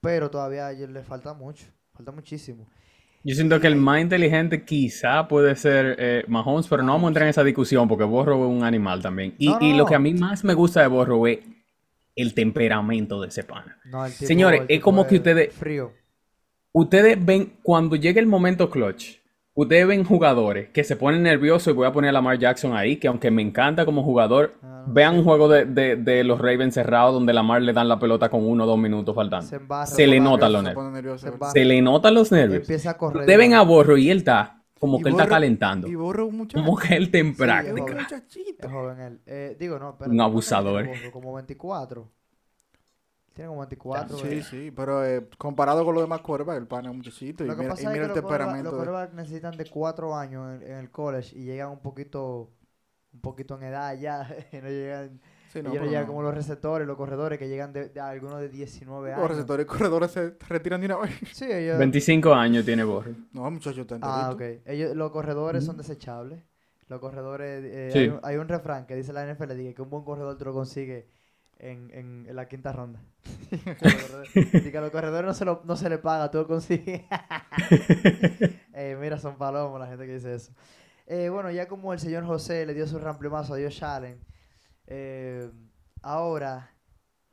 Pero 0.00 0.30
todavía 0.30 0.66
a 0.66 0.72
ellos 0.72 0.90
le 0.90 1.02
falta 1.02 1.32
mucho. 1.34 1.66
Falta 1.92 2.12
muchísimo. 2.12 2.66
Yo 3.26 3.34
siento 3.34 3.58
que 3.58 3.66
el 3.66 3.76
más 3.76 4.00
inteligente 4.02 4.64
quizá 4.64 5.26
puede 5.26 5.56
ser 5.56 5.96
eh, 5.98 6.24
Mahomes, 6.28 6.68
pero 6.68 6.82
no 6.82 6.92
vamos 6.92 7.06
a 7.06 7.08
entrar 7.08 7.24
en 7.24 7.30
esa 7.30 7.42
discusión 7.42 7.88
porque 7.88 8.04
Burrow 8.04 8.44
es 8.44 8.50
un 8.58 8.62
animal 8.64 9.00
también. 9.00 9.34
Y, 9.38 9.48
No, 9.48 9.58
y 9.62 9.70
no, 9.72 9.78
lo 9.78 9.86
que 9.86 9.94
a 9.94 9.98
mí 9.98 10.12
más 10.14 10.44
me 10.44 10.52
gusta 10.52 10.82
de 10.82 10.88
Burrow 10.88 11.26
es 11.26 11.38
el 12.14 12.34
temperamento 12.34 13.20
de 13.22 13.28
ese 13.28 13.42
pana. 13.44 13.78
No, 13.86 14.04
el 14.04 14.12
tipo- 14.12 14.26
Señores, 14.26 14.62
es 14.68 14.80
como 14.80 15.06
que 15.06 15.16
ustedes- 15.16 15.54
Frío. 15.54 15.92
Ustedes 16.72 17.24
ven, 17.24 17.54
cuando 17.62 17.96
llega 17.96 18.20
el 18.20 18.26
momento 18.26 18.68
clutch, 18.68 19.16
ustedes 19.54 19.86
ven 19.86 20.04
jugadores 20.04 20.68
que 20.70 20.84
se 20.84 20.96
ponen 20.96 21.22
nerviosos 21.22 21.68
y 21.72 21.76
voy 21.76 21.86
a 21.86 21.92
poner 21.92 22.10
a 22.10 22.12
Lamar 22.12 22.38
Jackson 22.38 22.76
ahí, 22.76 22.96
que 22.96 23.08
aunque 23.08 23.30
me 23.30 23.42
encanta 23.42 23.84
como 23.84 24.02
jugador, 24.02 24.54
Ah, 24.62 24.84
no 24.86 24.92
vean 24.92 25.12
sé. 25.14 25.18
un 25.18 25.24
juego 25.24 25.48
de, 25.48 25.64
de- 25.64 25.96
de 25.96 26.24
los 26.24 26.38
Ravens 26.40 26.74
cerrado 26.74 27.12
donde 27.12 27.32
Lamar 27.32 27.62
le 27.62 27.72
dan 27.72 27.88
la 27.88 27.98
pelota 27.98 28.28
con 28.28 28.44
uno 28.46 28.64
o 28.64 28.66
dos 28.66 28.78
minutos 28.78 29.14
faltando. 29.14 29.46
Se 29.46 29.56
embarra. 29.56 29.86
Se 29.86 30.06
le 30.06 30.16
por 30.18 30.24
la- 30.24 30.30
nota 30.30 30.48
los 30.50 30.62
nervios. 30.64 31.24
Se 31.52 31.64
le 31.64 31.82
notan 31.82 32.14
los 32.14 32.32
nervios. 32.32 32.60
Empieza 32.62 32.90
a 32.90 32.98
correr. 32.98 33.20
Ustedes 33.20 33.38
ven 33.38 33.54
a 33.54 33.62
Borro 33.62 33.96
y 33.96 34.10
él 34.10 34.18
está 34.18 34.60
como 34.78 34.98
Y 34.98 35.02
que 35.02 35.08
él 35.08 35.14
está 35.14 35.26
calentando. 35.28 35.88
Y 35.88 35.94
borra 35.94 36.24
un 36.24 36.36
muchacho. 36.36 36.62
Como 36.62 36.76
que 36.76 36.94
él 36.94 37.04
está 37.04 37.18
en 37.18 37.32
Sí, 37.32 37.38
práctica. 37.38 37.80
joven. 37.80 37.94
muchachito. 37.96 38.66
Es 38.66 38.72
joven 38.72 39.00
él. 39.00 39.20
Eh, 39.24 39.56
digo, 39.58 39.78
no, 39.78 39.96
pero 39.98 40.10
Un 40.10 40.20
abusador. 40.20 40.86
Como 41.12 41.32
24. 41.34 42.10
Tiene 43.34 43.48
como 43.48 43.60
24. 43.60 44.16
Sí, 44.18 44.42
sí, 44.42 44.70
pero 44.70 45.04
eh, 45.04 45.28
comparado 45.38 45.84
con 45.84 45.94
los 45.94 46.04
demás 46.04 46.20
quarterbacks, 46.20 46.60
el 46.60 46.66
pan 46.68 46.84
es 46.84 46.90
un 46.92 46.98
muchachito. 46.98 47.44
Y 47.44 47.48
que 47.48 47.56
mira, 47.56 47.70
pasa 47.70 47.82
y 47.82 47.86
es 47.86 47.92
mira 47.92 47.94
que 47.94 48.00
el 48.02 48.08
los 48.08 48.20
temperamento. 48.20 48.70
los 48.70 48.72
de- 48.72 48.76
quarterbacks 48.86 49.14
necesitan 49.14 49.56
de 49.56 49.64
cuatro 49.66 50.14
años 50.16 50.54
en, 50.62 50.68
en 50.70 50.78
el 50.78 50.90
college 50.90 51.36
y 51.36 51.44
llegan 51.44 51.70
un 51.70 51.80
poquito 51.80 52.50
un 53.12 53.20
poquito 53.20 53.56
en 53.56 53.64
edad 53.64 53.96
ya. 53.98 54.28
y 54.52 54.56
no 54.56 54.68
llegan, 54.68 55.20
Sí, 55.52 55.62
no, 55.62 55.72
llegan 55.72 56.02
no. 56.02 56.06
como 56.08 56.22
los 56.22 56.34
receptores, 56.34 56.84
los 56.86 56.96
corredores 56.96 57.38
que 57.38 57.48
llegan 57.48 57.72
de, 57.72 57.88
de 57.88 58.00
algunos 58.00 58.40
de 58.40 58.48
19 58.48 59.12
años. 59.12 59.20
Los 59.22 59.30
receptores 59.30 59.64
y 59.64 59.68
corredores 59.68 60.10
se 60.10 60.36
retiran 60.48 60.80
de 60.80 60.86
una 60.86 60.96
vez. 60.98 61.12
Sí, 61.32 61.44
ellos. 61.50 61.78
25 61.78 62.34
años 62.34 62.64
tiene 62.64 62.82
Borro. 62.82 63.12
No, 63.32 63.48
muchachos, 63.52 63.78
está 63.78 63.98
Ah, 64.02 64.30
ok. 64.32 64.42
Ellos, 64.66 64.96
los 64.96 65.10
corredores 65.12 65.64
son 65.64 65.76
desechables. 65.76 66.40
Los 66.88 67.00
corredores. 67.00 67.64
eh, 67.64 67.90
Sí. 67.92 67.98
hay, 68.00 68.08
un, 68.08 68.20
hay 68.24 68.36
un 68.36 68.48
refrán 68.48 68.84
que 68.86 68.94
dice 68.96 69.12
la 69.12 69.24
NFL 69.32 69.72
que 69.74 69.82
un 69.82 69.90
buen 69.90 70.04
corredor 70.04 70.36
te 70.36 70.44
lo 70.44 70.52
consigue 70.52 71.08
en, 71.64 71.90
en, 71.92 72.26
en 72.28 72.36
la 72.36 72.46
quinta 72.48 72.72
ronda. 72.72 73.00
Dice 74.34 74.70
que 74.72 74.78
a 74.78 74.80
los 74.80 74.90
corredores 74.90 75.26
no 75.26 75.34
se, 75.34 75.44
lo, 75.44 75.62
no 75.64 75.76
se 75.76 75.88
le 75.88 75.98
paga, 75.98 76.30
tú 76.30 76.38
lo 76.38 76.46
consigues. 76.46 77.02
Eh, 78.76 78.96
mira, 79.00 79.18
son 79.18 79.36
palomos 79.38 79.78
la 79.80 79.86
gente 79.86 80.06
que 80.06 80.14
dice 80.14 80.34
eso. 80.34 80.52
Eh, 81.06 81.28
bueno, 81.28 81.50
ya 81.50 81.68
como 81.68 81.92
el 81.92 81.98
señor 82.00 82.24
José 82.24 82.66
le 82.66 82.74
dio 82.74 82.86
su 82.86 82.98
ramplemazo 82.98 83.54
a 83.54 83.58
Josh 83.58 83.84
Allen, 83.84 84.18
Eh, 84.86 85.50
ahora, 86.02 86.70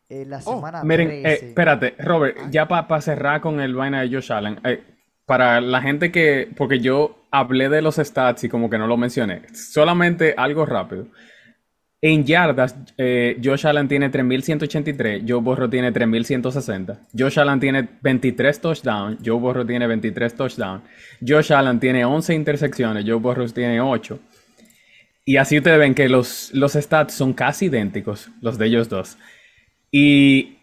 en 0.09 0.29
la 0.29 0.41
Oh, 0.45 0.55
semana 0.55 0.83
Miren, 0.83 1.09
eh, 1.11 1.21
13. 1.23 1.45
espérate, 1.49 1.95
Robert, 1.99 2.37
Ay. 2.39 2.51
ya 2.51 2.67
para 2.67 3.01
cerrar 3.01 3.41
con 3.41 3.59
el 3.59 3.75
vaina 3.75 4.01
de 4.01 4.09
Josh 4.13 4.31
Allen, 4.31 4.59
eh, 4.63 4.83
para 5.25 5.61
la 5.61 5.81
gente 5.81 6.11
que, 6.11 6.49
porque 6.57 6.79
yo 6.79 7.27
hablé 7.31 7.69
de 7.69 7.81
los 7.81 7.95
stats 7.95 8.43
y 8.43 8.49
como 8.49 8.69
que 8.69 8.77
no 8.77 8.87
lo 8.87 8.97
mencioné, 8.97 9.43
solamente 9.53 10.33
algo 10.37 10.65
rápido. 10.65 11.07
En 12.03 12.25
yardas, 12.25 12.75
eh, 12.97 13.39
Josh 13.43 13.67
Allen 13.67 13.87
tiene 13.87 14.11
3.183, 14.11 15.23
Joe 15.27 15.39
Burrow 15.39 15.69
tiene 15.69 15.93
3.160. 15.93 16.97
Josh 17.15 17.39
Allen 17.39 17.59
tiene 17.59 17.87
23 18.01 18.59
touchdowns, 18.59 19.19
Joe 19.23 19.39
Burrow 19.39 19.63
tiene 19.63 19.85
23 19.85 20.33
touchdowns. 20.33 20.81
Josh 21.25 21.53
Allen 21.53 21.79
tiene 21.79 22.03
11 22.03 22.33
intersecciones, 22.33 23.05
Joe 23.05 23.19
Burrow 23.19 23.47
tiene 23.49 23.79
8. 23.79 24.19
Y 25.25 25.37
así 25.37 25.57
ustedes 25.59 25.77
ven 25.77 25.93
que 25.93 26.09
los, 26.09 26.51
los 26.55 26.73
stats 26.73 27.13
son 27.13 27.33
casi 27.33 27.65
idénticos, 27.65 28.31
los 28.41 28.57
de 28.57 28.65
ellos 28.65 28.89
dos. 28.89 29.19
Y 29.91 30.57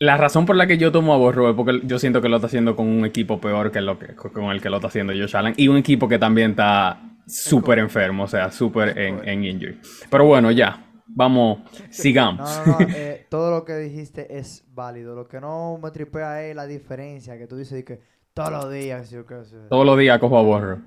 la 0.00 0.16
razón 0.16 0.44
por 0.44 0.56
la 0.56 0.66
que 0.66 0.76
yo 0.76 0.90
tomo 0.90 1.14
a 1.14 1.18
Burrow 1.18 1.50
es 1.50 1.54
porque 1.54 1.82
yo 1.84 2.00
siento 2.00 2.20
que 2.20 2.28
lo 2.28 2.36
está 2.36 2.48
haciendo 2.48 2.74
con 2.74 2.88
un 2.88 3.04
equipo 3.04 3.40
peor 3.40 3.70
que, 3.70 3.80
lo 3.80 3.96
que 3.96 4.16
con 4.16 4.50
el 4.50 4.60
que 4.60 4.70
lo 4.70 4.76
está 4.76 4.88
haciendo 4.88 5.12
Josh 5.12 5.36
Allen. 5.36 5.54
Y 5.56 5.68
un 5.68 5.76
equipo 5.76 6.08
que 6.08 6.18
también 6.18 6.50
está 6.50 7.09
súper 7.26 7.78
enfermo, 7.78 8.24
o 8.24 8.28
sea, 8.28 8.50
súper 8.50 8.98
en, 8.98 9.26
en 9.28 9.44
injury. 9.44 9.80
Pero 10.10 10.24
bueno, 10.26 10.50
ya, 10.50 10.84
vamos, 11.06 11.60
sigamos. 11.90 12.40
No, 12.66 12.72
no, 12.72 12.78
no, 12.80 12.86
eh, 12.96 13.26
todo 13.28 13.50
lo 13.50 13.64
que 13.64 13.76
dijiste 13.76 14.38
es 14.38 14.64
válido. 14.72 15.14
Lo 15.14 15.26
que 15.28 15.40
no 15.40 15.78
me 15.82 15.90
tripea 15.90 16.42
es 16.44 16.54
la 16.56 16.66
diferencia 16.66 17.38
que 17.38 17.46
tú 17.46 17.56
dices 17.56 17.74
de 17.74 17.84
que 17.84 18.00
todos 18.32 18.52
los 18.52 18.72
días, 18.72 19.10
yo 19.10 19.26
qué 19.26 19.44
sé. 19.44 19.56
Todos 19.68 19.84
los 19.84 19.98
días 19.98 20.18
cojo 20.18 20.38
a. 20.38 20.78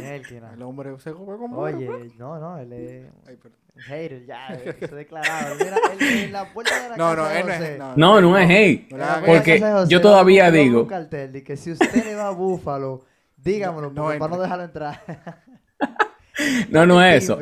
Mielquina. 0.00 0.52
El 0.54 0.62
hombre 0.62 0.98
se 0.98 1.12
juega 1.12 1.38
como... 1.38 1.58
Oye, 1.58 2.10
no, 2.18 2.38
no, 2.38 2.58
él 2.58 2.72
es 2.72 3.06
Ay, 3.26 3.38
hater 3.76 4.26
ya, 4.26 4.48
eh, 4.52 4.76
se 4.78 4.84
ha 4.86 4.96
declarado. 4.96 5.54
Mira, 5.54 5.76
él 5.98 6.24
en 6.24 6.32
la 6.32 6.52
puerta 6.52 6.82
de 6.82 6.88
la 6.90 6.96
No, 6.96 7.14
no, 7.14 7.22
casa 7.22 7.32
de 7.34 7.40
él 7.40 7.46
no 7.46 7.52
José, 7.52 7.72
es... 7.72 7.78
No, 7.78 7.96
No, 7.96 8.20
no 8.20 8.38
es 8.38 8.50
hate. 8.50 8.90
No 8.90 8.96
de 8.98 9.26
Porque 9.26 9.52
de 9.60 9.72
José, 9.72 9.90
yo 9.90 10.00
todavía 10.00 10.50
digo- 10.50 10.82
Un 10.82 10.88
cartel 10.88 11.32
de 11.32 11.42
que 11.44 11.56
si 11.56 11.72
usted 11.72 12.04
le 12.04 12.14
va 12.16 12.26
a 12.28 12.30
Búfalo, 12.30 13.04
dígamelo, 13.36 13.90
No 13.92 14.02
porque 14.02 14.18
para 14.18 14.36
no 14.36 14.42
dejarlo 14.42 14.64
entrar. 14.64 15.00
No, 16.70 16.86
no 16.86 17.02
es 17.02 17.24
eso. 17.24 17.38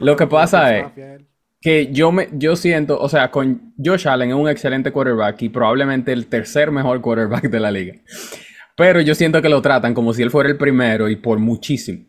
Lo 0.00 0.16
que 0.16 0.26
pasa 0.26 0.76
es-. 0.76 0.86
Que 1.60 1.92
yo 1.92 2.10
me, 2.10 2.28
yo 2.32 2.56
siento, 2.56 2.98
o 3.00 3.08
sea, 3.08 3.30
con 3.30 3.72
Josh 3.82 4.08
Allen 4.08 4.30
es 4.30 4.34
un 4.34 4.48
excelente 4.48 4.90
quarterback 4.90 5.42
y 5.42 5.48
probablemente 5.48 6.12
el 6.12 6.26
tercer 6.26 6.72
mejor 6.72 7.00
quarterback 7.00 7.44
de 7.44 7.60
la 7.60 7.70
liga. 7.70 7.94
Pero 8.76 9.00
yo 9.00 9.14
siento 9.14 9.40
que 9.40 9.48
lo 9.48 9.62
tratan 9.62 9.94
como 9.94 10.12
si 10.12 10.22
él 10.22 10.30
fuera 10.32 10.48
el 10.50 10.56
primero 10.56 11.08
y 11.08 11.14
por 11.16 11.38
muchísimo. 11.38 12.04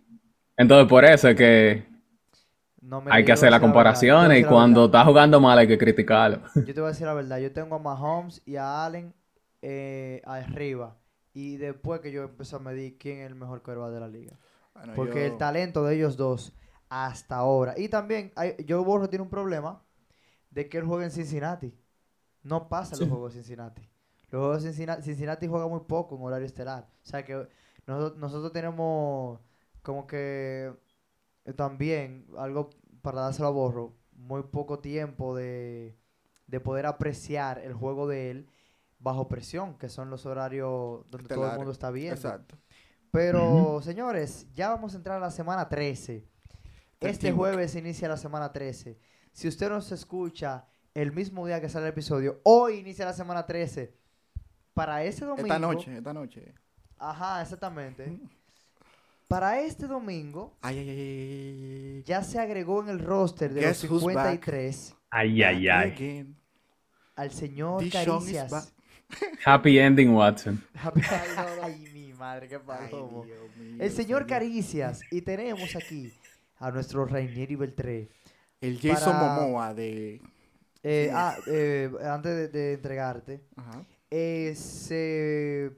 Entonces, 0.57 0.87
por 0.89 1.05
eso 1.05 1.29
es 1.29 1.35
que 1.35 1.85
No, 2.81 3.03
hay 3.09 3.23
que 3.23 3.31
hacer 3.31 3.51
las 3.51 3.59
comparaciones 3.59 4.39
y 4.41 4.43
cuando 4.43 4.85
está 4.85 5.05
jugando 5.05 5.39
mal 5.39 5.57
hay 5.59 5.67
que 5.67 5.77
criticarlo. 5.77 6.41
Yo 6.55 6.73
te 6.73 6.81
voy 6.81 6.87
a 6.89 6.91
decir 6.91 7.05
la 7.05 7.13
verdad, 7.13 7.39
yo 7.39 7.51
tengo 7.51 7.75
a 7.75 7.79
Mahomes 7.79 8.41
y 8.45 8.55
a 8.55 8.85
Allen 8.85 9.13
eh, 9.61 10.21
arriba. 10.25 10.97
Y 11.33 11.57
después 11.57 12.01
que 12.01 12.11
yo 12.11 12.23
empecé 12.23 12.55
a 12.55 12.59
medir 12.59 12.97
quién 12.97 13.19
es 13.19 13.27
el 13.27 13.35
mejor 13.35 13.61
quarterback 13.61 13.93
de 13.93 13.99
la 13.99 14.07
liga. 14.07 14.39
Bueno, 14.73 14.93
Porque 14.95 15.19
yo- 15.27 15.33
el 15.33 15.37
talento 15.37 15.83
de 15.83 15.95
ellos 15.95 16.17
dos 16.17 16.53
hasta 16.89 17.37
ahora. 17.37 17.73
Y 17.77 17.89
también, 17.89 18.31
hay, 18.35 18.55
Joe 18.67 18.83
Burrow 18.83 19.07
tiene 19.07 19.23
un 19.23 19.29
problema 19.29 19.81
de 20.51 20.69
que 20.69 20.77
él 20.77 20.85
juega 20.85 21.05
en 21.05 21.11
Cincinnati. 21.11 21.73
No 22.43 22.67
pasa 22.69 22.95
los 22.97 23.07
juegos 23.09 23.33
de 23.33 23.39
Cincinnati. 23.41 23.81
Los 24.29 24.39
juegos 24.41 24.63
de 24.63 24.69
Cincinnati, 24.69 25.03
Cincinnati 25.03 25.47
juega 25.47 25.67
muy 25.67 25.81
poco 25.81 26.15
en 26.15 26.23
horario 26.23 26.45
estelar. 26.45 26.89
O 27.03 27.05
sea 27.05 27.23
que 27.23 27.47
nosotros, 27.87 28.17
nosotros 28.19 28.51
tenemos 28.51 29.39
como 29.81 30.05
que 30.07 30.73
eh, 31.45 31.53
también 31.53 32.27
algo 32.37 32.69
para 33.01 33.21
dárselo 33.21 33.47
a 33.47 33.51
Borro, 33.51 33.93
muy 34.11 34.43
poco 34.43 34.79
tiempo 34.79 35.35
de, 35.35 35.97
de 36.47 36.59
poder 36.59 36.85
apreciar 36.85 37.59
el 37.59 37.73
juego 37.73 38.07
de 38.07 38.31
él 38.31 38.49
bajo 38.99 39.27
presión, 39.27 39.77
que 39.77 39.89
son 39.89 40.09
los 40.09 40.25
horarios 40.25 41.01
donde 41.09 41.27
todo 41.27 41.49
el 41.51 41.57
mundo 41.57 41.71
está 41.71 41.91
viendo. 41.91 42.15
Exacto. 42.15 42.57
Pero, 43.13 43.79
señores, 43.83 44.47
ya 44.55 44.69
vamos 44.69 44.95
a 44.95 44.97
entrar 44.97 45.17
a 45.17 45.19
la 45.19 45.29
semana 45.29 45.69
13. 45.69 46.27
Este 46.99 47.31
jueves 47.31 47.75
inicia 47.75 48.07
la 48.07 48.17
semana 48.17 48.51
13. 48.51 48.97
Si 49.31 49.47
usted 49.47 49.69
nos 49.69 49.91
escucha 49.91 50.65
el 50.95 51.11
mismo 51.11 51.45
día 51.45 51.61
que 51.61 51.69
sale 51.69 51.85
el 51.85 51.91
episodio, 51.91 52.41
hoy 52.41 52.77
inicia 52.77 53.05
la 53.05 53.13
semana 53.13 53.45
13. 53.45 53.93
Para 54.73 55.03
ese 55.03 55.25
domingo. 55.25 55.45
Esta 55.45 55.59
noche, 55.59 55.95
esta 55.95 56.11
noche. 56.11 56.55
Ajá, 56.97 57.43
exactamente. 57.43 58.17
Para 59.27 59.59
este 59.59 59.85
domingo 59.85 60.57
Ay, 60.61 60.79
ay, 60.79 60.89
ay, 60.89 62.03
ya 62.05 62.23
se 62.23 62.39
agregó 62.39 62.81
en 62.81 62.89
el 62.89 62.99
roster 62.99 63.53
de 63.53 63.61
Guess 63.61 63.83
los 63.83 63.91
who's 63.91 64.13
back? 64.13 64.43
53 64.43 64.95
Ay, 65.11 65.43
ay, 65.43 65.67
ay. 65.69 66.35
Al 67.15 67.31
señor 67.31 67.87
Caricias. 67.91 68.73
Happy 69.45 69.77
ending, 69.77 70.15
Watson. 70.15 70.63
Ay, 71.61 71.87
mi 71.92 71.92
madre, 72.23 72.47
qué 72.47 72.55
Ay, 72.55 72.61
palomo. 72.65 73.23
Dios 73.25 73.55
mío, 73.57 73.75
El 73.83 73.91
señor 73.91 74.25
Caricias. 74.25 75.01
Y 75.11 75.21
tenemos 75.21 75.75
aquí 75.75 76.13
a 76.57 76.71
nuestro 76.71 77.05
Rainieri 77.05 77.55
Beltré. 77.55 78.09
El 78.61 78.79
Jason 78.79 79.13
para- 79.13 79.35
Momoa 79.41 79.73
de... 79.73 80.21
Eh, 80.83 81.11
ah, 81.13 81.35
eh, 81.47 81.89
antes 82.05 82.35
de, 82.35 82.47
de 82.49 82.73
entregarte, 82.73 83.41
Ajá. 83.55 83.83
eh, 84.11 84.53
se 84.55 85.71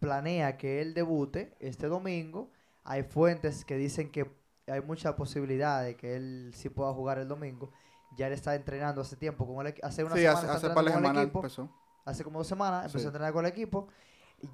planea 0.00 0.56
que 0.56 0.80
él 0.80 0.92
debute 0.94 1.54
este 1.60 1.86
domingo. 1.86 2.50
Hay 2.84 3.02
fuentes 3.04 3.64
que 3.64 3.76
dicen 3.76 4.10
que 4.10 4.28
hay 4.66 4.80
mucha 4.80 5.14
posibilidad 5.14 5.84
de 5.84 5.96
que 5.96 6.16
él 6.16 6.52
sí 6.54 6.68
pueda 6.68 6.92
jugar 6.92 7.18
el 7.18 7.28
domingo. 7.28 7.70
Ya 8.16 8.26
él 8.26 8.32
está 8.32 8.54
entrenando 8.56 9.00
hace 9.02 9.14
tiempo 9.16 9.46
con 9.46 9.64
el 9.66 9.74
hace 9.82 10.02
una 10.02 10.14
Sí, 10.16 10.22
semana 10.22 10.38
hace, 10.38 10.66
hace 10.66 10.74
par 10.74 10.84
de 10.84 10.92
semanas 10.92 11.24
empezó. 11.32 11.70
Hace 12.04 12.24
como 12.24 12.38
dos 12.40 12.48
semanas 12.48 12.86
empezó 12.86 12.98
Sí. 12.98 13.04
a 13.04 13.08
entrenar 13.08 13.32
con 13.32 13.44
el 13.46 13.52
equipo. 13.52 13.86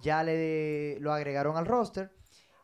Ya 0.03 0.23
le 0.23 0.99
lo 1.01 1.13
agregaron 1.13 1.57
al 1.57 1.67
roster. 1.67 2.13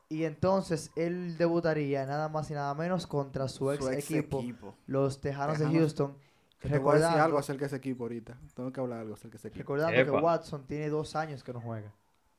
Y 0.08 0.24
entonces 0.24 0.90
él 0.94 1.38
debutaría 1.38 2.04
nada 2.04 2.28
más 2.28 2.50
y 2.50 2.54
nada 2.54 2.74
menos 2.74 3.06
contra 3.06 3.48
su 3.48 3.72
ex, 3.72 4.10
equipo, 4.10 4.44
los 4.86 5.20
Tejanos 5.20 5.58
de. 5.58 5.66
Houston. 5.66 6.16
Que 6.58 6.68
te 6.68 6.78
voy 6.78 6.90
a 6.90 6.94
decir 6.94 7.08
Recordando- 7.08 7.24
algo 7.24 7.38
acerca 7.38 7.60
de 7.60 7.66
ese 7.66 7.76
equipo 7.76 8.04
ahorita. 8.04 8.38
Tengo 8.54 8.70
que 8.70 8.80
hablar 8.80 9.00
algo 9.00 9.14
acerca 9.14 9.32
de 9.32 9.38
ese 9.38 9.48
equipo. 9.48 9.60
Recordando 9.74 10.12
que. 10.12 10.22
Watson 10.22 10.66
tiene 10.66 10.90
dos 10.90 11.16
años 11.16 11.42
que 11.42 11.52
no 11.52 11.60
juega. 11.60 11.92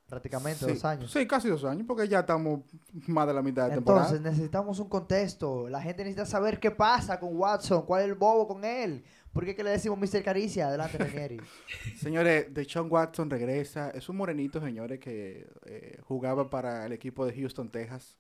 Prácticamente 0.08 0.66
sí, 0.66 0.72
dos 0.74 0.86
años. 0.86 1.12
Sí, 1.12 1.26
casi 1.26 1.50
dos 1.50 1.64
años, 1.66 1.86
porque 1.88 2.08
ya 2.08 2.20
estamos 2.20 2.60
más 3.08 3.26
de 3.26 3.34
la 3.34 3.42
mitad 3.42 3.68
de 3.70 3.76
temporada. 3.76 4.06
Entonces 4.06 4.22
necesitamos 4.24 4.78
un 4.80 4.88
contexto. 4.88 5.68
La 5.68 5.82
gente 5.82 6.04
necesita 6.04 6.26
saber 6.26 6.60
qué 6.60 6.70
pasa 6.72 7.20
con 7.20 7.36
Watson, 7.36 7.82
cuál 7.86 8.04
es 8.04 8.10
el 8.10 8.16
bobo 8.16 8.48
con 8.48 8.64
él. 8.64 9.04
¿Por 9.34 9.46
qué 9.46 9.56
que 9.56 9.64
le 9.64 9.72
decimos 9.72 9.98
Mr. 9.98 10.24
Caricia? 10.24 10.68
Adelante, 10.68 11.00
Renieri. 11.00 11.38
Señores, 11.98 12.54
Deshaun 12.54 12.88
Watson 12.90 13.32
regresa. 13.32 13.90
Es 13.90 14.08
un 14.08 14.18
morenito, 14.18 14.62
señores, 14.62 15.00
que 15.00 15.48
eh, 15.66 15.98
jugaba 16.04 16.52
para 16.52 16.86
el 16.86 16.94
equipo 16.94 17.26
de 17.26 17.34
Houston, 17.34 17.72
Texas. 17.72 18.16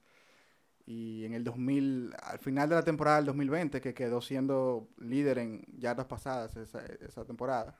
Y 0.88 1.24
en 1.24 1.34
el 1.34 1.44
2000, 1.44 2.16
al 2.20 2.40
final 2.40 2.68
de 2.68 2.76
la 2.76 2.84
temporada 2.84 3.18
del 3.18 3.28
2020, 3.28 3.80
que 3.80 3.94
quedó 3.94 4.22
siendo 4.22 4.90
líder 4.98 5.38
en 5.38 5.64
yardas 5.78 6.08
pasadas 6.08 6.58
esa, 6.58 6.84
esa 6.84 7.24
temporada. 7.26 7.78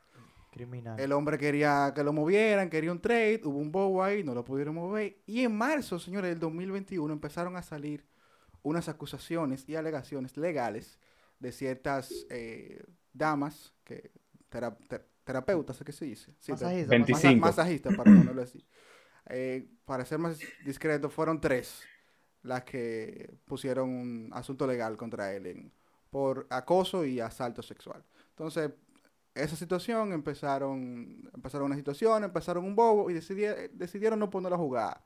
Criminal. 0.52 1.00
El 1.00 1.12
hombre 1.12 1.40
quería 1.40 1.92
que 1.96 2.04
lo 2.04 2.14
movieran, 2.14 2.70
quería 2.70 2.92
un 2.92 3.02
trade, 3.02 3.42
hubo 3.44 3.58
un 3.58 3.72
bobo 3.72 4.04
ahí, 4.04 4.24
no 4.24 4.36
lo 4.36 4.46
pudieron 4.46 4.76
mover. 4.76 5.18
Y 5.26 5.42
en 5.42 5.58
marzo, 5.58 5.98
señores, 5.98 6.30
del 6.30 6.40
2021 6.40 7.12
empezaron 7.12 7.56
a 7.58 7.64
salir 7.64 8.06
unas 8.62 8.88
acusaciones 8.88 9.68
y 9.68 9.76
alegaciones 9.76 10.38
legales 10.38 11.00
de 11.40 11.52
ciertas 11.52 12.26
eh, 12.30 12.84
damas, 13.14 13.74
que 13.84 14.12
tera- 14.50 14.78
ter- 14.88 15.08
terapeutas, 15.24 15.82
¿qué 15.86 15.92
se 15.92 16.06
dice? 16.06 16.32
Sí, 16.40 16.48
ter- 16.48 16.54
Masajista, 16.54 16.90
25. 16.92 17.34
masa- 17.36 17.40
masajistas, 17.40 17.96
para 17.96 18.04
ponerlo 18.16 18.42
así. 18.42 18.66
Eh, 19.30 19.70
para 19.86 20.04
ser 20.06 20.20
más 20.20 20.40
discreto, 20.66 21.10
fueron 21.10 21.40
tres 21.40 21.82
las 22.42 22.64
que 22.66 23.34
pusieron 23.46 23.90
un 23.90 24.30
asunto 24.34 24.68
legal 24.68 24.98
contra 24.98 25.34
él 25.34 25.46
en- 25.46 25.72
por 26.10 26.46
acoso 26.50 27.06
y 27.06 27.20
asalto 27.22 27.62
sexual. 27.64 28.04
Entonces, 28.30 28.72
esa 29.34 29.56
situación 29.56 30.12
empezaron, 30.14 31.30
empezaron 31.34 31.68
una 31.68 31.76
situación, 31.76 32.24
empezaron 32.24 32.66
un 32.66 32.76
bobo 32.76 33.10
y 33.10 33.14
decidier- 33.14 33.72
decidieron 33.72 34.20
no 34.20 34.30
ponerlo 34.30 34.56
a 34.56 34.60
jugar 34.60 35.04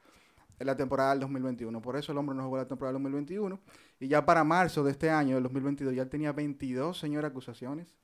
en 0.59 0.67
la 0.67 0.75
temporada 0.75 1.11
del 1.11 1.19
2021. 1.21 1.81
Por 1.81 1.95
eso 1.97 2.11
el 2.11 2.17
hombre 2.17 2.35
no 2.35 2.43
jugó 2.43 2.57
la 2.57 2.67
temporada 2.67 2.93
del 2.93 3.03
2021. 3.03 3.59
Y 3.99 4.07
ya 4.07 4.25
para 4.25 4.43
marzo 4.43 4.83
de 4.83 4.91
este 4.91 5.09
año, 5.09 5.35
del 5.35 5.43
2022, 5.43 5.93
ya 5.95 6.05
tenía 6.07 6.31
22, 6.33 6.97
señores, 6.99 7.29
acusaciones 7.31 7.95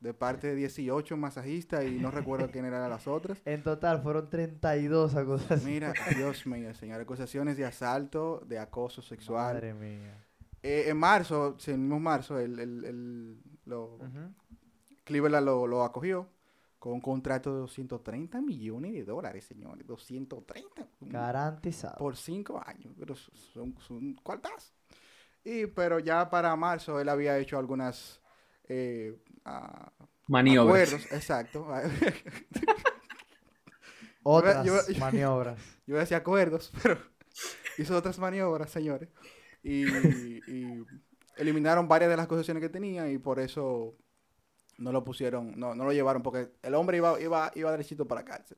de 0.00 0.14
parte 0.14 0.46
de 0.46 0.54
18 0.54 1.16
masajistas 1.16 1.84
y 1.84 1.96
no 1.98 2.12
recuerdo 2.12 2.50
quién 2.52 2.64
eran 2.64 2.88
las 2.88 3.08
otras. 3.08 3.42
En 3.44 3.62
total 3.64 4.00
fueron 4.00 4.30
32 4.30 5.16
acusaciones. 5.16 5.64
Mira, 5.64 5.92
Dios 6.16 6.46
mío, 6.46 6.72
señor, 6.74 7.00
acusaciones 7.00 7.56
de 7.56 7.64
asalto, 7.64 8.42
de 8.46 8.58
acoso 8.60 9.02
sexual. 9.02 9.54
Madre 9.54 9.74
mía. 9.74 10.24
Eh, 10.62 10.84
en 10.88 10.96
marzo, 10.98 11.56
en 11.66 11.72
el 11.74 11.78
mismo 11.80 11.98
marzo, 12.00 12.38
el, 12.38 12.58
el- 12.60 12.84
el- 12.84 13.38
lo-. 13.64 13.98
Cleveland 15.04 15.46
lo, 15.46 15.66
lo 15.66 15.82
acogió 15.84 16.28
con 16.78 16.92
un 16.94 17.00
contrato 17.00 17.52
de 17.54 17.60
230 17.60 18.40
millones 18.40 18.92
de 18.92 19.04
dólares, 19.04 19.44
señores. 19.44 19.86
230 19.86 20.88
un- 21.00 21.08
Garantizado. 21.08 21.96
por 21.98 22.16
cinco 22.16 22.62
años. 22.64 22.94
Pero 22.98 23.14
son, 23.16 23.74
son 23.80 24.14
cuartas. 24.22 24.72
Y, 25.44 25.66
pero 25.66 25.98
ya 25.98 26.28
para 26.30 26.54
marzo 26.56 27.00
él 27.00 27.08
había 27.08 27.38
hecho 27.38 27.58
algunas 27.58 28.20
eh, 28.68 29.16
a- 29.44 29.92
Maniobras. 30.28 30.92
acuerdos, 30.92 31.12
exacto. 31.12 31.66
Otras 34.22 34.64
yo- 34.64 34.80
yo- 34.88 34.98
maniobras. 35.00 35.58
Yo 35.86 35.92
iba 35.94 35.98
a 35.98 36.00
decir 36.00 36.16
acuerdos, 36.16 36.72
pero 36.82 36.98
hizo 37.78 37.96
otras 37.96 38.18
maniobras, 38.18 38.70
señores. 38.70 39.08
Y, 39.62 39.84
y 39.86 40.84
eliminaron 41.36 41.88
varias 41.88 42.10
de 42.10 42.16
las 42.16 42.26
concesiones 42.26 42.60
que 42.62 42.68
tenía 42.68 43.10
y 43.10 43.18
por 43.18 43.40
eso 43.40 43.94
no 44.78 44.92
lo 44.92 45.04
pusieron, 45.04 45.58
no, 45.58 45.74
no 45.74 45.84
lo 45.84 45.92
llevaron, 45.92 46.22
porque 46.22 46.50
el 46.62 46.74
hombre 46.74 46.96
iba, 46.96 47.20
iba, 47.20 47.52
iba 47.54 47.70
derechito 47.70 48.06
para 48.08 48.22
la 48.22 48.24
cárcel. 48.24 48.56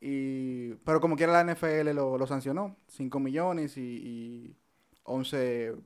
Y, 0.00 0.74
pero 0.84 1.00
como 1.00 1.14
quiera 1.16 1.32
la 1.32 1.54
NFL 1.54 1.94
lo, 1.94 2.18
lo 2.18 2.26
sancionó, 2.26 2.76
5 2.88 3.20
millones 3.20 3.76
y, 3.76 3.80
y 3.82 4.56
11, 5.04 5.76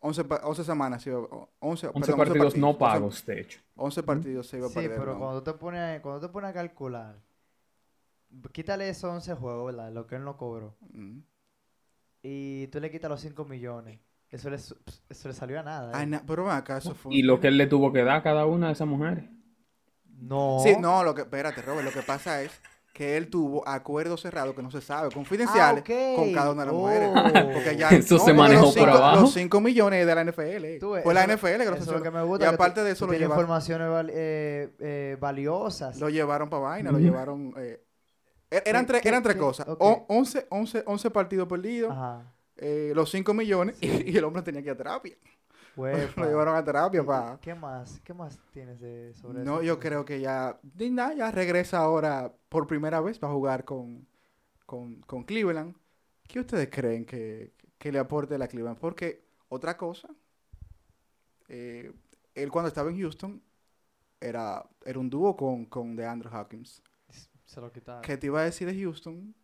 11, 0.00 0.24
pa- 0.24 0.40
11 0.44 0.62
semanas, 0.62 1.02
sí, 1.02 1.10
o- 1.10 1.50
11, 1.58 1.88
11 1.88 2.00
perdón, 2.00 2.16
partidos 2.18 2.56
no 2.56 2.68
11 2.68 2.78
pagos, 2.78 3.26
de 3.26 3.40
hecho. 3.40 3.60
11 3.74 4.02
partidos 4.04 4.46
se 4.46 4.58
iba 4.58 4.66
a 4.66 4.70
Sí, 4.70 4.76
perder. 4.76 4.98
pero 4.98 5.14
¿no? 5.14 5.18
cuando 5.18 5.42
te 5.42 5.52
pones 5.54 6.00
cuando 6.00 6.24
te 6.26 6.32
pones 6.32 6.50
a 6.50 6.54
calcular, 6.54 7.16
quítale 8.52 8.88
esos 8.88 9.10
11 9.10 9.34
juegos, 9.34 9.66
¿verdad? 9.74 9.90
Lo 9.92 10.06
que 10.06 10.16
él 10.16 10.24
no 10.24 10.36
cobró. 10.36 10.76
Mm. 10.92 11.18
Y 12.22 12.66
tú 12.68 12.80
le 12.80 12.90
quitas 12.90 13.10
los 13.10 13.20
5 13.20 13.44
millones. 13.44 13.98
Eso 14.30 14.50
le, 14.50 14.56
eso 14.56 15.28
le 15.28 15.32
salió 15.34 15.60
a 15.60 15.62
nada. 15.62 15.92
Ay, 15.94 16.04
¿eh? 16.04 16.06
na- 16.06 16.22
pero 16.26 16.50
acá, 16.50 16.78
eso 16.78 16.94
fue... 16.94 17.14
Y 17.14 17.22
lo 17.22 17.38
que 17.40 17.48
él 17.48 17.56
le 17.58 17.66
tuvo 17.66 17.92
que 17.92 18.02
dar 18.02 18.16
a 18.16 18.22
cada 18.22 18.44
una 18.46 18.66
de 18.68 18.72
esas 18.72 18.86
mujeres. 18.88 19.24
No. 20.18 20.58
Sí, 20.62 20.74
no, 20.78 21.04
lo 21.04 21.14
que, 21.14 21.22
espérate, 21.22 21.62
Robert, 21.62 21.84
lo 21.84 21.92
que 21.92 22.02
pasa 22.02 22.42
es 22.42 22.50
que 22.92 23.18
él 23.18 23.28
tuvo 23.28 23.66
acuerdos 23.68 24.22
cerrados 24.22 24.54
que 24.54 24.62
no 24.62 24.70
se 24.70 24.80
sabe, 24.80 25.10
confidenciales, 25.12 25.84
Ah, 25.86 26.12
con 26.16 26.32
cada 26.32 26.50
una 26.52 26.62
de 26.62 26.66
las 26.66 26.74
mujeres. 26.74 27.08
Oh. 27.14 27.52
Porque 27.52 27.76
ya, 27.76 27.88
Eso 27.90 28.18
se 28.18 28.32
manejó 28.32 28.62
los 28.64 28.74
por 28.74 28.84
cinco- 28.88 28.96
abajo. 28.96 29.20
Los 29.20 29.32
5 29.34 29.60
millones 29.60 30.06
de 30.06 30.14
la 30.14 30.24
NFL. 30.24 31.02
Fue 31.02 31.12
la 31.14 31.26
NFL 31.26 31.46
que 31.46 31.64
lo 31.66 31.74
eso 31.76 31.82
es 31.82 31.86
lo 31.98 32.02
que 32.02 32.10
me 32.10 32.22
gusta. 32.22 32.46
Y 32.46 32.48
aparte 32.48 32.82
de 32.82 32.92
eso, 32.92 33.04
lo, 33.04 33.10
tienes 33.10 33.28
lleva- 33.28 33.34
informaciones 33.34 33.88
val- 33.90 34.10
eh, 34.12 34.74
eh, 34.80 35.16
valiosas. 35.20 36.00
lo 36.00 36.08
llevaron 36.08 36.48
para 36.48 36.62
vaina, 36.62 36.90
lo 36.90 36.98
llevaron... 36.98 37.52
eh, 37.58 37.84
er- 38.50 38.62
eran, 38.64 38.84
¿Qué- 38.86 38.92
tres, 38.92 39.02
qué- 39.02 39.08
eran 39.10 39.22
tres 39.22 39.34
qué? 39.34 39.40
cosas. 39.42 39.68
Ok. 39.68 39.76
O- 39.82 40.06
11, 40.08 40.46
11, 40.50 40.82
11 40.86 41.10
partidos 41.10 41.46
perdidos, 41.48 41.92
Ajá. 41.92 42.32
Eh, 42.58 42.92
los 42.94 43.10
5 43.10 43.34
millones 43.34 43.76
y, 43.80 44.12
y 44.12 44.16
el 44.16 44.24
hombre 44.24 44.42
tenía 44.42 44.62
que 44.62 44.68
ir 44.68 44.72
a 44.72 44.76
terapia. 44.76 45.16
Lo 46.16 46.24
llevaron 46.26 46.56
a 46.56 46.64
terapia 46.64 47.02
¿Y- 47.02 47.06
para... 47.06 47.38
¿Qué 47.40 47.54
más? 47.54 48.00
¿Qué 48.04 48.14
más 48.14 48.38
tienes 48.52 48.80
de, 48.80 49.14
sobre 49.14 49.44
No, 49.44 49.54
eso? 49.54 49.62
yo 49.62 49.78
creo 49.80 50.04
que 50.04 50.20
ya, 50.20 50.58
nada, 50.90 51.14
ya 51.14 51.30
regresa 51.30 51.78
ahora 51.78 52.32
por 52.48 52.66
primera 52.66 53.00
vez 53.00 53.18
para 53.18 53.32
jugar 53.32 53.64
con, 53.64 54.06
con, 54.66 55.00
con 55.02 55.24
Cleveland. 55.24 55.76
¿Qué 56.28 56.40
ustedes 56.40 56.70
creen 56.70 57.04
que, 57.06 57.52
que 57.78 57.92
le 57.92 57.98
aporte 57.98 58.38
la 58.38 58.48
Cleveland? 58.48 58.78
Porque 58.78 59.24
otra 59.48 59.76
cosa, 59.76 60.08
eh, 61.48 61.92
él 62.34 62.50
cuando 62.50 62.68
estaba 62.68 62.90
en 62.90 62.98
Houston 63.00 63.42
era, 64.20 64.68
era 64.84 64.98
un 64.98 65.10
dúo 65.10 65.36
con, 65.36 65.66
con 65.66 65.96
DeAndre 65.96 66.30
Hawkins. 66.32 66.82
Se 67.44 67.60
lo 67.60 67.70
quitaron. 67.72 68.02
¿Qué 68.02 68.16
te 68.16 68.26
iba 68.26 68.40
a 68.40 68.44
decir 68.44 68.66
de 68.66 68.80
Houston? 68.80 69.34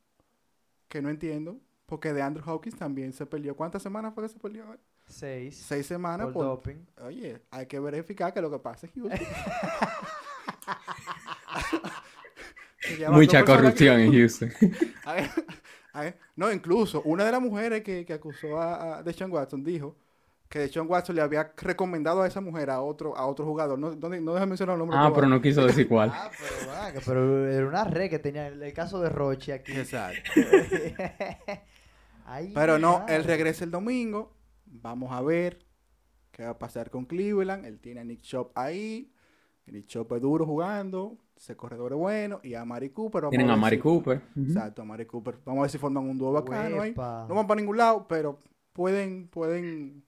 Que 0.88 1.02
no 1.02 1.10
entiendo. 1.10 1.60
Porque 1.93 2.14
DeAndre 2.14 2.43
Hawkins 2.47 2.74
también 2.78 3.12
se 3.12 3.26
perdió. 3.26 3.55
¿Cuántas 3.55 3.82
semanas 3.82 4.14
fue 4.14 4.22
que 4.22 4.30
se 4.30 4.38
perdió? 4.38 4.64
Seis. 5.07 5.62
Seis 5.68 5.84
semanas 5.84 6.24
por 6.28 6.32
por, 6.32 6.45
doping. 6.47 6.86
Oye, 7.05 7.43
hay 7.51 7.66
que 7.66 7.78
verificar 7.78 8.32
que 8.32 8.40
lo 8.40 8.51
que 8.51 8.59
pasa 8.61 8.86
es 8.86 8.93
Houston. 8.95 9.20
Que 12.97 13.09
Mucha 13.11 13.40
que- 13.40 13.45
corrupción 13.45 14.01
en 14.01 14.11
Houston. 14.11 14.51
A 15.05 15.12
ver, 15.12 15.30
a 15.93 16.01
ver, 16.01 16.18
No, 16.34 16.51
incluso 16.51 17.03
una 17.03 17.26
de 17.26 17.32
las 17.32 17.43
mujeres 17.43 17.82
que, 17.82 18.07
que 18.07 18.14
acusó 18.14 18.59
a, 18.59 18.97
a 18.99 19.03
Deshaun 19.03 19.30
Watson 19.30 19.62
dijo 19.62 19.95
que 20.49 20.61
Deshaun 20.61 20.88
Watson 20.90 21.14
le 21.16 21.20
había 21.20 21.53
recomendado 21.59 22.22
a 22.22 22.26
esa 22.26 22.40
mujer 22.40 22.70
a 22.70 22.80
otro, 22.80 23.14
a 23.16 23.26
otro 23.26 23.45
jugador. 23.45 23.78
No, 23.78 23.95
no, 23.95 24.09
no 24.09 24.32
deja 24.32 24.47
mencionar 24.47 24.76
el 24.76 24.78
nombre. 24.78 24.97
Ah, 24.99 25.12
pero 25.14 25.26
no 25.28 25.43
quiso 25.43 25.62
decir 25.66 25.86
cuál. 25.86 26.11
Ah, 26.14 26.30
pero, 26.38 26.72
vaga, 26.72 27.01
pero 27.05 27.49
era 27.51 27.66
una 27.66 27.84
red 27.84 28.09
que 28.09 28.18
tenía 28.18 28.47
el, 28.49 28.62
el 28.62 28.72
caso 28.72 28.99
de 28.99 29.11
Roche 29.11 29.53
aquí. 29.53 29.72
Exacto. 29.72 30.30
Ay, 32.33 32.51
Pero 32.55 32.78
no, 32.78 33.05
él 33.09 33.24
regresa 33.24 33.64
el 33.64 33.70
domingo. 33.70 34.33
Vamos 34.64 35.12
a 35.12 35.20
ver 35.20 35.59
qué 36.30 36.45
va 36.45 36.51
a 36.51 36.59
pasar 36.59 36.91
con 36.91 37.05
Cleveland. 37.05 37.66
Él 37.66 37.78
tiene 37.78 38.01
a 38.01 38.05
Nick 38.05 38.22
Chop 38.22 38.53
ahí. 38.57 39.12
Nick 39.66 39.87
Chop 39.87 40.11
es 40.12 40.20
duro 40.22 40.47
jugando. 40.47 41.18
Ese 41.37 41.57
corredor 41.57 41.93
es 41.93 41.99
bueno. 41.99 42.41
Y 42.43 42.55
a 42.55 42.64
Mari 42.64 42.91
Cooper. 42.91 43.22
vamos 43.22 43.30
Tienen 43.33 43.51
a 43.51 43.57
Mari 43.57 43.76
si- 43.76 43.83
Cooper. 43.83 44.22
Exacto, 44.37 44.83
a 44.83 44.85
Mari 44.85 45.05
Cooper. 45.07 45.39
Vamos 45.45 45.61
a 45.61 45.62
ver 45.62 45.70
si 45.70 45.78
forman 45.78 46.05
un 46.09 46.16
dúo 46.18 46.33
bacano 46.33 46.80
ahí. 46.80 46.95
No 46.97 47.35
van 47.35 47.47
para 47.47 47.61
ningún 47.61 47.76
lado, 47.76 48.07
pero 48.09 48.39
pueden, 48.72 49.28
pueden. 49.28 50.05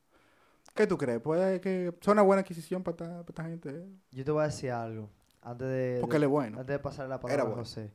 ¿Qué 0.74 0.86
tú 0.86 0.96
crees? 0.96 1.20
Puede 1.20 1.60
que 1.60 1.92
sea 2.00 2.12
una 2.14 2.22
buena 2.22 2.40
adquisición 2.40 2.82
para 2.82 2.92
esta, 2.96 3.08
para 3.08 3.28
esta 3.28 3.44
gente. 3.44 3.68
¿eh? 3.70 3.86
Yo 4.12 4.24
te 4.24 4.30
voy 4.30 4.42
a 4.42 4.46
decir 4.46 4.70
algo. 4.70 5.10
Antes 5.42 5.68
de, 5.68 5.98
Porque 6.00 6.14
de- 6.14 6.16
él 6.18 6.22
es 6.24 6.28
bueno. 6.30 6.58
antes 6.60 6.72
de 6.74 6.78
pasar 6.78 7.06
la 7.08 7.16
Era 7.16 7.20
palabra 7.22 7.42
a 7.42 7.46
bueno. 7.46 7.62
José. 7.62 7.92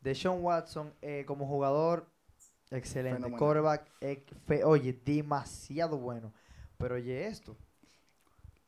De 0.00 0.14
Sean 0.14 0.42
Watson, 0.42 0.92
eh, 1.02 1.24
como 1.26 1.46
jugador, 1.46 2.08
excelente. 2.76 3.16
Fenomenal. 3.16 3.38
Quarterback, 3.38 3.90
eh, 4.00 4.24
fe- 4.46 4.64
oye, 4.64 4.92
demasiado 4.92 5.98
bueno. 5.98 6.32
Pero 6.78 6.96
oye 6.96 7.26
esto. 7.26 7.56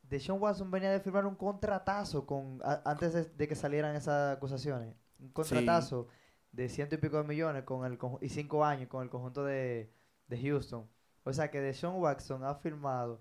De 0.03 0.19
Sean 0.19 0.39
Watson 0.39 0.69
venía 0.71 0.91
de 0.91 0.99
firmar 0.99 1.25
un 1.25 1.35
contratazo 1.35 2.25
con 2.25 2.59
a- 2.63 2.81
antes 2.85 3.13
de, 3.13 3.25
de 3.25 3.47
que 3.47 3.55
salieran 3.55 3.95
esas 3.95 4.37
acusaciones. 4.37 4.95
Un 5.19 5.29
contratazo 5.31 6.07
de 6.51 6.69
ciento 6.69 6.95
y 6.95 6.97
pico 6.99 7.17
de 7.17 7.23
millones 7.23 7.63
con 7.63 7.85
el 7.85 7.97
y 8.21 8.29
cinco 8.29 8.63
años 8.63 8.87
con 8.87 9.03
el 9.03 9.09
conjunto 9.09 9.43
de, 9.43 9.91
de 10.27 10.41
Houston. 10.41 10.87
O 11.23 11.33
sea 11.33 11.49
que 11.49 11.59
Deshaun 11.59 11.99
Watson 12.01 12.43
ha 12.43 12.53
firmado 12.55 13.19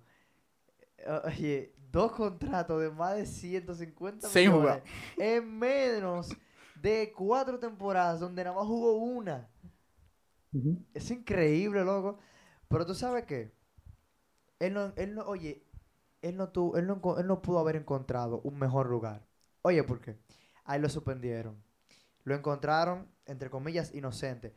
eh, 0.99 1.21
oye, 1.25 1.75
dos 1.91 2.13
contratos 2.13 2.81
de 2.83 2.91
más 2.91 3.17
de 3.17 3.25
150 3.27 4.29
Sin 4.29 4.43
millones 4.53 4.61
jugar. 4.61 4.83
en 5.17 5.59
menos 5.59 6.29
de 6.81 7.13
cuatro 7.17 7.59
temporadas 7.59 8.21
donde 8.21 8.45
nada 8.45 8.55
más 8.57 8.67
jugó 8.67 8.95
una. 8.99 9.49
Es 10.95 11.11
increíble, 11.11 11.85
loco. 11.85 12.19
Pero 12.69 12.87
tú 12.87 12.95
sabes 12.95 13.25
qué? 13.25 13.53
Él 14.59 14.75
no, 14.75 14.93
él 14.97 15.15
no, 15.15 15.23
oye, 15.27 15.65
él 16.23 16.37
no, 16.37 16.49
tuvo, 16.49 16.77
él, 16.77 16.87
no, 16.87 17.01
él 17.19 17.27
no 17.27 17.43
pudo 17.43 17.59
haber 17.59 17.77
encontrado 17.77 18.41
un 18.45 18.59
mejor 18.59 18.89
lugar. 18.89 19.27
Oye, 19.63 19.83
¿por 19.83 20.01
qué? 20.01 20.19
Ahí 20.65 20.81
lo 20.81 20.89
suspendieron. 20.89 21.63
Lo 22.25 22.35
encontraron, 22.35 23.09
entre 23.27 23.51
comillas, 23.51 23.95
inocente. 23.95 24.57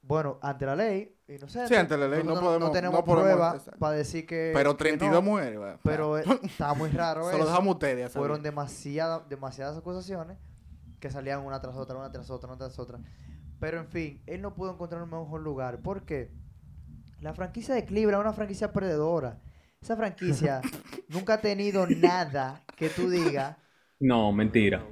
Bueno, 0.00 0.38
ante 0.42 0.66
la 0.66 0.74
ley, 0.74 1.16
inocente. 1.28 1.68
Sí, 1.68 1.74
ante 1.76 1.96
la 1.96 2.08
ley, 2.08 2.24
no 2.24 2.40
podemos- 2.40 2.72
tenemos 2.72 3.00
no 3.00 3.04
podemos- 3.04 3.24
prueba 3.30 3.54
exacto. 3.56 3.78
para 3.78 3.94
decir 3.96 4.26
que. 4.26 4.50
Pero 4.54 4.72
que 4.72 4.78
32 4.78 5.14
no, 5.14 5.22
mujeres. 5.22 5.58
bueno. 5.58 5.78
Pero 5.84 6.18
eh, 6.18 6.24
está 6.42 6.74
muy 6.74 6.88
raro 6.90 7.24
Se 7.26 7.32
lo 7.32 7.38
eso. 7.44 7.46
dejamos 7.46 7.74
ustedes. 7.74 8.10
Fueron 8.12 8.42
demasiada- 8.42 9.20
demasiadas 9.28 9.76
acusaciones 9.76 10.38
que 10.98 11.10
salían 11.10 11.40
una 11.46 11.60
tras 11.60 11.76
otra, 11.76 11.96
una 11.96 12.10
tras 12.10 12.30
otra, 12.30 12.48
una 12.48 12.58
tras 12.58 12.78
otra. 12.78 12.98
Pero 13.62 13.78
en 13.78 13.86
fin, 13.86 14.20
él 14.26 14.42
no 14.42 14.56
pudo 14.56 14.72
encontrar 14.72 15.00
un 15.04 15.08
mejor 15.08 15.40
lugar. 15.40 15.82
¿Por 15.82 16.04
qué? 16.04 16.32
La 17.20 17.32
franquicia 17.32 17.76
de 17.76 17.84
Cleveland 17.84 18.22
es 18.22 18.26
una 18.26 18.32
franquicia 18.32 18.72
perdedora. 18.72 19.40
Esa 19.80 19.96
franquicia 19.96 20.60
nunca 21.08 21.34
ha 21.34 21.40
tenido 21.40 21.86
nada 21.86 22.60
que 22.76 22.88
tú 22.88 23.08
digas. 23.08 23.56
No, 24.00 24.32
mentira. 24.32 24.84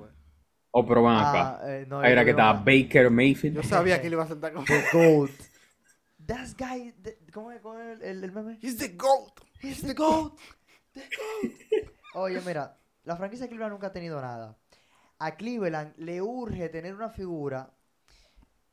Oh, 0.71 0.87
pero 0.87 1.03
van 1.03 1.17
acá. 1.19 1.59
ah, 1.61 1.61
eh, 1.65 1.85
no, 1.89 1.99
Ahí 1.99 2.13
era 2.13 2.23
que 2.25 2.31
estaba 2.31 2.53
Baker 2.53 3.11
Mayfield. 3.11 3.57
Yo 3.57 3.65
sabía 3.65 4.01
que 4.01 4.09
le 4.09 4.15
iba 4.15 4.23
a 4.23 4.29
saltar 4.29 4.53
con. 4.53 4.65
The 4.65 4.85
GOAT. 4.93 5.31
That 6.27 6.51
guy. 6.57 6.93
the- 7.03 7.19
¿Cómo 7.33 7.51
es, 7.51 7.61
cómo 7.61 7.77
es 7.77 7.99
el, 7.99 8.03
el, 8.05 8.23
el 8.23 8.31
meme? 8.31 8.57
He's 8.63 8.77
the 8.79 8.91
GOAT. 8.91 9.41
He's 9.61 9.83
the 9.83 9.95
GOAT. 9.95 10.39
The 10.93 11.01
GOAT. 11.01 11.53
Oye, 12.15 12.41
mira, 12.47 12.79
la 13.03 13.17
franquicia 13.17 13.47
de 13.47 13.49
Cleveland 13.49 13.73
nunca 13.73 13.89
ha 13.89 13.93
tenido 13.93 14.21
nada. 14.21 14.57
A 15.19 15.35
Cleveland 15.35 15.95
le 15.97 16.23
urge 16.23 16.69
tener 16.69 16.95
una 16.95 17.11
figura 17.11 17.75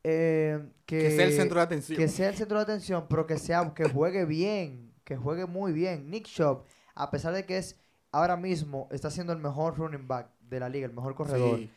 eh, 0.04 0.60
que, 0.86 0.98
Que 0.98 1.10
sea 1.10 1.26
el 1.26 1.32
centro 1.32 1.58
de 1.58 1.64
atención. 1.64 1.98
que 1.98 2.08
sea 2.08 2.28
el 2.28 2.36
centro 2.36 2.58
de 2.58 2.62
atención, 2.62 3.06
pero 3.08 3.26
que 3.26 3.38
sea 3.38 3.72
que 3.74 3.88
juegue 3.88 4.24
bien, 4.24 4.92
que 5.04 5.16
juegue 5.16 5.46
muy 5.46 5.72
bien. 5.72 6.10
Nick 6.10 6.26
Chubb, 6.26 6.64
a 6.94 7.10
pesar 7.10 7.32
de 7.34 7.44
que 7.44 7.58
es 7.58 7.78
ahora 8.12 8.36
mismo 8.36 8.88
está 8.90 9.10
siendo 9.10 9.32
el 9.32 9.38
mejor 9.38 9.76
running 9.76 10.06
back 10.08 10.30
de 10.40 10.60
la 10.60 10.68
liga, 10.68 10.86
el 10.86 10.94
mejor 10.94 11.14
corredor. 11.14 11.58
Sí. 11.58 11.70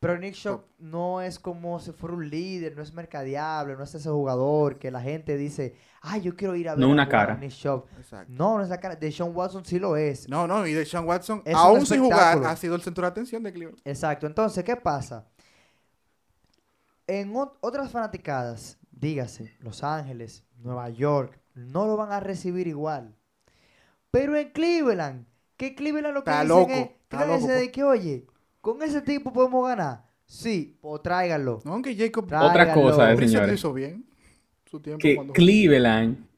Pero 0.00 0.16
Nick 0.16 0.34
Chubb 0.34 0.60
no 0.78 1.20
es 1.20 1.40
como 1.40 1.80
si 1.80 1.90
fuera 1.90 2.14
un 2.14 2.30
líder, 2.30 2.76
no 2.76 2.82
es 2.84 2.92
mercadeable, 2.92 3.74
no 3.74 3.82
es 3.82 3.92
ese 3.96 4.08
jugador 4.08 4.78
que 4.78 4.92
la 4.92 5.00
gente 5.00 5.36
dice, 5.36 5.74
ay, 6.02 6.20
yo 6.20 6.36
quiero 6.36 6.54
ir 6.54 6.68
a 6.68 6.74
ver 6.74 6.80
No 6.80 6.86
a 6.86 6.90
una 6.90 7.02
a 7.02 7.08
cara. 7.08 7.36
Nick 7.36 7.50
Chubb. 7.50 7.84
Exacto. 7.98 8.32
No, 8.32 8.58
no 8.58 8.62
es 8.62 8.68
la 8.68 8.78
cara. 8.78 8.94
De 8.94 9.10
Sean 9.10 9.34
Watson 9.34 9.64
sí 9.64 9.80
lo 9.80 9.96
es. 9.96 10.28
No, 10.28 10.46
no, 10.46 10.64
y 10.68 10.72
de 10.72 10.86
Sean 10.86 11.04
Watson, 11.04 11.42
Es 11.44 11.52
aún 11.56 11.84
sin 11.84 12.00
jugar, 12.00 12.44
ha 12.44 12.54
sido 12.54 12.76
el 12.76 12.82
centro 12.82 13.02
de 13.02 13.08
atención 13.08 13.42
de 13.42 13.52
Cleveland. 13.52 13.80
Exacto. 13.84 14.28
Entonces, 14.28 14.62
¿qué 14.62 14.76
pasa? 14.76 15.26
En 17.08 17.32
ot- 17.34 17.54
otras 17.60 17.90
fanaticadas, 17.90 18.78
dígase, 18.92 19.52
Los 19.60 19.82
Ángeles, 19.82 20.44
Nueva 20.62 20.88
York, 20.90 21.40
no 21.54 21.86
lo 21.86 21.96
van 21.96 22.12
a 22.12 22.20
recibir 22.20 22.66
igual. 22.68 23.14
Pero 24.10 24.36
en 24.36 24.50
Cleveland, 24.50 25.26
que 25.56 25.74
Cleveland 25.74 26.14
lo 26.14 26.22
que 26.22 26.30
Está 26.30 26.42
dicen 26.42 26.56
loco, 26.56 26.70
es, 26.72 26.90
está 27.02 27.26
loco, 27.26 27.46
de 27.48 27.70
que, 27.72 27.82
oye, 27.82 28.26
con 28.60 28.82
ese 28.82 29.00
tipo 29.02 29.32
podemos 29.32 29.66
ganar. 29.66 30.04
Sí, 30.26 30.78
pues 30.80 31.02
tráiganlo. 31.02 31.60
No, 31.64 31.72
aunque 31.72 31.96
Jacob 31.96 32.26
Tráiganlo. 32.28 32.50
Otra 32.52 32.74
cosa, 32.74 33.16
señores. 33.16 33.54
hizo 33.54 33.72
bien. 33.72 34.04
Su 34.70 34.78
tiempo 34.80 35.00
Que 35.00 35.16
cuando- 35.16 35.32
Cleveland 35.32 36.28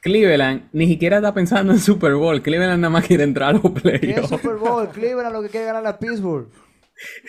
Cleveland 0.00 0.68
ni 0.72 0.86
siquiera 0.86 1.16
está 1.16 1.34
pensando 1.34 1.72
en 1.72 1.80
Super 1.80 2.14
Bowl. 2.14 2.40
Cleveland 2.42 2.80
nada 2.80 2.90
más 2.90 3.04
quiere 3.06 3.24
entrar 3.24 3.50
a 3.50 3.52
los 3.54 3.62
¿Qué 3.62 3.68
es 3.68 4.00
playoffs. 4.02 4.28
Super 4.28 4.56
Bowl? 4.56 4.88
Cleveland 4.90 5.32
lo 5.34 5.42
que 5.42 5.48
quiere 5.48 5.66
ganar 5.66 5.84
a 5.86 5.98
Pittsburgh. 5.98 6.48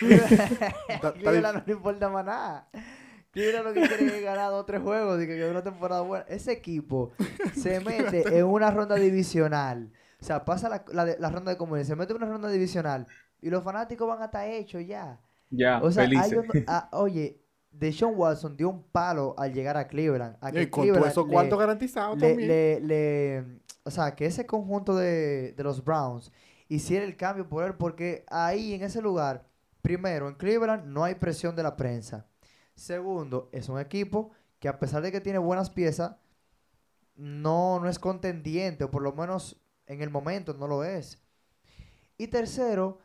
Cleveland 1.18 1.58
no 1.58 1.62
le 1.66 1.72
importa 1.72 2.08
más 2.08 2.24
nada. 2.24 2.68
Cleveland 3.32 3.66
lo 3.66 3.72
que 3.74 3.80
quiere 3.86 4.16
es 4.18 4.22
ganar 4.24 4.50
dos 4.50 4.62
o 4.62 4.64
tres 4.64 4.82
juegos 4.82 5.22
y 5.22 5.26
que 5.26 5.36
quede 5.36 5.50
una 5.50 5.62
temporada 5.62 6.00
buena. 6.02 6.24
Ese 6.28 6.52
equipo 6.52 7.12
se 7.54 7.80
mete 7.80 8.38
en 8.38 8.44
una 8.44 8.70
ronda 8.70 8.96
divisional. 8.96 9.92
O 10.20 10.24
sea, 10.24 10.44
pasa 10.44 10.68
la, 10.68 10.84
la 10.92 11.04
de- 11.04 11.16
la 11.18 11.30
ronda 11.30 11.50
de 11.52 11.56
comunidad, 11.56 11.86
se 11.86 11.96
mete 11.96 12.12
en 12.12 12.16
una 12.22 12.26
ronda 12.30 12.48
divisional 12.50 13.06
y 13.40 13.48
los 13.48 13.62
fanáticos 13.64 14.06
van 14.08 14.20
a 14.22 14.26
estar 14.26 14.46
hechos 14.48 14.84
ya. 14.86 15.20
Ya, 15.50 15.80
O 15.82 15.90
sea, 15.90 16.02
hay 16.04 16.08
felices. 16.10 16.38
un- 16.38 16.64
ah, 16.66 16.88
oye, 16.92 17.40
Deshaun 17.70 18.14
Watson 18.16 18.56
dio 18.56 18.68
un 18.68 18.82
palo 18.82 19.34
al 19.38 19.52
llegar 19.54 19.76
a 19.76 19.86
Cleveland. 19.86 20.36
A 20.40 20.50
que 20.50 20.62
Y 20.62 20.66
con 20.66 20.82
todo 20.84 20.92
Cleveland 20.94 21.12
eso, 21.12 21.26
le- 21.26 21.32
¿cuánto 21.32 21.56
garantizado 21.56 22.16
le, 22.16 22.28
también? 22.28 22.48
le- 22.48 22.80
le- 22.80 23.44
o 23.84 23.90
sea, 23.90 24.14
que 24.14 24.26
ese 24.26 24.44
conjunto 24.44 24.94
de, 24.96 25.52
de 25.52 25.62
los 25.64 25.82
Browns 25.84 26.32
hiciera 26.68 27.04
el 27.04 27.16
cambio 27.16 27.48
por 27.48 27.64
él, 27.64 27.74
porque 27.74 28.24
ahí 28.28 28.74
en 28.74 28.82
ese 28.82 29.00
lugar, 29.00 29.44
primero, 29.82 30.28
en 30.28 30.34
Cleveland 30.34 30.86
no 30.86 31.04
hay 31.04 31.14
presión 31.16 31.56
de 31.56 31.62
la 31.62 31.76
prensa. 31.76 32.26
Segundo, 32.74 33.48
es 33.52 33.68
un 33.68 33.78
equipo 33.78 34.30
que 34.58 34.68
a 34.68 34.78
pesar 34.78 35.02
de 35.02 35.12
que 35.12 35.20
tiene 35.20 35.38
buenas 35.38 35.70
piezas, 35.70 36.16
no, 37.16 37.80
no 37.80 37.88
es 37.88 37.98
contendiente, 37.98 38.84
o 38.84 38.90
por 38.90 39.02
lo 39.02 39.12
menos 39.12 39.60
en 39.86 40.02
el 40.02 40.10
momento 40.10 40.54
no 40.54 40.66
lo 40.66 40.84
es. 40.84 41.20
Y 42.16 42.28
tercero, 42.28 42.98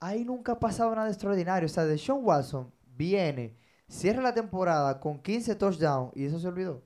ahí 0.00 0.24
nunca 0.24 0.52
ha 0.52 0.58
pasado 0.60 0.94
nada 0.94 1.08
extraordinario. 1.08 1.66
O 1.66 1.68
sea, 1.68 1.84
de 1.84 1.98
Sean 1.98 2.18
Watson 2.22 2.72
viene, 2.84 3.56
cierra 3.88 4.22
la 4.22 4.34
temporada 4.34 5.00
con 5.00 5.20
15 5.20 5.54
touchdowns 5.56 6.12
y 6.16 6.24
eso 6.26 6.38
se 6.38 6.48
olvidó. 6.48 6.82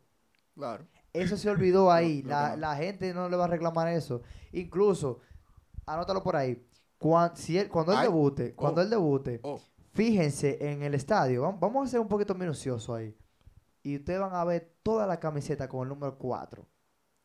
Claro. 0.55 0.87
Eso 1.13 1.37
se 1.37 1.51
olvidó 1.51 1.91
ahí. 1.91 2.23
no, 2.25 2.31
la, 2.31 2.51
no. 2.51 2.57
la 2.57 2.77
gente 2.77 3.13
no 3.13 3.29
le 3.29 3.37
va 3.37 3.45
a 3.45 3.49
reclamar 3.49 3.89
eso. 3.89 4.23
Incluso, 4.53 5.21
anótalo 5.87 6.23
por 6.23 6.37
ahí. 6.37 6.65
Cuan- 7.01 7.35
si 7.35 7.57
él- 7.59 7.69
cuando 7.69 7.93
él 7.93 7.99
Ay, 7.99 8.05
debute, 8.09 8.55
cuando 8.55 8.81
oh, 8.81 8.85
él 8.85 8.91
debute, 8.91 9.41
Oh, 9.43 9.61
fíjense 9.95 10.59
en 10.71 10.83
el 10.83 10.95
estadio. 10.95 11.43
Vam- 11.43 11.59
Vamos 11.59 11.89
a 11.89 11.91
ser 11.91 12.01
un 12.01 12.09
poquito 12.09 12.35
minucioso 12.35 12.95
ahí. 12.95 13.17
Y 13.83 13.97
ustedes 13.97 14.21
van 14.21 14.35
a 14.35 14.45
ver 14.45 14.75
toda 14.83 15.07
la 15.07 15.19
camiseta 15.19 15.67
con 15.69 15.83
el 15.83 15.89
número 15.89 16.19
4. 16.19 16.67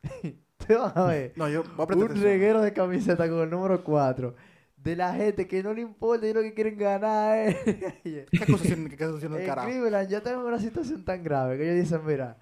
ustedes 0.58 0.80
van 0.80 0.92
a 0.96 1.04
ver 1.04 1.32
no, 1.36 1.48
yo 1.48 1.62
voy 1.62 1.72
a 1.84 1.86
prestar 1.86 1.96
un 1.98 2.02
atención. 2.04 2.24
reguero 2.24 2.60
de 2.62 2.72
camiseta 2.72 3.28
con 3.28 3.40
el 3.40 3.50
número 3.50 3.84
4. 3.84 4.34
De 4.76 4.94
la 4.96 5.12
gente 5.14 5.46
que 5.48 5.62
no 5.62 5.74
le 5.74 5.82
importa 5.82 6.26
y 6.26 6.32
lo 6.32 6.40
que 6.42 6.54
quieren 6.54 6.78
ganar 6.78 7.36
es. 7.38 7.56
¿Qué 8.02 8.26
acusación 8.42 8.88
del 8.88 9.40
En 9.40 9.46
carajo? 9.46 9.68
Cleveland 9.68 10.08
ya 10.08 10.22
tenemos 10.22 10.46
una 10.46 10.58
situación 10.60 11.04
tan 11.04 11.22
grave 11.22 11.58
que 11.58 11.64
ellos 11.70 11.82
dicen, 11.84 12.06
mira, 12.06 12.38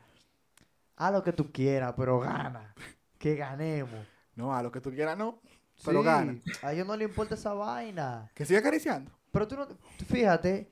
haz 0.97 1.13
lo 1.13 1.23
que 1.25 1.33
tú 1.33 1.51
quieras, 1.51 1.95
pero 1.97 2.21
gana. 2.21 2.75
Que 3.19 3.35
ganemos. 3.35 3.91
No, 4.37 4.55
a 4.55 4.63
lo 4.63 4.71
que 4.71 4.81
tú 4.81 4.91
quieras 4.91 5.17
no, 5.17 5.41
pero 5.85 6.01
Sí, 6.01 6.07
gana. 6.07 6.41
A 6.63 6.73
ellos 6.73 6.87
no 6.87 6.97
les 6.97 7.09
importa 7.09 7.35
esa 7.35 7.53
vaina. 7.55 8.31
Que 8.35 8.45
siga 8.45 8.61
acariciando. 8.61 9.11
Pero 9.31 9.49
tú 9.49 9.57
no, 9.57 9.67
tú 9.69 10.05
fíjate, 10.07 10.71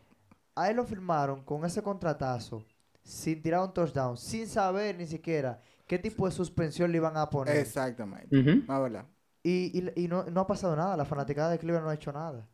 a 0.55 0.71
él 0.71 0.77
lo 0.77 0.85
firmaron 0.85 1.45
con 1.45 1.65
ese 1.65 1.83
contratazo, 1.83 2.65
sin 3.03 3.43
tirar 3.43 3.63
un 3.63 3.73
touchdown, 3.73 4.17
sin 4.17 4.47
saber 4.47 4.97
ni 4.97 5.07
siquiera 5.07 5.61
qué 5.87 5.99
tipo 5.99 6.27
de 6.27 6.33
suspensión 6.33 6.91
le 6.91 6.99
iban 6.99 7.17
a 7.17 7.29
poner. 7.29 7.57
Exactamente. 7.57 8.37
La 8.67 8.79
verdad. 8.79 9.07
Y, 9.43 9.77
y, 9.79 10.05
y 10.05 10.09
no, 10.09 10.25
no 10.25 10.41
ha 10.41 10.47
pasado 10.47 10.77
nada, 10.77 10.97
la 10.97 11.05
fanaticada 11.05 11.51
de 11.51 11.59
Cleveland 11.59 11.85
no 11.85 11.91
ha 11.91 11.95
hecho 11.95 12.13
nada. 12.13 12.49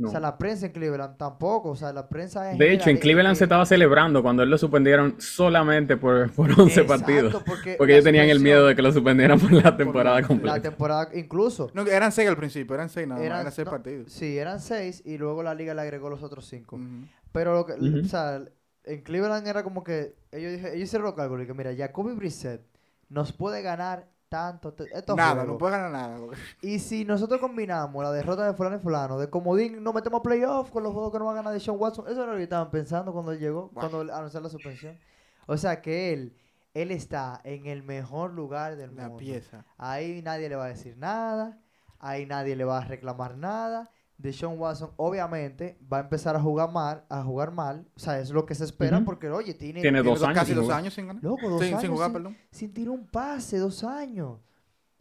No. 0.00 0.08
O 0.08 0.10
sea, 0.10 0.18
la 0.20 0.38
prensa 0.38 0.66
en 0.66 0.72
Cleveland 0.72 1.16
tampoco, 1.18 1.70
o 1.70 1.76
sea, 1.76 1.92
la 1.92 2.08
prensa 2.08 2.50
en 2.52 2.58
De 2.58 2.72
hecho, 2.72 2.88
en 2.88 2.96
Cleveland 2.96 3.36
se 3.36 3.44
estaba 3.44 3.66
celebrando 3.66 4.22
cuando 4.22 4.42
él 4.42 4.48
lo 4.50 4.56
suspendieron 4.56 5.20
solamente 5.20 5.96
por, 5.98 6.30
por 6.34 6.50
11 6.50 6.62
exacto, 6.80 6.86
partidos. 6.86 7.42
Porque, 7.44 7.74
Porque 7.76 7.92
ellos 7.92 8.04
tenían 8.04 8.28
el 8.30 8.40
miedo 8.40 8.66
de 8.66 8.74
que 8.74 8.80
lo 8.82 8.92
suspendieran 8.92 9.38
por 9.38 9.52
la 9.52 9.76
temporada 9.76 10.20
la 10.22 10.26
completa. 10.26 10.56
La 10.56 10.62
temporada, 10.62 11.08
incluso, 11.14 11.70
No, 11.74 11.82
eran 11.86 12.12
seis 12.12 12.28
al 12.28 12.36
principio, 12.36 12.74
eran 12.74 12.88
seis 12.88 13.06
nada 13.06 13.18
más, 13.20 13.26
Eran- 13.26 13.40
eran 13.40 13.52
seis 13.52 13.66
no, 13.66 13.70
partidos. 13.70 14.12
sí, 14.12 14.38
eran 14.38 14.58
seis 14.60 15.02
y 15.04 15.18
luego 15.18 15.42
la 15.42 15.54
liga 15.54 15.74
le 15.74 15.82
agregó 15.82 16.08
los 16.08 16.22
otros 16.22 16.46
cinco. 16.46 16.76
Ujú. 16.76 17.06
Pero 17.32 17.54
lo 17.54 17.66
que, 17.66 17.74
o 17.74 18.04
sea, 18.06 18.42
en 18.84 19.02
Cleveland 19.02 19.46
era 19.46 19.62
como 19.62 19.84
que 19.84 20.16
ellos, 20.32 20.52
ellos 20.64 20.74
hicieron 20.88 21.04
los 21.04 21.14
cálculos 21.14 21.44
y 21.44 21.46
que 21.46 21.54
mira, 21.54 21.74
Jacoby 21.76 22.14
Brissett 22.14 22.62
nos 23.08 23.32
puede 23.32 23.60
ganar 23.62 24.08
tanto 24.30 24.74
estos 24.94 25.16
Nada, 25.16 25.32
juegos. 25.32 25.48
no 25.48 25.58
puede 25.58 25.72
ganar 25.72 25.90
nada. 25.90 26.18
Y 26.62 26.78
si 26.78 27.04
nosotros 27.04 27.38
combinamos 27.40 28.02
la 28.02 28.12
derrota 28.12 28.46
de 28.46 28.54
fulano 28.54 28.76
y 28.76 28.78
fulano, 28.78 29.18
de 29.18 29.28
comodín, 29.28 29.82
nos 29.82 29.92
metemos 29.92 30.22
playoff 30.22 30.70
con 30.70 30.82
los 30.84 30.92
juegos 30.94 31.12
que 31.12 31.18
no 31.18 31.26
va 31.26 31.32
a 31.32 31.34
ganar 31.34 31.52
de 31.52 31.60
Sean 31.60 31.76
Watson, 31.78 32.06
eso 32.08 32.22
era 32.22 32.32
lo 32.32 32.38
que 32.38 32.44
estaban 32.44 32.70
pensando 32.70 33.12
cuando 33.12 33.32
él 33.32 33.38
llegó, 33.40 33.70
cuando 33.74 34.00
anunció 34.00 34.40
la 34.40 34.48
suspensión. 34.48 34.98
O 35.46 35.56
sea 35.58 35.82
que 35.82 36.12
él, 36.14 36.36
él 36.74 36.92
está 36.92 37.40
en 37.44 37.66
el 37.66 37.82
mejor 37.82 38.32
lugar 38.32 38.76
del 38.76 38.94
La 38.96 39.02
mundo. 39.08 39.16
pieza. 39.18 39.66
Ahí 39.76 40.22
nadie 40.22 40.48
le 40.48 40.54
va 40.56 40.66
a 40.66 40.68
decir 40.68 40.96
nada. 40.96 41.58
Ahí 41.98 42.24
nadie 42.24 42.56
le 42.56 42.64
va 42.64 42.78
a 42.78 42.84
reclamar 42.84 43.36
nada. 43.36 43.90
De 44.20 44.32
Sean 44.34 44.58
Watson, 44.58 44.90
obviamente, 44.96 45.78
va 45.90 45.96
a 45.96 46.00
empezar 46.00 46.36
a 46.36 46.40
jugar 46.40 46.70
mal, 46.70 47.04
a 47.08 47.22
jugar 47.22 47.52
mal. 47.52 47.86
O 47.96 47.98
sea, 48.00 48.18
es 48.20 48.30
lo 48.30 48.44
que 48.44 48.54
se 48.54 48.64
espera 48.64 49.00
porque, 49.04 49.30
oye, 49.30 49.54
tiene, 49.54 49.80
Tiene 49.80 49.98
Tiene 50.02 50.02
dos 50.10 50.20
dos- 50.20 50.28
años 50.28 50.38
casi 50.40 50.52
dos 50.52 50.64
jugar. 50.64 50.78
años 50.78 50.92
sin 50.94 51.06
ganar. 51.06 51.22
loco, 51.24 51.48
dos 51.48 51.60
sin, 51.60 51.68
años 51.68 51.80
sin 51.80 51.90
jugar, 51.90 52.06
sin, 52.08 52.12
perdón. 52.12 52.36
sin 52.50 52.74
tirar 52.74 52.90
un 52.90 53.06
pase, 53.06 53.56
dos 53.58 53.82
años. 53.82 54.38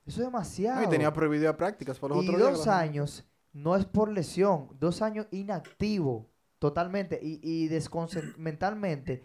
Eso 0.06 0.22
es 0.22 0.26
demasiado. 0.28 0.80
No, 0.82 0.88
y 0.88 0.90
tenía 0.90 1.12
prohibido 1.12 1.50
a 1.50 1.58
prácticas 1.58 2.00
por 2.00 2.12
los 2.12 2.24
y 2.24 2.30
otros 2.30 2.38
días. 2.42 2.58
dos 2.58 2.68
años 2.68 3.26
no 3.52 3.76
es 3.76 3.86
por 3.86 4.10
lesión, 4.10 4.70
dos 4.80 5.02
años 5.02 5.28
inactivo 5.32 6.30
totalmente 6.60 7.20
y, 7.22 7.40
y 7.44 7.70
mentalmente 8.38 9.24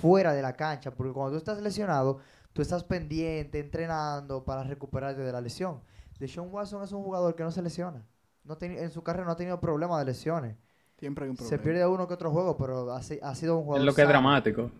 fuera 0.00 0.32
de 0.32 0.42
la 0.42 0.54
cancha, 0.54 0.90
porque 0.94 1.12
cuando 1.12 1.32
tú 1.32 1.36
estás 1.38 1.60
lesionado, 1.62 2.18
tú 2.52 2.62
estás 2.62 2.84
pendiente, 2.84 3.60
entrenando 3.60 4.44
para 4.44 4.62
recuperarte 4.64 5.20
de 5.22 5.32
la 5.32 5.40
lesión. 5.40 5.80
Deshaun 6.18 6.52
Watson 6.52 6.82
es 6.82 6.92
un 6.92 7.02
jugador 7.02 7.34
que 7.36 7.42
no 7.44 7.50
se 7.50 7.62
lesiona. 7.62 8.04
No 8.46 8.56
tiene- 8.56 8.80
en 8.82 8.90
su 8.90 9.02
carrera 9.02 9.24
no 9.26 9.32
ha 9.32 9.36
tenido 9.36 9.60
problemas 9.60 9.98
de 9.98 10.04
lesiones. 10.06 10.56
Siempre 10.98 11.24
hay 11.24 11.30
un 11.30 11.36
Se 11.36 11.42
problema. 11.44 11.62
pierde 11.62 11.86
uno 11.86 12.08
que 12.08 12.14
otro 12.14 12.30
juego, 12.30 12.56
pero 12.56 12.90
ha, 12.92 12.96
ha 12.98 13.02
sido 13.02 13.56
un 13.56 13.60
Es 13.60 13.64
jugador 13.66 13.84
lo 13.86 13.94
que 13.94 14.02
es 14.02 14.08
dramático. 14.08 14.70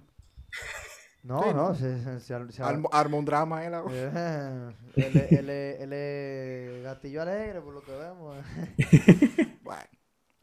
No, 1.22 1.42
Sí, 1.42 1.48
no, 1.48 1.54
¿no? 1.54 1.74
se, 1.74 1.98
se- 2.04 2.20
se- 2.20 2.52
se- 2.52 2.62
Armo- 2.62 2.88
Arma 2.92 3.16
un 3.16 3.24
drama 3.24 3.64
él. 3.66 3.74
Eh, 3.90 4.72
él, 4.96 5.16
es- 5.16 5.32
él 5.32 5.50
es- 5.50 5.80
él 5.80 5.92
es 5.92 6.82
gatillo 6.84 7.22
alegre, 7.22 7.60
por 7.60 7.74
lo 7.74 7.82
que 7.82 7.92
vemos. 7.92 8.36
Bueno, 9.62 9.82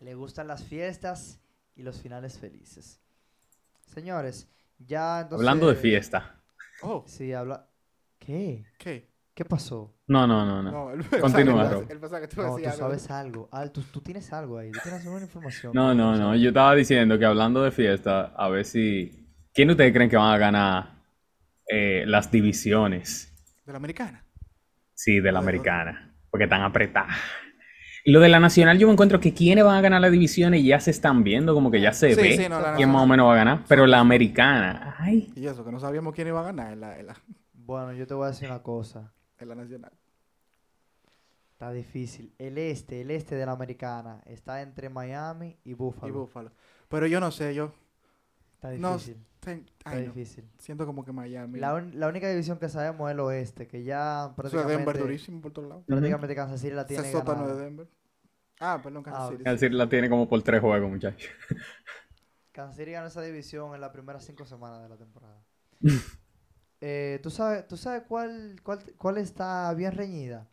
Le 0.01 0.15
gustan 0.15 0.47
las 0.49 0.63
fiestas 0.65 1.39
y 1.77 1.83
los 1.83 2.01
finales 2.01 2.37
felices. 2.37 2.99
Señores, 3.87 4.49
ya 4.79 5.21
entonces... 5.21 5.47
Hablando 5.47 5.69
de 5.69 5.75
fiesta. 5.75 6.41
oh, 6.81 7.05
Sí, 7.07 7.31
habla... 7.31 7.67
¿Qué? 8.19 8.65
¿qué? 8.77 9.09
¿Qué 9.35 9.43
pasó? 9.45 9.95
No, 10.07 10.27
no, 10.27 10.45
no, 10.45 10.61
no. 10.61 10.95
No, 10.95 11.03
Continúa, 11.21 11.67
Rob. 11.69 11.87
Tú 11.87 11.95
No, 11.95 12.09
tú 12.27 12.55
decías 12.55 12.73
algo. 12.73 12.77
sabes 12.77 13.09
algo. 13.11 13.49
Ah, 13.51 13.67
tú, 13.67 13.81
tú 13.91 14.01
tienes 14.01 14.31
algo 14.31 14.59
ahí. 14.59 14.71
Tú 14.71 14.79
tienes 14.83 15.03
alguna 15.05 15.23
información. 15.23 15.71
No, 15.73 15.93
no, 15.95 16.15
no. 16.15 16.35
Yo 16.35 16.49
estaba 16.49 16.75
diciendo 16.75 17.17
que 17.17 17.25
hablando 17.25 17.63
de 17.63 17.71
fiesta, 17.71 18.33
a 18.35 18.49
ver 18.49 18.63
si. 18.65 19.27
¿Quién 19.53 19.69
ustedes 19.71 19.91
creen 19.93 20.09
que 20.09 20.17
van 20.17 20.33
a 20.33 20.37
ganar 20.37 20.89
eh, 21.67 22.03
las 22.05 22.29
divisiones? 22.31 23.33
De 23.65 23.71
la 23.71 23.77
americana. 23.77 24.23
Sí, 24.93 25.19
de 25.19 25.31
la 25.31 25.39
americana. 25.39 26.15
Porque 26.29 26.43
están 26.45 26.61
apretadas. 26.61 27.15
Y 28.05 28.11
Lo 28.11 28.19
de 28.19 28.29
la 28.29 28.39
nacional, 28.39 28.77
yo 28.77 28.87
me 28.87 28.93
encuentro 28.93 29.19
que 29.19 29.33
quienes 29.33 29.63
van 29.63 29.77
a 29.77 29.81
ganar 29.81 30.01
las 30.01 30.11
divisiones 30.11 30.63
ya 30.63 30.79
se 30.79 30.91
están 30.91 31.23
viendo, 31.23 31.53
como 31.53 31.71
que 31.71 31.79
ya 31.81 31.93
se 31.93 32.13
Sí, 32.13 32.21
ve 32.21 32.37
sí, 32.37 32.49
no, 32.49 32.59
la 32.59 32.75
quién 32.75 32.89
más 32.89 33.01
o 33.03 33.05
nacional. 33.05 33.07
menos 33.07 33.27
va 33.27 33.33
a 33.33 33.37
ganar. 33.37 33.59
Pero 33.67 33.87
la 33.87 33.99
americana, 33.99 34.95
ay. 34.99 35.31
Y 35.35 35.47
eso, 35.47 35.63
que 35.63 35.71
no 35.71 35.79
sabíamos 35.79 36.13
quién 36.13 36.27
iba 36.27 36.39
a 36.41 36.43
ganar 36.43 36.73
en 36.73 36.81
la, 36.81 36.99
en 36.99 37.07
la, 37.07 37.15
Bueno, 37.53 37.93
yo 37.93 38.05
te 38.05 38.13
voy 38.13 38.25
a 38.25 38.31
decir 38.31 38.49
una 38.49 38.61
cosa. 38.61 39.13
En 39.43 39.49
la 39.49 39.55
nacional. 39.55 39.91
Está 41.53 41.71
difícil. 41.71 42.33
El 42.39 42.57
este, 42.57 43.01
el 43.01 43.11
este 43.11 43.35
de 43.35 43.45
la 43.45 43.53
americana, 43.53 44.21
está 44.25 44.61
entre 44.61 44.89
Miami 44.89 45.57
y 45.63 45.73
Buffalo. 45.75 46.07
Y 46.07 46.11
Buffalo. 46.11 46.51
Pero 46.89 47.07
yo 47.07 47.19
no 47.19 47.31
sé, 47.31 47.53
yo. 47.55 47.71
Está 48.55 48.71
No, 48.73 48.93
difícil. 48.93 49.17
ten- 49.39 49.65
Está 49.77 49.91
ay, 49.91 50.07
no. 50.07 50.13
difícil. 50.13 50.49
Siento 50.57 50.85
como 50.85 51.05
que 51.05 51.11
Miami. 51.11 51.59
La, 51.59 51.73
un- 51.75 51.97
la 51.99 52.07
única 52.07 52.29
división 52.29 52.57
que 52.59 52.69
sabemos 52.69 53.09
es 53.09 53.13
el 53.13 53.19
oeste, 53.21 53.67
que 53.67 53.83
ya 53.83 54.25
Eso 54.25 54.43
es 54.45 54.51
Denver 54.51 54.65
prácticamente, 54.65 54.99
durísimo 54.99 55.41
por 55.41 55.53
todos 55.53 55.69
lados. 55.69 55.83
prácticamente 55.85 56.35
Kansas 56.35 56.59
City 56.61 56.73
la 56.73 56.81
Ese 56.81 56.95
tiene 56.95 57.11
sótano 57.11 57.41
ganada. 57.41 57.55
de 57.59 57.63
Denver. 57.65 57.87
Ah, 58.59 58.79
perdón, 58.83 59.03
Kansas 59.03 59.23
Ah, 59.23 59.29
City. 59.31 59.43
Es 59.45 59.51
decir, 59.53 59.73
la 59.73 59.87
tiene 59.89 60.09
como 60.09 60.27
por 60.27 60.41
tres 60.43 60.59
juegos, 60.61 60.89
muchachos. 60.89 61.29
Kansas 62.51 62.75
City 62.77 62.91
ganó 62.91 63.07
esa 63.07 63.21
división 63.21 63.73
en 63.75 63.81
las 63.81 63.89
primeras 63.91 64.23
cinco 64.25 64.45
semanas 64.45 64.81
de 64.83 64.89
la 64.89 64.97
temporada. 64.97 65.41
Eh, 66.85 67.19
¿tú, 67.23 67.29
sabes, 67.29 67.65
¿Tú 67.65 67.77
sabes 67.77 68.03
cuál, 68.07 68.57
cuál, 68.61 68.79
cuál 68.97 69.17
está 69.17 69.73
bien 69.73 69.93
reñida? 69.93 70.47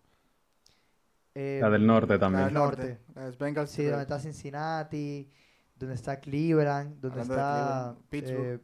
Eh, 1.35 1.59
La 1.61 1.71
del 1.71 1.85
norte 1.87 2.13
La 2.15 2.19
también. 2.21 2.45
del 2.45 2.55
norte. 2.55 2.83
norte. 2.83 3.21
Las 3.21 3.37
Bengals. 3.39 3.71
Sí, 3.71 3.85
donde 3.85 4.03
está 4.03 4.21
Cincinnati, 4.21 5.29
donde 5.77 5.95
está 5.97 6.21
Cleveland, 6.21 7.01
donde 7.01 7.21
Hablando 7.21 7.35
está... 7.35 7.55
Cleveland, 7.57 8.09
Pittsburgh. 8.11 8.47
eh, 8.47 8.61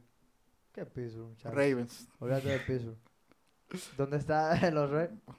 ¿Qué 0.73 0.87
Pittsburgh? 0.87 1.35
Ravens. 1.45 2.09
Olvídate 2.21 2.49
de 2.51 2.59
Pittsburgh. 2.61 2.99
¿Dónde 3.97 4.17
están 4.19 4.75
los, 4.75 4.91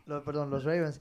los- 0.05 0.23
perdón, 0.23 0.49
los 0.49 0.65
Ravens? 0.65 0.99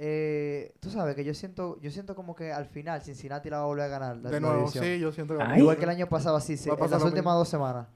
Eh, 0.00 0.74
tú 0.80 0.90
sabes 0.90 1.14
que 1.16 1.24
yo 1.24 1.34
siento, 1.34 1.80
yo 1.80 1.90
siento 1.92 2.14
como 2.16 2.34
que 2.34 2.52
al 2.52 2.66
final 2.66 3.00
Cincinnati 3.02 3.48
la 3.50 3.58
va 3.58 3.62
a 3.64 3.66
volver 3.66 3.84
a 3.84 3.88
ganar. 3.88 4.16
La, 4.16 4.30
De 4.30 4.40
la 4.40 4.48
nuevo, 4.48 4.58
división. 4.62 4.84
sí, 4.84 4.98
yo 4.98 5.12
siento 5.12 5.36
que. 5.38 5.58
Igual 5.58 5.76
que 5.76 5.84
el 5.84 5.90
año 5.90 6.08
pasado, 6.08 6.36
así, 6.36 6.56
se- 6.56 6.70
en 6.70 6.78
las 6.78 6.90
últimas 7.02 7.14
mismo. 7.14 7.34
dos 7.34 7.48
semanas. 7.48 7.88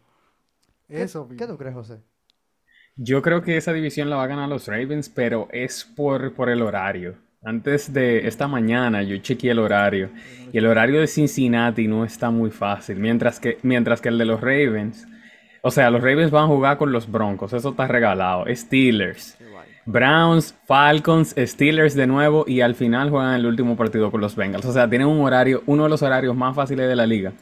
¿Qué, 0.88 1.02
Eso, 1.02 1.26
¿Qué 1.28 1.34
mismo. 1.34 1.46
tú 1.48 1.58
crees, 1.58 1.74
José? 1.74 2.00
Yo 2.96 3.22
creo 3.22 3.42
que 3.42 3.56
esa 3.56 3.72
división 3.72 4.10
la 4.10 4.16
va 4.16 4.24
a 4.24 4.28
ganar 4.28 4.48
los 4.48 4.68
Ravens, 4.68 5.08
pero 5.08 5.48
es 5.50 5.84
por, 5.84 6.34
por 6.34 6.50
el 6.50 6.60
horario. 6.60 7.14
Antes 7.42 7.92
de 7.92 8.28
esta 8.28 8.46
mañana 8.46 9.02
yo 9.02 9.16
chequeé 9.16 9.50
el 9.50 9.58
horario 9.58 10.10
y 10.52 10.58
el 10.58 10.66
horario 10.66 11.00
de 11.00 11.06
Cincinnati 11.06 11.88
no 11.88 12.04
está 12.04 12.30
muy 12.30 12.50
fácil, 12.50 12.98
mientras 12.98 13.40
que, 13.40 13.58
mientras 13.62 14.00
que 14.00 14.10
el 14.10 14.18
de 14.18 14.26
los 14.26 14.40
Ravens, 14.40 15.08
o 15.62 15.70
sea, 15.70 15.90
los 15.90 16.02
Ravens 16.02 16.30
van 16.30 16.44
a 16.44 16.48
jugar 16.48 16.76
con 16.76 16.92
los 16.92 17.10
Broncos, 17.10 17.52
eso 17.52 17.70
está 17.70 17.88
regalado, 17.88 18.44
Steelers, 18.54 19.38
Browns, 19.86 20.54
Falcons, 20.66 21.34
Steelers 21.36 21.94
de 21.94 22.06
nuevo 22.06 22.44
y 22.46 22.60
al 22.60 22.74
final 22.74 23.10
juegan 23.10 23.34
el 23.34 23.46
último 23.46 23.74
partido 23.76 24.10
con 24.12 24.20
los 24.20 24.36
Bengals. 24.36 24.66
O 24.66 24.72
sea, 24.72 24.88
tienen 24.88 25.08
un 25.08 25.20
horario, 25.22 25.62
uno 25.66 25.84
de 25.84 25.88
los 25.88 26.02
horarios 26.02 26.36
más 26.36 26.54
fáciles 26.54 26.88
de 26.88 26.94
la 26.94 27.06
liga. 27.06 27.32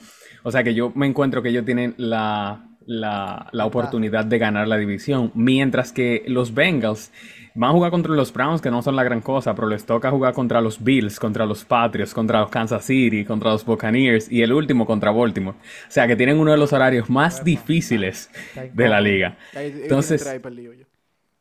O 0.42 0.51
sea 0.51 0.64
que 0.64 0.72
yo 0.72 0.92
me 0.94 1.07
encuentro 1.07 1.42
que 1.42 1.51
ellos 1.51 1.66
tienen 1.66 1.94
la, 1.98 2.69
la, 2.87 3.49
la 3.53 3.66
oportunidad 3.66 4.24
de 4.24 4.39
ganar 4.39 4.68
la 4.68 4.76
división, 4.76 5.31
mientras 5.35 5.93
que 5.93 6.24
los 6.26 6.55
Bengals 6.55 7.12
van 7.55 7.70
a 7.70 7.72
jugar 7.72 7.91
contra 7.91 8.14
los 8.14 8.33
Browns, 8.33 8.61
que 8.61 8.70
no 8.70 8.83
son 8.83 8.97
la 8.97 9.05
gran 9.05 9.20
cosa, 9.20 9.55
pero 9.55 9.68
les 9.68 9.85
toca 9.85 10.11
jugar 10.11 10.35
contra 10.35 10.61
los 10.61 10.83
Bills, 10.83 11.18
contra 11.18 11.47
los 11.47 11.64
Patriots, 11.64 12.14
contra 12.14 12.41
los 12.41 12.51
Kansas 12.51 12.85
City, 12.85 13.24
contra 13.24 13.51
los 13.51 13.64
Buccaneers 13.64 14.31
y 14.31 14.43
el 14.43 14.53
último 14.53 14.87
contra 14.87 15.11
Baltimore. 15.11 15.57
O 15.59 15.91
sea 15.91 16.07
que 16.07 16.16
tienen 16.16 16.39
uno 16.39 16.53
de 16.53 16.59
los 16.59 16.72
horarios 16.72 17.11
más 17.11 17.45
difíciles 17.45 18.31
de 18.72 18.89
la 18.89 19.01
liga. 19.01 19.37
Entonces, 19.55 20.41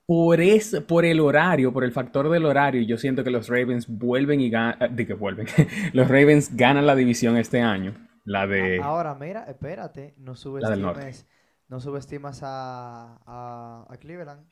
por, 0.05 0.41
eso, 0.41 0.85
por 0.85 1.05
el 1.05 1.19
horario, 1.19 1.71
por 1.71 1.83
el 1.83 1.91
factor 1.91 2.29
del 2.29 2.45
horario, 2.45 2.81
yo 2.81 2.97
siento 2.97 3.23
que 3.23 3.29
los 3.29 3.47
Ravens 3.47 3.87
vuelven 3.87 4.41
y 4.41 4.49
ganan, 4.49 4.95
de 4.95 5.05
que 5.05 5.13
vuelven, 5.13 5.47
los 5.93 6.07
Ravens 6.07 6.55
ganan 6.55 6.85
la 6.85 6.95
división 6.95 7.37
este 7.37 7.61
año. 7.61 7.93
La 8.29 8.45
de... 8.45 8.79
Ahora, 8.83 9.15
mira, 9.15 9.45
espérate, 9.49 10.13
no 10.17 10.35
subestimes, 10.35 11.25
no 11.67 11.79
subestimas 11.79 12.41
a, 12.43 13.17
a, 13.25 13.87
a 13.89 13.97
Cleveland. 13.97 14.47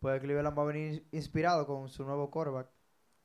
Pues 0.00 0.22
Cleveland 0.22 0.58
va 0.58 0.62
a 0.62 0.66
venir 0.66 1.06
inspirado 1.12 1.66
con 1.66 1.90
su 1.90 2.02
nuevo 2.02 2.30
quarterback. 2.30 2.68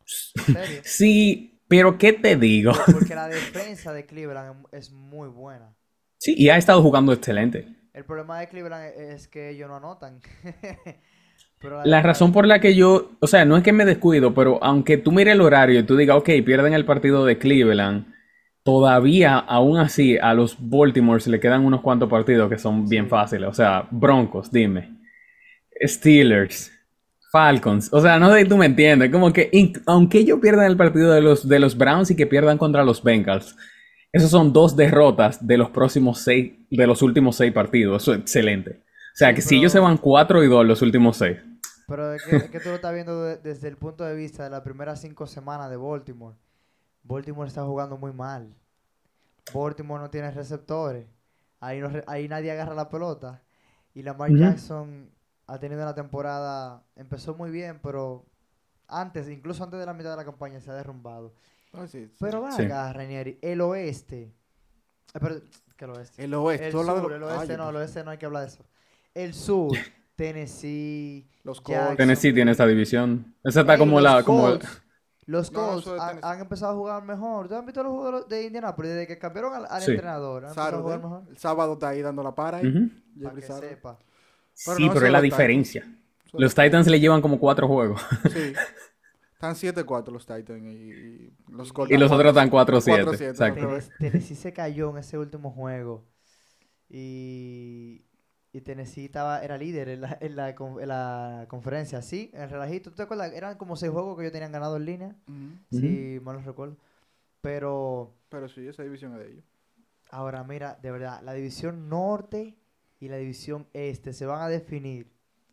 Sí, 0.83 1.61
pero 1.69 1.97
¿qué 1.97 2.11
te 2.11 2.35
digo? 2.35 2.73
Porque 2.91 3.15
la 3.15 3.29
defensa 3.29 3.93
de 3.93 4.05
Cleveland 4.05 4.65
es 4.73 4.91
muy 4.91 5.29
buena. 5.29 5.73
Sí, 6.17 6.35
y 6.37 6.49
ha 6.49 6.57
estado 6.57 6.81
jugando 6.81 7.13
excelente. 7.13 7.73
El 7.93 8.03
problema 8.03 8.41
de 8.41 8.49
Cleveland 8.49 8.99
es 8.99 9.29
que 9.29 9.51
ellos 9.51 9.69
no 9.69 9.77
anotan. 9.77 10.19
la, 11.85 12.01
razón 12.01 12.33
por 12.33 12.45
la 12.45 12.59
que 12.59 12.75
yo, 12.75 13.11
o 13.21 13.27
sea, 13.27 13.45
no 13.45 13.55
es 13.55 13.63
que 13.63 13.71
me 13.71 13.85
descuido, 13.85 14.33
pero 14.33 14.61
aunque 14.61 14.97
tú 14.97 15.13
mires 15.13 15.35
el 15.35 15.41
horario 15.41 15.79
y 15.79 15.83
tú 15.83 15.95
digas, 15.95 16.17
ok, 16.17 16.31
pierden 16.45 16.73
el 16.73 16.83
partido 16.83 17.23
de 17.25 17.37
Cleveland, 17.37 18.16
todavía, 18.68 19.38
aún 19.38 19.78
así, 19.78 20.18
a 20.18 20.34
los 20.34 20.57
Baltimore 20.59 21.22
se 21.22 21.30
le 21.30 21.39
quedan 21.39 21.63
unos 21.63 21.80
cuantos 21.80 22.09
partidos 22.09 22.49
que 22.49 22.57
son 22.57 22.86
bien 22.86 23.07
fáciles. 23.07 23.47
O 23.47 23.53
sea, 23.53 23.88
Broncos, 23.91 24.51
dime. 24.51 24.93
Steelers, 25.82 26.70
Falcons. 27.32 27.88
O 27.93 28.01
sea, 28.01 28.20
no 28.20 28.30
sé 28.30 28.41
si 28.41 28.49
tú 28.49 28.57
me 28.57 28.65
entiendes. 28.65 29.09
Como 29.09 29.32
que, 29.32 29.49
aunque 29.86 30.18
ellos 30.18 30.39
pierdan 30.41 30.65
el 30.65 30.76
partido 30.76 31.13
de 31.13 31.22
los, 31.22 31.47
de 31.47 31.59
los 31.59 31.78
Browns 31.78 32.11
y 32.11 32.18
que 32.18 32.28
pierdan 32.28 32.57
contra 32.57 32.84
los 32.84 33.01
Bengals, 33.01 33.55
esos 34.11 34.30
son 34.30 34.51
dos 34.51 34.76
derrotas 34.76 35.47
de 35.47 35.57
los 35.57 35.70
próximos 35.70 36.20
seis, 36.20 36.51
de 36.70 36.88
los 36.88 37.01
últimos 37.01 37.38
seis 37.38 37.53
partidos. 37.53 38.03
Eso 38.03 38.15
es 38.15 38.20
excelente. 38.20 38.84
O 39.13 39.15
sea, 39.15 39.34
que 39.34 39.41
si 39.41 39.55
ellos 39.55 39.72
se 39.72 39.80
van 39.80 39.95
4 39.95 40.43
y 40.43 40.47
2 40.47 40.65
los 40.65 40.82
últimos 40.82 41.15
seis. 41.15 41.38
Pero 41.88 42.13
es 42.15 42.22
que, 42.24 42.59
tú 42.59 42.68
lo 42.68 42.76
estás 42.76 42.93
viendo 42.93 43.24
desde 43.24 43.70
el 43.70 43.78
punto 43.78 44.03
de 44.03 44.13
vista 44.13 44.43
de 44.43 44.49
las 44.49 44.59
primeras 44.59 44.99
cinco 44.99 45.26
semanas 45.26 45.70
de 45.70 45.78
Baltimore. 45.78 46.36
Baltimore 47.08 47.47
está 47.47 47.64
jugando 47.64 47.97
muy 47.97 48.12
mal. 48.12 48.53
Baltimore 49.53 50.01
no 50.01 50.10
tiene 50.10 50.30
receptores. 50.32 51.05
Ahí, 51.60 51.80
no, 51.80 51.89
ahí 52.05 52.28
nadie 52.28 52.51
agarra 52.51 52.76
la 52.76 52.89
pelota. 52.89 53.41
Y 53.93 54.03
Lamar 54.03 54.32
Jackson 54.32 55.10
ha 55.47 55.60
tenido 55.60 55.82
una 55.82 55.95
temporada, 55.95 56.84
empezó 56.95 57.34
muy 57.34 57.49
bien, 57.49 57.80
pero 57.82 58.26
antes, 58.88 59.28
incluso 59.30 59.64
antes 59.64 59.80
de 59.80 59.86
la 59.86 59.93
mitad 59.93 60.12
de 60.12 60.18
la 60.18 60.26
campaña, 60.26 60.60
se 60.60 60.70
ha 60.70 60.76
derrumbado. 60.76 61.34
Ah, 61.74 61.86
pero 62.20 62.41
va 62.41 62.55
acá, 62.55 62.93
Renieri, 62.93 63.39
el 63.41 63.62
oeste. 63.62 64.34
Eh, 65.14 65.20
pero, 65.20 65.41
¿qué 65.76 65.86
el 65.86 65.91
oeste? 65.91 66.24
El 66.24 66.34
oeste, 66.34 66.68
el 66.68 66.72
sur, 66.72 67.12
el 67.12 67.24
oeste 67.24 67.58
no, 67.58 67.70
el 67.70 67.76
oeste 67.78 68.03
no 68.03 68.12
hay 68.12 68.18
que 68.18 68.26
hablar 68.26 68.43
de 68.43 68.49
eso. 68.49 68.66
El 69.14 69.34
sur, 69.34 69.76
Tennessee, 70.16 71.28
los 71.43 71.62
Colts. 71.62 71.97
Tennessee 71.97 72.34
tiene 72.34 72.51
esta 72.51 72.68
división. 72.68 73.36
Esa 73.43 73.62
está 73.62 73.78
como 73.78 73.99
la. 73.99 74.24
Como 74.24 74.60
los 75.28 75.51
Colts 75.51 75.88
han, 75.88 76.39
empezado 76.39 76.73
a 76.73 76.75
jugar 76.75 77.03
mejor. 77.03 77.47
¿Tú 77.47 77.55
has 77.55 77.65
visto 77.65 77.84
los 77.84 77.91
jugadores 77.91 78.28
de 78.28 78.45
Indianapolis 78.45 78.91
desde 78.91 79.07
que 79.07 79.19
cambiaron 79.19 79.53
al, 79.53 79.84
entrenador? 79.84 80.45
El 80.45 81.38
sábado 81.38 81.73
está 81.73 81.89
ahí 81.89 82.01
dando 82.01 82.23
la 82.23 82.34
para. 82.34 82.59
Que 82.61 83.41
sepa 83.41 83.99
sí, 84.57 84.89
pero 84.93 85.05
es 85.05 85.11
la 85.11 85.21
diferencia. 85.21 85.86
Los 86.34 86.53
Titans 86.53 86.88
le 86.88 86.99
llevan 86.99 87.21
como 87.21 87.39
cuatro 87.39 87.67
juegos. 87.67 88.01
Sí. 88.32 88.53
Están 89.34 89.53
7-4 89.53 90.11
los 90.11 90.25
Titans 90.25 90.63
y, 90.65 91.32
los 91.51 91.71
Colts. 91.71 91.93
Y 91.93 91.97
los 91.97 92.11
otros 92.11 92.30
están 92.30 92.49
4-7. 92.49 93.21
Exacto. 93.21 93.78
Tennessee 93.99 94.34
se 94.34 94.51
cayó 94.51 94.89
en 94.89 94.97
ese 94.97 95.19
último 95.19 95.51
juego. 95.51 96.07
Y, 96.89 98.07
y 98.58 98.62
Tennessee 98.62 99.05
estaba, 99.05 99.43
era 99.43 99.55
líder 99.55 99.88
en 99.89 100.01
la, 100.01 100.18
en 100.20 100.36
la, 100.36 100.49
en 100.49 100.88
la 100.88 101.45
conferencia. 101.47 102.01
Sí, 102.01 102.32
en 102.34 102.41
el 102.41 102.49
relajito. 102.49 102.89
¿Tú 102.89 102.95
te 102.95 103.03
acuerdas? 103.03 103.32
Eran 103.34 103.55
como 103.58 103.76
seis 103.76 103.91
juegos 103.91 104.18
que 104.18 104.24
ellos 104.24 104.34
tenían 104.34 104.51
ganado 104.51 104.78
en 104.78 104.86
línea. 104.86 105.16
Sí, 105.70 106.20
mal 106.24 106.38
no 106.38 106.41
recuerdo. 106.41 106.76
Pero. 107.41 108.16
Pero 108.30 108.49
sí, 108.49 108.68
esa 108.68 108.82
división 108.82 109.14
es 109.14 109.20
de 109.20 109.32
ellos. 109.32 109.45
Ahora, 110.10 110.43
mira, 110.43 110.80
de 110.82 110.89
verdad, 110.89 111.22
la 111.22 111.34
división 111.34 111.88
norte 111.88 112.55
y 112.99 113.10
la 113.10 113.18
división 113.18 113.68
este 113.74 114.12
se 114.12 114.26
van 114.26 114.41
a 114.41 114.47
definir 114.47 115.08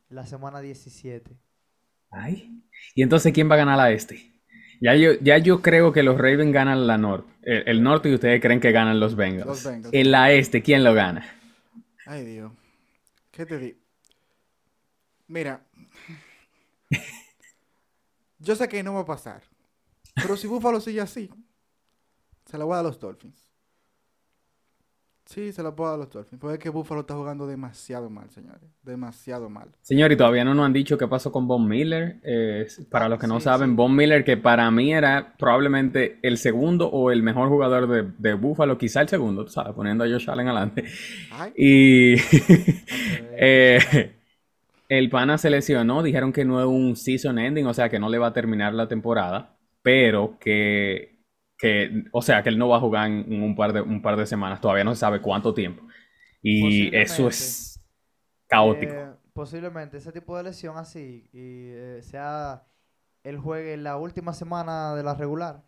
la 0.09 0.25
semana 0.25 0.61
17. 0.61 1.37
Ay. 2.11 2.63
¿Y 2.95 3.03
entonces 3.03 3.33
quién 3.35 3.51
va 3.51 3.55
a 3.55 3.59
ganar 3.59 3.77
la 3.77 3.91
este? 3.91 4.33
Ya 4.81 4.95
yo, 4.95 5.13
ya 5.21 5.37
yo 5.39 5.61
creo 5.61 5.93
que 5.93 6.03
los 6.03 6.17
Ravens 6.17 6.53
ganan 6.53 6.87
la 6.87 6.97
norte. 6.97 7.31
El, 7.43 7.83
norte 7.83 8.09
y 8.09 8.15
ustedes 8.15 8.41
creen 8.41 8.61
que 8.61 8.73
ganan 8.73 8.99
los 8.99 9.15
Bengals. 9.15 9.47
Los 9.47 9.65
Bengals. 9.65 9.93
En 9.93 10.11
la 10.11 10.33
este, 10.33 10.63
¿quién 10.63 10.85
lo 10.85 10.95
gana? 10.95 11.27
Ay, 12.07 12.25
Dios. 12.25 12.53
¿Qué 13.35 13.45
te 13.45 13.59
digo? 13.59 13.81
Mira. 15.27 15.67
yo 18.39 18.55
sé 18.55 18.69
que 18.69 18.83
no 18.85 18.95
va 18.95 19.01
a 19.01 19.05
pasar. 19.05 19.43
Pero 20.15 20.37
si 20.37 20.47
Buffalo 20.47 20.81
sigue 20.81 21.01
así, 21.01 21.29
se 22.47 22.57
la 22.57 22.65
voy 22.65 22.75
a 22.75 22.77
dar 22.77 22.85
a 22.85 22.89
los 22.89 23.01
Dolphins. 23.01 23.44
Sí, 25.27 25.53
se 25.53 25.63
la 25.63 25.75
puedo 25.75 25.91
dar 25.91 25.99
a 25.99 26.05
los 26.05 26.11
Dolphins. 26.11 26.39
Porque 26.41 26.55
es 26.55 26.61
que 26.61 26.69
Buffalo 26.69 27.01
está 27.01 27.15
jugando 27.15 27.47
demasiado 27.47 28.11
mal, 28.11 28.31
señores. 28.31 28.61
Demasiado 28.83 29.49
mal. 29.49 29.69
Señor, 29.81 30.13
y 30.13 30.17
todavía 30.17 30.45
no 30.45 30.55
nos 30.55 30.67
han 30.67 30.73
dicho 30.75 30.99
qué 30.99 31.09
pasó 31.09 31.33
con 31.33 31.49
Von 31.49 31.67
Miller. 31.67 32.21
para 32.91 33.09
los 33.09 33.19
que 33.19 33.27
no 33.27 33.41
saben, 33.41 33.75
Von 33.75 33.97
Miller, 33.97 34.23
que 34.23 34.37
para 34.37 34.71
mí 34.71 34.93
era 34.93 35.35
probablemente 35.39 36.19
el 36.23 36.37
segundo 36.37 36.89
o 36.89 37.11
el 37.11 37.23
mejor 37.23 37.49
jugador 37.49 37.89
de, 37.89 38.13
de 38.19 38.35
Buffalo, 38.35 38.77
quizá 38.77 39.01
el 39.01 39.09
segundo, 39.09 39.49
sabes, 39.49 39.73
poniendo 39.75 40.05
a 40.05 40.09
Josh 40.09 40.29
Allen 40.29 40.49
adelante. 40.49 40.85
Y 41.57 42.15
eh, 43.39 44.13
el 44.89 45.09
pana 45.09 45.39
se 45.39 45.51
lesionó, 45.51 46.03
dijeron 46.03 46.33
que 46.33 46.45
no 46.45 46.61
es 46.61 46.67
un 46.67 46.97
season 46.97 47.39
ending, 47.39 47.67
o 47.67 47.75
sea 47.75 47.89
que 47.89 47.99
no 47.99 48.09
le 48.09 48.19
va 48.19 48.29
a 48.29 48.33
terminar 48.33 48.75
la 48.75 48.89
temporada, 48.89 49.57
pero 49.83 50.37
que 50.39 51.14
que, 51.65 52.05
o 52.13 52.21
sea, 52.21 52.43
que 52.43 52.51
él 52.51 52.59
no 52.59 52.69
va 52.69 52.77
a 52.77 52.81
jugar 52.81 53.11
en 53.11 53.43
un 53.43 53.57
par 53.57 53.73
de, 53.73 53.81
un 53.81 54.03
par 54.03 54.19
de 54.19 54.27
semanas, 54.27 54.61
todavía 54.61 54.85
no 54.85 54.95
se 54.95 55.01
sabe 55.01 55.23
cuánto 55.23 55.55
tiempo. 55.55 55.83
Y 56.43 56.95
eso 56.95 57.27
es 57.27 57.83
caótico. 58.47 58.93
Eh, 58.93 59.15
posiblemente 59.33 59.97
ese 59.97 60.13
tipo 60.13 60.37
de 60.37 60.43
lesión 60.43 60.77
así, 60.77 61.27
y 61.33 61.71
eh, 61.73 62.01
sea 62.03 62.67
el 63.23 63.39
juegue 63.39 63.73
en 63.73 63.83
la 63.83 63.97
última 63.97 64.35
semana 64.35 64.95
de 64.95 65.03
la 65.05 65.15
regular 65.15 65.65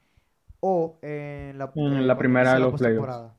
o 0.61 0.99
en 1.01 1.57
la, 1.57 1.73
en 1.75 2.07
la 2.07 2.19
primera 2.19 2.53
de 2.53 2.61
los 2.61 2.75
playoffs. 2.75 3.33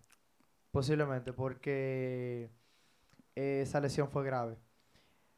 Posiblemente, 0.71 1.33
porque 1.33 2.49
esa 3.35 3.79
lesión 3.79 4.09
fue 4.09 4.25
grave. 4.25 4.57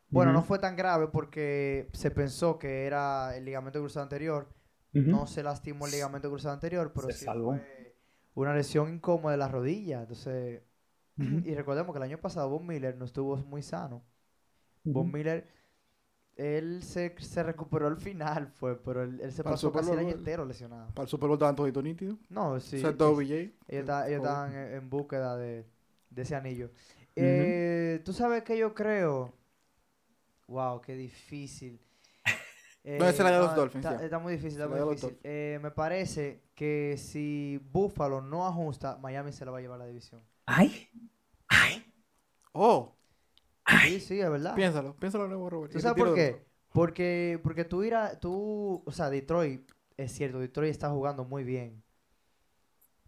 Bueno, 0.07 0.31
no 0.31 0.41
fue 0.41 0.57
tan 0.57 0.77
grave 0.77 1.09
porque 1.09 1.89
se 1.91 2.11
pensó 2.11 2.57
que 2.57 2.85
era 2.85 3.35
el 3.35 3.43
ligamento 3.43 3.79
cruzado 3.79 4.03
anterior, 4.03 4.47
no 4.93 5.27
se 5.27 5.43
lastimó 5.43 5.85
el 5.85 5.91
ligamento 5.91 6.29
cruzado 6.29 6.53
anterior, 6.53 6.91
pero 6.93 7.09
sí 7.11 7.25
fue 8.33 8.43
una 8.43 8.55
lesión 8.55 8.93
incómoda 8.93 9.31
de 9.31 9.37
la 9.37 9.47
rodilla. 9.47 10.01
Entonces, 10.01 10.61
y 11.17 11.53
recordemos 11.53 11.93
que 11.93 11.97
el 11.97 12.03
año 12.03 12.19
pasado 12.19 12.49
Von 12.49 12.65
Miller 12.65 12.95
no 12.95 13.05
estuvo 13.05 13.35
muy 13.37 13.61
sano. 13.61 14.03
Von 14.83 15.11
Miller, 15.11 15.47
él 16.35 16.81
se, 16.81 17.13
recuperó 17.43 17.87
al 17.87 17.97
final, 17.97 18.47
fue, 18.47 18.81
pero 18.81 19.03
él, 19.03 19.31
se 19.31 19.43
pasó 19.43 19.71
casi 19.71 19.91
el 19.91 19.99
año 19.99 20.11
entero 20.11 20.45
lesionado. 20.45 20.93
¿Para 20.93 21.03
el 21.03 21.09
Super 21.09 21.27
Bowl 21.27 21.35
estaban 21.35 21.55
todos 21.55 21.83
nítidos? 21.83 22.17
No, 22.29 22.59
sí. 22.59 22.77
Ellos, 22.77 23.19
ellos, 23.67 24.07
estaban 24.07 24.55
en, 24.55 24.89
búsqueda 24.89 25.35
de, 25.35 25.65
ese 26.15 26.35
anillo. 26.35 26.71
Eh, 27.15 28.01
Tú 28.05 28.13
sabes 28.13 28.43
que 28.43 28.57
yo 28.57 28.73
creo. 28.73 29.33
Wow, 30.47 30.81
qué 30.81 30.95
difícil 30.95 31.79
no, 32.83 33.05
esa 33.05 33.09
es 33.09 33.19
la 33.19 33.31
de 33.31 33.39
los 33.39 33.55
Dolphins. 33.55 33.85
Está, 33.85 34.19
muy 34.19 34.33
difícil, 34.33 34.61
está 34.61 34.67
muy 34.67 34.79
difícil. 34.89 35.17
Eh, 35.23 35.59
me 35.61 35.71
parece 35.71 36.43
que 36.55 36.95
si 36.97 37.59
Buffalo 37.71 38.21
no 38.21 38.47
ajusta, 38.47 38.97
Miami 38.97 39.31
se 39.31 39.45
la 39.45 39.51
va 39.51 39.57
a 39.57 39.61
llevar 39.61 39.75
a 39.81 39.83
la 39.83 39.87
división. 39.87 40.21
¡Ay! 40.45 40.89
¡Ay! 41.47 41.85
¡Oh! 42.53 42.95
Sí, 43.83 43.99
sí, 43.99 44.19
es 44.19 44.29
verdad. 44.29 44.55
Piénsalo, 44.55 44.95
piénsalo 44.95 45.27
luego, 45.27 45.49
Robert. 45.49 45.71
¿Tú 45.71 45.77
y 45.77 45.81
sabes 45.81 46.03
por 46.03 46.15
qué? 46.15 46.45
Porque, 46.71 47.39
porque 47.43 47.65
tú 47.65 47.83
ir 47.83 47.95
a, 47.95 48.19
tú, 48.19 48.81
o 48.85 48.91
sea, 48.91 49.09
Detroit, 49.09 49.69
es 49.97 50.11
cierto, 50.11 50.39
Detroit 50.39 50.71
está 50.71 50.89
jugando 50.89 51.25
muy 51.25 51.43
bien. 51.43 51.83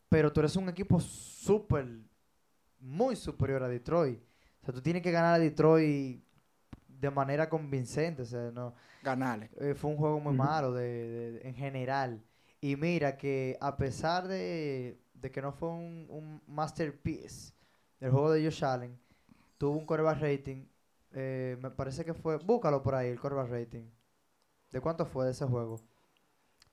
Pero 0.09 0.33
tú 0.33 0.41
eres 0.41 0.55
un 0.55 0.67
equipo 0.67 0.99
súper, 0.99 1.87
muy 2.79 3.15
superior 3.15 3.63
a 3.63 3.67
Detroit. 3.67 4.19
O 4.61 4.65
sea, 4.65 4.73
tú 4.73 4.81
tienes 4.81 5.01
que 5.01 5.11
ganar 5.11 5.35
a 5.35 5.39
Detroit 5.39 6.23
de 7.01 7.11
manera 7.11 7.49
convincente. 7.49 8.21
O 8.23 8.25
sea, 8.25 8.51
no, 8.51 8.73
Ganale. 9.01 9.49
eh, 9.59 9.73
fue 9.75 9.89
un 9.91 9.97
juego 9.97 10.19
muy 10.19 10.33
malo 10.33 10.73
de, 10.73 10.83
de- 11.33 11.47
en 11.49 11.55
general. 11.55 12.23
Y 12.61 12.75
mira 12.75 13.17
que 13.17 13.57
a 13.59 13.75
pesar 13.77 14.27
de, 14.27 14.99
de 15.13 15.31
que 15.31 15.41
no 15.41 15.51
fue 15.51 15.69
un, 15.69 16.05
un 16.09 16.41
masterpiece 16.47 17.53
del 17.99 18.11
juego 18.11 18.31
de 18.31 18.43
Josh 18.43 18.63
Allen, 18.63 18.99
tuvo 19.57 19.77
un 19.77 19.85
quarterback 19.85 20.21
rating, 20.21 20.65
eh, 21.13 21.57
me 21.61 21.71
parece 21.71 22.05
que 22.05 22.13
fue, 22.13 22.37
búscalo 22.37 22.83
por 22.83 22.95
ahí, 22.95 23.09
el 23.09 23.19
quarterback 23.19 23.49
rating. 23.51 23.85
¿De 24.71 24.81
cuánto 24.81 25.05
fue 25.05 25.25
de 25.25 25.31
ese 25.31 25.45
juego? 25.45 25.79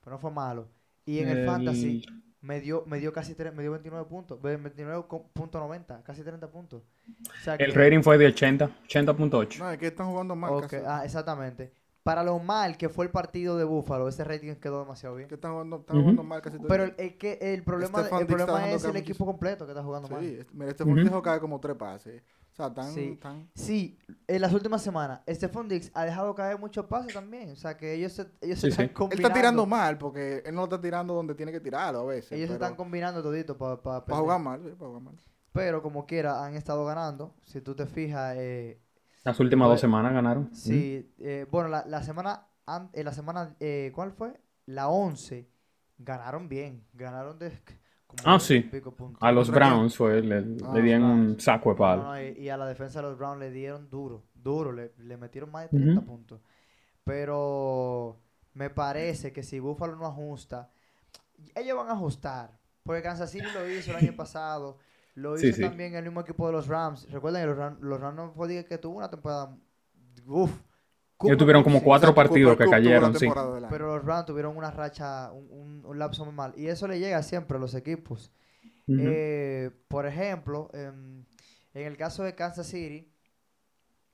Pero 0.01 0.17
no 0.17 0.19
fue 0.19 0.31
malo. 0.31 0.69
Y 1.07 1.21
en 1.21 1.29
el, 1.29 1.47
fantasy 1.47 2.03
me 2.41 2.61
dio, 2.61 2.85
me 2.87 2.99
dio 2.99 3.13
casi 3.13 3.35
tre- 3.35 3.53
me 3.53 3.63
dio 3.63 3.73
29 3.73 4.07
puntos, 4.09 4.41
ve- 4.41 4.57
29.90, 4.59 6.03
casi 6.05 6.23
30 6.23 6.49
puntos. 6.51 6.83
O 7.29 7.43
sea 7.43 7.55
El 7.55 7.73
que- 7.73 7.79
rating 7.79 8.03
fue 8.03 8.19
de 8.19 8.27
80, 8.27 8.71
80.8. 8.87 9.59
No, 9.59 9.71
es 9.71 9.79
que 9.79 9.89
están 9.89 10.07
jugando 10.09 10.37
mal. 10.37 10.53
Ok, 10.53 10.63
casi. 10.69 10.77
ah, 10.87 11.03
exactamente. 11.05 11.73
Para 12.09 12.23
lo 12.25 12.39
mal 12.39 12.79
que 12.79 12.89
fue 12.89 13.05
el 13.05 13.11
partido 13.11 13.59
de 13.59 13.65
Búfalo, 13.65 14.09
ese 14.09 14.25
rating 14.25 14.55
quedó 14.55 14.81
demasiado 14.81 15.15
bien. 15.15 15.29
Que 15.29 15.35
están 15.35 15.53
jugando, 15.53 15.77
están 15.81 15.97
Ujú. 15.97 16.05
jugando 16.05 16.23
mal 16.23 16.41
casi 16.41 16.57
todo 16.57 16.67
Pero 16.67 16.85
el 16.85 17.19
que 17.19 17.39
el 17.43 17.63
problema, 17.63 18.01
el 18.01 18.27
problema 18.27 18.71
es 18.71 18.83
el 18.83 18.97
equipo 18.97 19.27
completo 19.27 19.67
que 19.67 19.73
está 19.73 19.85
jugando 19.85 20.09
mal. 20.09 20.23
Sí, 20.25 20.39
mira, 20.55 20.71
este 20.71 20.85
fue 20.85 21.05
dejó 21.05 21.21
caer 21.21 21.39
como 21.39 21.61
tres 21.61 21.77
pases. 21.77 22.23
O 22.51 22.57
sea, 22.57 22.73
tan, 22.73 22.91
Sí. 22.95 23.19
tan... 23.21 23.51
Sí, 23.55 23.99
en 24.27 24.41
las 24.41 24.55
últimas 24.55 24.81
semanas, 24.81 25.21
Stephon 25.29 25.69
Dix 25.69 25.91
ha 25.93 26.07
dejado 26.07 26.35
caer 26.35 26.59
muchos 26.59 26.87
pases 26.87 27.13
también. 27.13 27.51
O 27.51 27.57
sea, 27.57 27.77
que 27.77 27.93
ellos 27.93 28.13
se, 28.15 28.23
ellos 28.41 28.59
se 28.59 28.71
Sí, 28.71 28.77
sí. 28.77 28.83
están 28.83 28.85
Él 28.87 28.89
Él 28.89 28.95
combinando. 28.95 29.29
está 29.29 29.41
tirando 29.41 29.67
mal 29.67 29.99
porque 29.99 30.43
él 30.47 30.55
no 30.55 30.63
lo 30.63 30.65
está 30.65 30.81
tirando 30.81 31.13
donde 31.13 31.35
tiene 31.35 31.53
que 31.53 31.61
tirarlo 31.61 32.01
a 32.01 32.05
veces. 32.07 32.33
Ellos 32.33 32.49
se 32.49 32.55
están 32.55 32.75
combinando 32.75 33.23
todito 33.23 33.59
para 33.59 33.83
Para 33.83 34.03
jugar 34.17 34.41
mal, 34.41 34.63
sí, 34.65 34.71
para 34.71 34.87
jugar 34.89 35.03
mal. 35.03 35.15
Pero 35.53 35.83
como 35.83 36.07
quiera, 36.07 36.43
han 36.43 36.55
estado 36.55 36.87
ganando. 36.87 37.35
Si 37.45 37.61
tú 37.61 37.75
te 37.75 37.85
fijas, 37.85 38.35
eh, 38.39 38.81
Las 39.25 39.39
últimas 39.41 39.69
dos 39.69 39.79
Pues, 39.79 39.81
semanas 39.81 40.13
ganaron. 40.13 40.51
sí, 40.53 41.13
eh, 41.19 41.47
bueno, 41.51 41.69
la, 41.69 41.85
la 41.87 42.03
semana, 42.03 42.49
an- 42.67 42.91
eh, 42.93 43.05
la 43.05 43.13
semana, 43.13 43.57
eh, 43.61 43.93
¿cuál 43.95 44.13
fue? 44.13 44.41
La 44.67 44.89
11, 44.89 45.49
ganaron 45.99 46.49
bien. 46.49 46.87
Ganaron 46.93 47.39
de 47.39 47.53
como 48.07 48.23
Ah, 48.25 48.39
20 48.39 48.47
sí. 48.49 48.71
pico. 48.71 48.95
A 49.21 49.33
los. 49.33 49.51
Browns 49.51 49.97
fue, 49.97 50.23
le, 50.23 50.41
le 50.43 50.63
Ah, 50.63 50.83
dieron 50.83 51.05
un 51.05 51.41
saco 51.41 51.71
de 51.71 51.77
palo. 51.77 52.03
no, 52.03 52.21
y, 52.21 52.33
y 52.39 52.49
a 52.49 52.57
la 52.57 52.67
defensa 52.67 53.01
de 53.01 53.09
los 53.09 53.19
Browns 53.19 53.41
le 53.41 53.51
dieron 53.51 53.89
duro, 53.91 54.25
duro, 54.35 54.73
le, 54.73 54.93
le 54.99 55.17
metieron 55.17 55.51
más 55.51 55.65
de 55.65 55.69
30 55.71 56.01
Ujú. 56.01 56.05
puntos. 56.05 56.41
Pero 57.05 58.21
me 58.55 58.71
parece 58.71 59.33
que 59.33 59.43
si 59.43 59.61
Buffalo 59.61 59.97
no 59.97 60.07
ajusta, 60.07 60.71
ellos 61.55 61.77
van 61.77 61.89
a 61.89 61.93
ajustar. 61.93 62.59
Porque 62.83 63.03
Kansas 63.03 63.31
City 63.31 63.51
lo 63.51 63.69
hizo 63.69 63.91
el 63.93 63.97
año 63.99 64.15
pasado, 64.17 64.79
lo 65.19 65.37
hizo 65.39 65.55
sí. 65.57 65.63
también 65.63 65.95
el 65.95 66.05
mismo 66.05 66.21
equipo 66.21 66.47
de 66.47 66.53
los 66.53 66.67
Rams. 66.67 67.11
Recuerden 67.11 67.43
que 67.43 67.47
los 67.49 67.57
Rams, 67.57 67.81
los 67.81 68.01
Rams 68.01 68.17
no 68.17 68.33
fue 68.33 68.65
que 68.65 68.79
tuvo 68.79 68.99
una 68.99 69.11
temporada, 69.11 69.57
uff. 70.27 70.53
Ellos 71.21 71.37
tuvieron 71.37 71.65
como 71.65 71.83
cuatro 71.83 72.15
partidos 72.15 72.53
Cooper 72.53 72.67
que 72.67 72.71
cayeron, 72.71 73.19
sí. 73.19 73.29
Pero 73.69 73.97
los 73.97 74.05
Rams 74.05 74.27
tuvieron 74.27 74.57
una 74.57 74.71
racha, 74.71 75.33
un, 75.33 75.49
un- 75.51 75.85
un 75.85 75.99
lapso 75.99 76.25
muy 76.25 76.33
mal. 76.35 76.53
Y 76.57 76.69
eso 76.69 76.87
le 76.87 77.01
llega 77.01 77.23
siempre 77.23 77.57
a 77.57 77.61
los 77.61 77.75
equipos. 77.75 78.33
Eh, 78.87 79.71
por 79.89 80.07
ejemplo, 80.07 80.71
em, 80.73 81.25
en 81.75 81.87
el 81.87 81.97
caso 81.97 82.23
de 82.23 82.35
Kansas 82.35 82.69
City, 82.69 83.13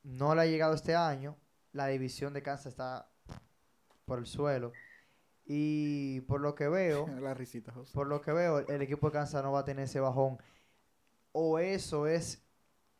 no 0.02 0.34
le 0.34 0.40
ha 0.42 0.46
llegado 0.46 0.74
este 0.74 0.96
año. 0.96 1.36
La 1.72 1.86
división 1.88 2.32
de 2.32 2.42
Kansas 2.42 2.66
está 2.72 3.08
por 4.06 4.18
el 4.18 4.26
suelo. 4.26 4.72
Y 5.46 6.22
por 6.22 6.40
lo 6.40 6.54
que 6.54 6.68
veo, 6.68 7.06
La 7.20 7.34
risita, 7.34 7.70
José. 7.72 7.92
por 7.92 8.06
lo 8.06 8.20
que 8.22 8.32
veo, 8.32 8.60
el 8.66 8.80
equipo 8.82 9.08
de 9.08 9.12
Kansas 9.12 9.42
no 9.44 9.52
va 9.52 9.60
a 9.60 9.64
tener 9.64 9.84
ese 9.84 10.00
bajón. 10.00 10.38
O 11.36 11.58
eso 11.58 12.06
es 12.06 12.40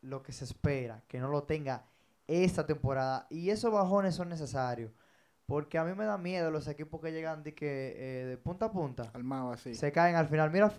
lo 0.03 0.23
que 0.23 0.33
se 0.33 0.45
espera, 0.45 1.01
que 1.07 1.21
no 1.21 1.29
lo 1.29 1.45
tenga 1.45 1.85
esta 2.27 2.67
temporada. 2.67 3.27
Y 3.31 3.51
esos 3.51 3.73
bajones 3.73 4.17
son 4.17 4.29
necesarios. 4.29 4.91
Porque 5.47 5.79
a 5.79 5.85
mí 5.85 5.95
me 5.95 6.05
da 6.05 6.19
miedo 6.19 6.51
los 6.51 6.67
equipos 6.69 7.01
que 7.01 7.13
llegan 7.13 7.43
de, 7.45 7.55
que, 7.55 7.95
eh, 7.97 8.25
de 8.25 8.37
punta 8.39 8.67
a 8.67 8.73
punta 8.73 9.11
Armado 9.13 9.53
así. 9.53 9.75
se 9.75 9.93
caen 9.93 10.17
al 10.17 10.27
final. 10.27 10.51
Mira, 10.51 10.73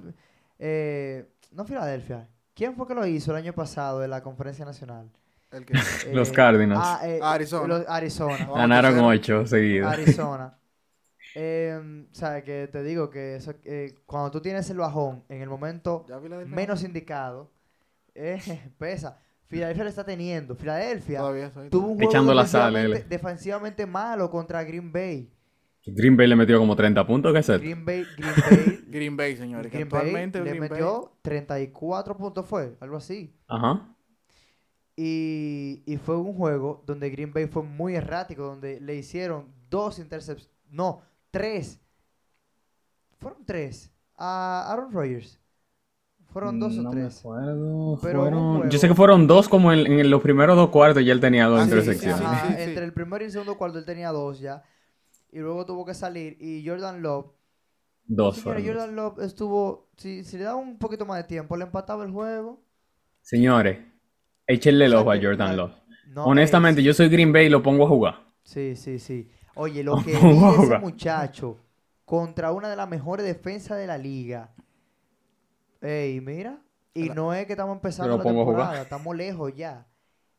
eh, 0.59 1.29
no 1.51 1.63
Filadelfia. 1.65 2.27
¿Quién 2.53 2.75
fue 2.75 2.87
que 2.87 2.95
lo 2.95 3.05
hizo 3.05 3.31
el 3.31 3.37
año 3.37 3.53
pasado 3.53 4.03
en 4.03 4.09
la 4.09 4.21
conferencia 4.21 4.65
nacional? 4.65 5.09
El 5.51 5.65
que... 5.65 5.73
Los 6.13 6.31
Cardinals. 6.31 6.81
ah, 6.83 6.99
eh, 7.03 7.19
Arizona. 7.21 7.67
los- 7.67 7.85
Arizona. 7.87 8.49
Ganaron 8.53 8.99
ocho 8.99 9.45
seguidos. 9.45 9.91
Arizona. 9.91 10.57
Eh, 11.37 12.05
o 12.09 12.15
sea, 12.15 12.41
que 12.43 12.69
te 12.71 12.81
digo 12.81 13.09
que 13.09 13.35
eso, 13.35 13.53
eh, 13.65 13.93
cuando 14.05 14.31
tú 14.31 14.41
tienes 14.41 14.69
el 14.69 14.77
bajón 14.77 15.23
en 15.27 15.41
el 15.41 15.49
momento 15.49 16.05
menos 16.47 16.83
indicado, 16.83 17.51
eh, 18.13 18.39
pesa. 18.77 19.19
Filadelfia 19.47 19.83
lo 19.83 19.89
está 19.89 20.03
teniendo. 20.03 20.55
Filadelfia 20.55 21.19
tuvo 21.69 21.87
un 21.89 21.95
juego 21.97 22.09
Echando 22.09 22.33
la 22.33 22.47
sal, 22.47 22.73
defensivamente, 23.07 23.85
malo 23.85 24.31
contra 24.31 24.63
Green 24.63 24.91
Bay. 24.91 25.29
Green 25.85 26.17
Bay 26.17 26.25
le 26.25 26.35
metió 26.35 26.57
como 26.57 26.75
30 26.75 27.05
puntos, 27.05 27.31
¿qué 27.31 27.39
es? 27.39 27.47
Green 27.47 27.85
Bay, 27.85 28.05
Green 28.17 28.33
Bay 28.49 28.85
Green 28.87 29.17
Bay, 29.17 29.37
señores. 29.37 29.71
que 29.71 29.77
Green 29.77 29.89
Bay 29.89 29.99
actualmente 30.01 30.39
le 30.39 30.45
Green 30.49 30.61
Bay- 30.61 30.69
metió 30.71 31.11
34 31.21 32.17
puntos, 32.17 32.45
fue, 32.47 32.75
algo 32.79 32.97
así. 32.97 33.35
Ajá. 33.47 33.87
Y, 34.95 35.83
y 35.85 35.97
fue 35.97 36.17
un 36.17 36.33
juego 36.33 36.81
donde 36.87 37.09
Green 37.09 37.33
Bay 37.33 37.47
fue 37.47 37.61
muy 37.63 37.95
errático, 37.95 38.43
donde 38.43 38.79
le 38.79 38.95
hicieron 38.95 39.53
dos 39.69 39.99
intercepciones, 39.99 40.49
no, 40.69 41.01
tres. 41.39 41.81
Fueron 43.19 43.45
tres 43.45 43.91
a 44.17 44.71
Aaron 44.71 44.91
Rodgers. 44.91 45.39
Fueron 46.27 46.59
dos 46.59 46.73
No 46.75 46.89
o 46.89 46.93
me 46.93 47.01
tres. 47.01 47.19
acuerdo, 47.19 47.99
Pero 48.01 48.23
un 48.23 48.29
fueron- 48.55 48.69
Yo 48.69 48.77
sé 48.79 48.87
que 48.89 48.93
fueron 48.95 49.25
dos 49.27 49.47
como 49.47 49.71
en, 49.71 49.87
en 49.87 50.09
los 50.09 50.21
primeros 50.21 50.55
dos 50.57 50.69
cuartos 50.69 51.01
y 51.01 51.09
él 51.09 51.19
tenía 51.21 51.45
dos 51.47 51.61
Ah, 51.61 51.63
intersecciones. 51.63 52.17
sí, 52.19 52.23
Ajá, 52.25 52.47
sí, 52.47 52.53
sí. 52.57 52.61
Entre 52.61 52.83
el 52.83 52.93
primer 52.93 53.21
y 53.21 53.25
el 53.25 53.31
segundo 53.31 53.57
cuarto 53.57 53.79
él 53.79 53.85
tenía 53.85 54.09
dos 54.11 54.39
ya. 54.39 54.63
Y 55.31 55.39
luego 55.39 55.65
tuvo 55.65 55.85
que 55.85 55.93
salir. 55.93 56.37
Y 56.41 56.65
Jordan 56.67 57.01
Love. 57.01 57.27
Dos 58.07 58.35
señores, 58.37 58.63
fueron. 58.63 58.77
Jordan 58.79 58.95
Love 58.95 59.19
estuvo. 59.23 59.89
Si, 59.97 60.23
si 60.23 60.37
le 60.37 60.43
daba 60.43 60.57
un 60.57 60.77
poquito 60.77 61.05
más 61.05 61.17
de 61.17 61.23
tiempo, 61.23 61.55
le 61.57 61.63
empataba 61.63 62.03
el 62.03 62.11
juego. 62.11 62.61
Señores, 63.21 63.79
échenle 64.45 64.85
el 64.85 64.93
ojo 64.93 65.11
a 65.11 65.15
Jordan 65.21 65.49
ah, 65.51 65.53
Love. 65.53 65.73
No, 66.07 66.25
Honestamente, 66.25 66.81
es- 66.81 66.85
yo 66.87 66.93
soy 66.93 67.09
Green 67.09 67.31
Bay 67.33 67.45
y 67.47 67.49
lo 67.49 67.63
pongo 67.63 67.85
a 67.85 67.87
jugar. 67.87 68.15
Sí, 68.43 68.75
sí, 68.75 68.99
sí. 68.99 69.29
Oye, 69.55 69.83
lo 69.83 69.95
que 70.03 70.11
de 70.13 70.49
ese 70.63 70.79
muchacho 70.79 71.57
contra 72.05 72.51
una 72.51 72.69
de 72.69 72.75
las 72.75 72.87
mejores 72.89 73.25
defensas 73.25 73.77
de 73.77 73.87
la 73.87 73.97
liga. 73.97 74.53
Ey, 75.81 76.19
mira. 76.21 76.61
Y 76.93 77.09
La- 77.09 77.15
no 77.15 77.33
es 77.33 77.45
que 77.45 77.53
estamos 77.53 77.75
empezando 77.75 78.17
la 78.17 78.23
pongo 78.23 78.41
a 78.41 78.45
jugar. 78.45 78.57
temporada, 78.59 78.83
estamos 78.83 79.15
lejos 79.15 79.53
ya. 79.55 79.87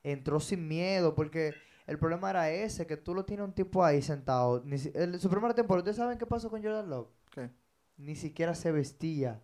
Entró 0.03 0.41
sin 0.41 0.67
miedo 0.69 1.15
porque 1.15 1.55
el 1.87 1.99
problema 1.99 2.31
era 2.31 2.51
ese, 2.51 2.87
que 2.87 2.97
tú 2.97 3.15
lo 3.15 3.25
tienes 3.25 3.45
un 3.45 3.53
tipo 3.53 3.85
ahí 3.85 4.01
sentado. 4.03 4.63
Ni 4.65 4.79
si- 4.79 4.93
el- 4.95 5.21
su 5.21 5.29
primera 5.29 5.55
temporada, 5.55 5.83
¿ustedes 5.83 5.97
saben 5.97 6.19
qué 6.19 6.27
pasó 6.27 6.49
con 6.51 6.63
Jordan 6.63 6.89
Love? 6.89 7.09
¿Qué? 7.31 7.51
Ni 7.99 8.15
siquiera 8.15 8.55
se 8.55 8.73
vestía. 8.73 9.43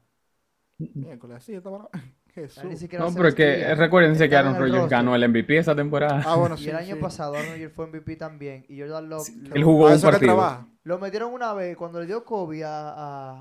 Miércoles, 0.79 1.37
así 1.39 1.55
estaba. 1.55 1.89
Jesús. 2.35 2.65
No, 2.65 3.11
se 3.11 3.17
pero 3.17 3.29
es 3.29 3.35
que 3.35 3.75
recuérdense 3.75 4.29
que 4.29 4.37
Aaron 4.37 4.59
Rodgers 4.59 4.89
ganó 4.89 5.15
el 5.15 5.29
MVP 5.29 5.59
esa 5.59 5.75
temporada. 5.77 6.23
Ah, 6.25 6.37
bueno, 6.37 6.55
Y 6.55 6.59
sí. 6.65 6.71
el 6.71 6.77
año 6.77 6.95
sí. 6.97 7.01
pasado 7.01 7.35
Aaron 7.35 7.51
Rodgers 7.53 7.73
fue 7.75 7.87
MVP 7.89 8.17
también. 8.17 8.65
Y 8.69 8.81
Jordan 8.81 9.09
Love 9.11 9.29
lo- 9.43 9.55
Él 9.55 9.65
jugó 9.65 9.85
Para 9.85 9.97
un 9.97 10.01
partido. 10.03 10.69
Lo 10.85 10.99
metieron 10.99 11.33
una 11.33 11.53
vez 11.53 11.77
cuando 11.77 12.01
le 12.01 12.07
dio 12.07 12.25
COVID 12.25 12.63
a, 12.63 12.91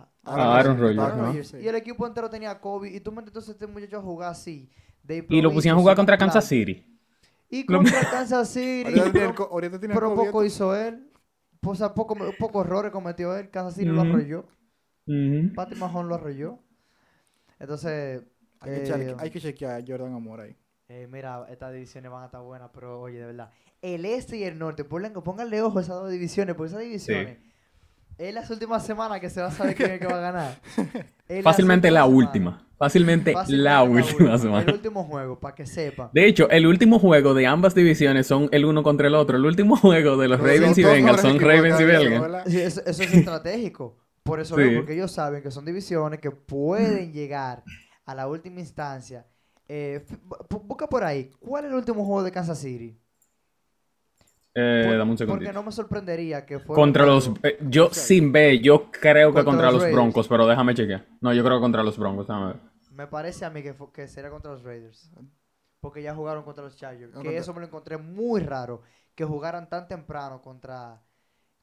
a, 0.02 0.10
A 0.26 0.60
Aaron 0.60 0.78
Rodgers, 0.80 1.16
¿no? 1.16 1.44
Sí. 1.44 1.58
Y 1.62 1.68
el 1.68 1.76
equipo 1.76 2.06
entero 2.06 2.30
tenía 2.30 2.60
COVID. 2.60 2.94
Y 2.94 3.00
tú 3.00 3.12
metes 3.12 3.28
entonces 3.30 3.50
a 3.50 3.54
este 3.54 3.68
muchacho 3.68 3.98
a 3.98 4.02
jugar 4.02 4.32
así. 4.32 4.70
de 5.04 5.26
Y 5.30 5.42
lo 5.42 5.52
pusieron 5.52 5.78
a 5.78 5.82
jugar 5.82 5.96
contra. 5.96 6.18
Kansas 6.18 6.46
City. 6.46 6.86
Y 7.50 7.66
contra 7.66 8.00
Kansas 8.12 8.50
City. 8.50 8.94
Ahorita 9.00 9.80
tiene 9.80 9.94
el 9.94 10.00
pero 10.00 10.14
poco 10.14 10.44
hizo 10.44 10.76
él. 10.76 11.08
O 11.64 11.76
sea, 11.76 11.94
poco, 11.94 12.16
pocos 12.40 12.66
errores 12.66 12.92
cometió 12.92 13.36
él. 13.38 13.50
Kansas 13.50 13.76
City 13.76 13.88
lo 13.88 14.02
arrolló. 14.02 14.46
Ujú. 15.08 15.54
Patty 15.56 15.76
Mahon 15.76 16.10
lo 16.10 16.16
arrolló. 16.16 16.60
Entonces, 17.60 18.22
Hay 18.62 18.72
que, 18.72 18.78
eh, 18.78 18.84
chequear, 18.86 19.16
hay 19.20 19.30
que 19.30 19.40
chequear 19.42 19.82
a 19.82 19.84
Jordan 19.86 20.14
Amor 20.14 20.42
ahí. 20.42 20.56
eh, 20.88 21.08
mira, 21.12 21.46
estas 21.50 21.74
divisiones 21.74 22.12
van 22.12 22.24
a 22.24 22.26
estar 22.28 22.42
buenas, 22.42 22.70
pero 22.74 23.00
oye, 23.02 23.20
de 23.20 23.26
verdad. 23.28 23.50
El 23.82 24.06
este 24.06 24.38
y 24.38 24.44
el 24.44 24.58
norte, 24.60 24.88
ponle- 24.88 25.12
pónganle 25.24 25.62
ojo 25.62 25.80
a 25.80 25.82
esas 25.82 25.96
dos 25.96 26.12
divisiones, 26.12 26.56
porque 26.56 26.70
esas 26.70 26.82
divisiones. 26.82 27.38
Es 28.18 28.34
las 28.34 28.50
últimas 28.52 28.86
semanas 28.86 29.20
que 29.20 29.30
se 29.32 29.42
va 29.42 29.48
a 29.48 29.52
saber 29.52 29.74
quién 29.76 29.88
es 29.90 29.94
el 29.96 30.00
que 30.00 30.06
va 30.14 30.18
a 30.20 30.22
ganar. 30.32 30.62
Es 31.28 31.44
Fácilmente 31.44 31.90
la 31.90 32.06
última. 32.06 32.68
Fácilmente, 32.78 33.32
Fácilmente 33.32 33.64
la 33.64 33.84
última 33.84 34.34
El 34.34 34.40
semana. 34.40 34.74
último 34.74 35.04
juego, 35.06 35.40
para 35.40 35.56
que 35.56 35.66
sepan. 35.66 36.10
De 36.14 36.26
hecho, 36.28 36.50
el 36.50 36.68
último 36.68 37.00
juego 37.00 37.34
de 37.34 37.48
ambas 37.48 37.74
divisiones 37.74 38.28
son 38.28 38.50
el 38.52 38.66
uno 38.66 38.84
contra 38.84 39.08
el 39.08 39.16
otro. 39.16 39.38
El 39.38 39.46
último 39.46 39.78
juego 39.78 40.18
de 40.18 40.28
los 40.28 40.40
Ravens 40.40 40.78
y 40.78 40.84
Bengals 40.84 41.22
son 41.22 41.40
Ravens 41.40 41.80
y 41.80 41.84
Bengals. 41.86 42.48
eso, 42.54 42.82
eso 42.86 43.04
es 43.04 43.14
estratégico. 43.14 43.98
Por 44.24 44.40
eso 44.42 44.56
Sí. 44.58 44.76
porque 44.76 44.94
ellos 44.94 45.12
saben 45.12 45.42
que 45.42 45.50
son 45.52 45.64
divisiones 45.66 46.20
que 46.20 46.32
pueden 46.32 47.14
llegar 47.14 47.64
a 48.06 48.16
la 48.16 48.28
última 48.28 48.60
instancia 48.60 49.26
Eh, 49.68 50.06
busca 50.68 50.88
por 50.88 51.04
ahí. 51.04 51.30
¿Cuál 51.40 51.66
es 51.66 51.72
el 51.72 51.78
último 51.78 52.04
juego 52.04 52.24
de 52.24 52.32
Kansas 52.32 52.60
City? 52.60 53.00
Eh, 54.54 54.96
dame 54.98 55.12
un 55.12 55.18
segundo. 55.18 55.40
Porque 55.40 55.54
no 55.54 55.64
me 55.64 55.72
sorprendería 55.72 56.46
que 56.46 56.60
fuera. 56.60 56.76
Contra 56.76 57.06
los. 57.06 57.32
Eh, 57.44 57.58
yo 57.70 57.90
sin 57.92 58.34
B, 58.34 58.60
yo 58.60 58.92
creo 58.92 59.34
que 59.34 59.46
contra, 59.46 59.72
los, 59.72 59.90
Broncos, 59.92 60.28
pero 60.28 60.46
déjame 60.46 60.76
chequear. 60.76 61.06
No, 61.22 61.34
yo 61.34 61.44
creo 61.44 61.58
que 61.58 61.62
contra 61.62 61.84
los 61.84 61.98
Broncos, 61.98 62.28
déjame 62.28 62.48
ver. 62.48 62.58
Me 62.92 63.08
parece 63.08 63.46
a 63.46 63.50
mí 63.50 63.64
que, 63.64 63.74
que 63.94 64.08
sería 64.08 64.30
contra 64.30 64.52
los 64.52 64.64
Raiders. 64.64 65.10
Porque 65.80 66.04
ya 66.04 66.14
jugaron 66.14 66.44
contra 66.44 66.64
los 66.64 66.76
Chargers. 66.76 67.18
que 67.18 67.38
eso 67.38 67.54
me 67.54 67.62
lo 67.62 67.68
encontré 67.68 67.98
muy 67.98 68.42
raro. 68.42 68.82
Que 69.16 69.24
jugaran 69.24 69.70
tan 69.70 69.88
temprano 69.88 70.42
contra. 70.42 71.02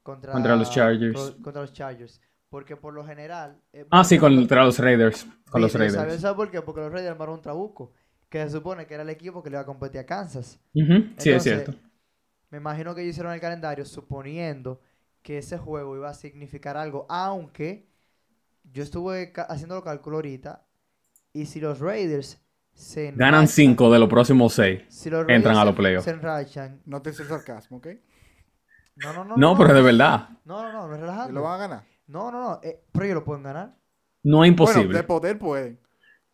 Contra, 0.03 0.32
contra 0.32 0.57
los 0.57 0.70
Chargers. 0.70 1.36
contra 1.43 1.61
los 1.61 1.72
Chargers. 1.74 2.20
Porque 2.49 2.77
por 2.77 2.95
lo 2.95 3.05
general. 3.05 3.61
Eh, 3.73 3.87
ah, 3.91 4.05
sí, 4.05 4.19
contra 4.19 4.65
los 4.65 4.79
Raiders. 4.79 5.27
Con 5.51 5.61
los 5.61 5.75
Raiders. 5.75 6.21
¿Sabes, 6.21 6.37
por 6.37 6.51
qué? 6.51 6.63
Porque 6.63 6.81
los 6.81 6.93
Raiders 6.93 7.13
armaron 7.13 7.37
un 7.37 7.43
trabuco. 7.43 7.93
Que 8.29 8.43
se 8.45 8.51
supone 8.51 8.87
que 8.87 8.95
era 8.95 9.03
el 9.03 9.11
equipo 9.11 9.43
que 9.43 9.51
le 9.51 9.55
iba 9.55 9.63
a 9.63 9.67
competir 9.67 10.01
a 10.01 10.07
Kansas. 10.07 10.61
sí, 10.73 11.31
es 11.31 11.43
cierto. 11.43 11.75
Me 12.51 12.59
imagino 12.59 12.95
que 12.95 13.03
ellos 13.03 13.13
hicieron 13.13 13.33
el 13.33 13.41
calendario 13.41 13.85
suponiendo 13.85 14.81
que 15.23 15.39
ese 15.39 15.59
juego 15.59 15.97
iba 15.97 16.09
a 16.09 16.15
significar 16.15 16.77
algo. 16.77 17.07
Aunque 17.09 17.89
yo 18.65 18.83
estuve 18.83 19.33
haciendo 19.49 19.77
el 19.77 19.83
cálculo 19.83 20.17
ahorita. 20.17 20.65
Y 21.33 21.47
si 21.47 21.61
los 21.61 21.79
Raiders 21.79 22.41
se 22.73 23.13
ganan 23.13 23.49
5 23.49 23.93
de 23.93 23.99
los 23.99 24.09
próximos 24.09 24.55
6, 24.55 25.05
entran 25.29 25.57
a 25.57 25.65
los 25.65 25.75
playoffs. 25.75 26.07
No 26.87 27.03
te 27.03 27.11
el 27.11 27.17
sarcasmo, 27.17 27.79
¿ok? 27.79 27.89
No, 28.97 29.13
no, 29.13 29.25
no. 29.25 29.37
No, 29.37 29.59
pero 29.59 29.75
de 29.75 29.83
verdad. 29.83 30.31
No, 30.45 30.63
no, 30.63 30.73
no, 30.73 30.89
no 30.89 31.25
es. 31.25 31.31
¿Lo 31.31 31.43
van 31.43 31.55
a 31.55 31.59
ganar? 31.59 31.98
No, 32.09 32.33
no, 32.33 32.41
no. 32.41 32.61
Eh, 32.63 32.81
pero 32.91 33.05
ellos 33.05 33.15
lo 33.17 33.25
pueden 33.25 33.45
ganar. 33.45 33.77
No 34.23 34.43
es 34.43 34.49
imposible. 34.49 34.87
Bueno, 34.87 34.99
de 34.99 35.05
poder 35.05 35.39
pueden. 35.39 35.81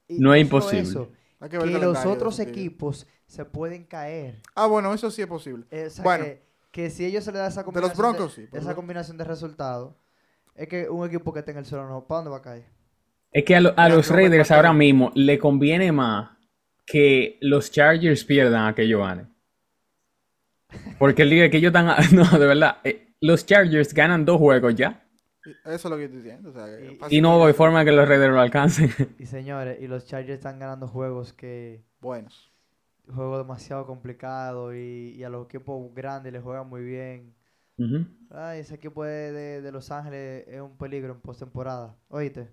no 0.08 0.34
es 0.34 0.42
imposible. 0.42 1.08
que, 1.50 1.58
los 1.58 2.06
otros 2.06 2.40
equipos 2.40 3.06
se 3.26 3.44
pueden 3.44 3.84
caer. 3.84 4.40
Ah, 4.54 4.66
bueno, 4.66 4.94
eso 4.94 5.10
sí 5.10 5.20
es 5.20 5.28
posible. 5.28 5.66
bueno, 6.02 6.24
que, 6.70 6.90
si 6.90 7.04
ellos 7.04 7.24
se 7.24 7.32
le 7.32 7.38
da 7.38 7.48
esa 7.48 7.64
combinación 7.64 7.96
de, 7.96 8.02
los 8.02 8.16
broncos, 8.16 8.38
esa 8.52 8.74
combinación 8.74 9.16
de 9.16 9.24
resultados, 9.24 9.94
es 10.54 10.68
que 10.68 10.88
un 10.88 11.06
equipo 11.06 11.32
que 11.32 11.42
tenga 11.42 11.60
el 11.60 11.66
suelo 11.66 11.88
no, 11.88 12.06
¿para 12.06 12.18
dónde 12.18 12.30
va 12.30 12.36
a 12.38 12.42
caer? 12.42 12.64
Es 13.32 13.44
que 13.44 13.56
a, 13.56 13.60
los 13.60 14.10
Raiders 14.10 14.50
ahora 14.52 14.72
mismo 14.72 15.10
le 15.14 15.38
conviene 15.38 15.90
más 15.90 16.30
que 16.86 17.38
los 17.40 17.70
Chargers 17.70 18.24
pierdan 18.24 18.68
a 18.68 18.74
que 18.74 18.82
ellos 18.82 19.00
ganen. 19.00 19.34
Porque 20.98 21.22
el 21.22 21.30
día 21.30 21.50
que 21.50 21.56
ellos 21.56 21.74
están... 21.74 21.96
No, 22.14 22.38
de 22.38 22.46
verdad. 22.46 22.78
Eh, 22.84 23.14
los 23.20 23.44
Chargers 23.44 23.92
ganan 23.92 24.24
dos 24.24 24.38
juegos 24.38 24.74
ya. 24.76 25.03
Eso 25.44 25.58
es 25.66 25.84
lo 25.84 25.96
que 25.96 26.04
estoy 26.04 26.22
diciendo. 26.22 26.54
y, 27.10 27.20
no 27.20 27.44
hay 27.44 27.52
forma 27.52 27.84
que 27.84 27.92
los 27.92 28.08
Raiders 28.08 28.32
lo 28.32 28.40
alcancen. 28.40 28.90
Y 29.18 29.26
señores, 29.26 29.78
y 29.80 29.86
los 29.86 30.06
Chargers 30.06 30.38
están 30.38 30.58
ganando 30.58 30.88
juegos 30.88 31.32
que... 31.32 31.84
Buenos. 32.00 32.52
Juegos 33.12 33.38
demasiado 33.38 33.86
complicados 33.86 34.74
y, 34.74 35.22
a 35.22 35.28
los 35.28 35.46
equipos 35.46 35.94
grandes 35.94 36.32
les 36.32 36.42
juegan 36.42 36.68
muy 36.68 36.82
bien. 36.82 37.34
Ay, 38.30 38.60
ese 38.60 38.76
equipo 38.76 39.04
de, 39.04 39.60
de, 39.60 39.72
Los 39.72 39.90
Ángeles 39.90 40.46
es 40.46 40.60
un 40.60 40.76
peligro 40.78 41.12
en 41.12 41.20
postemporada. 41.20 41.96
Oíste. 42.08 42.48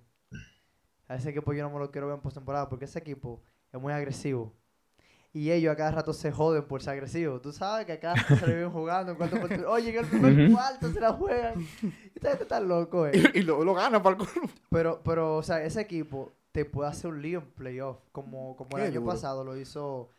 A 1.07 1.15
ese 1.15 1.29
equipo 1.29 1.53
yo 1.53 1.63
no 1.63 1.69
me 1.69 1.79
lo 1.79 1.91
quiero 1.91 2.07
ver 2.07 2.15
en 2.15 2.21
postemporada 2.21 2.67
porque 2.69 2.85
ese 2.85 2.99
equipo 2.99 3.43
es 3.71 3.79
muy 3.79 3.93
agresivo. 3.93 4.53
Y 5.33 5.49
ellos 5.49 5.71
a 5.71 5.77
cada 5.77 5.91
rato 5.91 6.11
se 6.11 6.31
joden 6.31 6.63
por 6.65 6.81
ser 6.81 6.93
agresivos. 6.93 7.41
Tú 7.41 7.53
sabes 7.53 7.85
que 7.85 7.93
acá 7.93 8.15
se 8.27 8.45
le 8.47 8.53
vienen 8.53 8.71
jugando 8.71 9.13
en 9.13 9.17
cuanto 9.17 9.37
Oye, 9.69 9.91
en 9.91 10.03
el 10.03 10.05
primer 10.05 10.51
cuarto 10.51 10.91
se 10.91 10.99
la 10.99 11.13
juegan. 11.13 11.65
Esta 12.21 12.29
gente 12.29 12.43
está 12.43 12.59
loco, 12.59 13.07
eh. 13.07 13.13
Y, 13.33 13.41
lo, 13.41 13.63
lo 13.63 13.73
gana 13.73 14.03
para 14.03 14.15
el 14.15 14.27
Pero, 14.69 15.01
pero, 15.03 15.37
o 15.37 15.43
sea, 15.43 15.63
ese 15.63 15.81
equipo 15.81 16.31
te 16.51 16.65
puede 16.65 16.87
hacer 16.87 17.09
un 17.09 17.19
lío 17.19 17.39
en 17.39 17.45
playoff. 17.45 17.97
Como, 18.11 18.55
como 18.55 18.77
el 18.77 18.83
año 18.83 19.03
pasado 19.03 19.43
lo 19.43 19.57
hizo. 19.57 20.09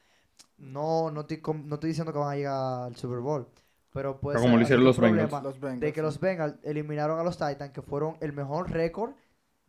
No, 0.59 1.13
no 1.13 1.21
estoy, 1.21 1.41
no 1.65 1.75
estoy 1.75 1.91
diciendo 1.91 2.13
que 2.13 2.19
van 2.19 2.33
a 2.33 2.37
llegar 2.37 2.83
al 2.87 2.97
Super 2.97 3.21
Bowl. 3.21 3.47
Pero 3.93 4.19
puede 4.19 4.35
pero 4.35 4.43
como 4.43 4.57
lo 4.57 4.65
hicieron 4.65 4.85
los 4.85 4.99
Bengals. 4.99 5.81
De 5.81 5.93
que 5.93 6.03
los 6.03 6.19
Bengals 6.19 6.57
eliminaron 6.65 7.21
a 7.21 7.23
los 7.23 7.39
Titans, 7.39 7.71
que 7.71 7.83
fueron 7.83 8.17
el 8.21 8.33
mejor 8.33 8.73
récord 8.73 9.13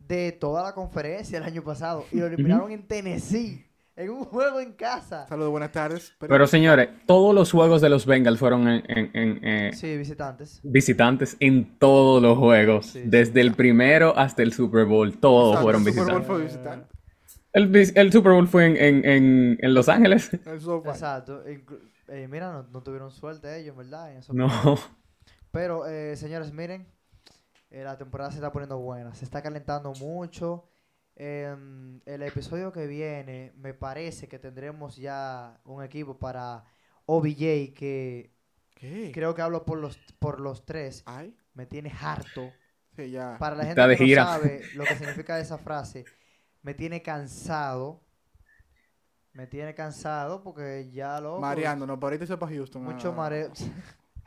de 0.00 0.32
toda 0.32 0.64
la 0.64 0.74
conferencia 0.74 1.38
el 1.38 1.44
año 1.44 1.62
pasado. 1.62 2.04
Y 2.10 2.18
lo 2.18 2.26
eliminaron 2.26 2.72
en 2.72 2.84
Tennessee 2.84 3.64
en 3.96 4.10
un 4.10 4.24
juego 4.24 4.60
en 4.60 4.72
casa. 4.72 5.26
Saludos, 5.28 5.50
buenas 5.50 5.72
tardes. 5.72 6.14
Pero, 6.18 6.46
señores, 6.46 6.88
todos 7.06 7.34
los 7.34 7.52
juegos 7.52 7.80
de 7.80 7.88
los 7.88 8.06
Bengals 8.06 8.38
fueron 8.38 8.66
en... 8.68 8.84
Eh, 8.88 9.70
sí, 9.74 9.96
visitantes. 9.96 10.60
Visitantes 10.62 11.36
en 11.40 11.78
todos 11.78 12.20
los 12.20 12.36
juegos. 12.38 12.96
desde 13.04 13.40
el 13.40 13.54
primero 13.54 14.16
hasta 14.16 14.42
el 14.42 14.52
Super 14.52 14.84
Bowl. 14.84 15.16
Todos 15.18 15.60
fueron 15.60 15.84
visitantes. 15.84 16.16
El 16.16 16.22
Super 16.22 16.28
Bowl 16.28 16.36
fue 16.36 16.44
visitante. 16.44 16.94
El, 18.00 18.12
Super 18.12 18.32
Bowl 18.32 18.48
fue 18.48 18.88
en, 18.88 19.74
Los 19.74 19.88
Ángeles. 19.88 20.34
Exacto. 20.34 21.44
Eh, 22.08 22.28
mira, 22.28 22.66
no, 22.70 22.82
tuvieron 22.82 23.10
suerte 23.10 23.58
ellos, 23.58 23.76
¿verdad? 23.76 24.12
no. 24.32 24.48
Pero, 25.52 25.86
eh, 25.86 26.16
señores, 26.16 26.52
miren. 26.52 26.88
la 27.70 27.96
temporada 27.96 28.32
se 28.32 28.38
está 28.38 28.50
poniendo 28.50 28.78
buena. 28.78 29.14
Se 29.14 29.24
está 29.24 29.40
calentando 29.40 29.92
mucho. 30.00 30.68
Eh, 31.16 31.56
el 32.06 32.22
episodio 32.22 32.72
que 32.72 32.86
viene, 32.86 33.52
me 33.56 33.72
parece 33.74 34.28
que 34.28 34.38
tendremos 34.38 34.96
ya 34.96 35.60
un 35.64 35.82
equipo 35.82 36.18
para 36.18 36.64
OBJ 37.06 37.74
que 37.74 38.32
creo 39.12 39.34
que 39.34 39.42
hablo 39.42 39.64
por 39.64 39.78
los, 39.78 39.96
por 40.18 40.40
los 40.40 40.64
tres. 40.64 41.04
Me 41.54 41.66
tiene 41.66 41.92
harto. 42.00 42.52
Para 43.38 43.56
la 43.56 43.64
gente 43.64 43.96
que 43.96 44.14
no 44.14 44.24
sabe 44.24 44.62
lo 44.74 44.84
que 44.84 44.96
significa 44.96 45.38
esa 45.38 45.58
frase, 45.58 46.04
me 46.62 46.74
tiene 46.74 47.02
cansado. 47.02 48.00
Me 49.32 49.48
tiene 49.48 49.74
cansado 49.74 50.42
porque 50.44 50.90
ya 50.92 51.20
lo. 51.20 51.40
Mareando, 51.40 51.86
no, 51.86 51.98
para 51.98 52.14
irse 52.14 52.36
para 52.36 52.54
Houston. 52.54 52.84
Mucho 52.84 53.12
mareo. 53.12 53.50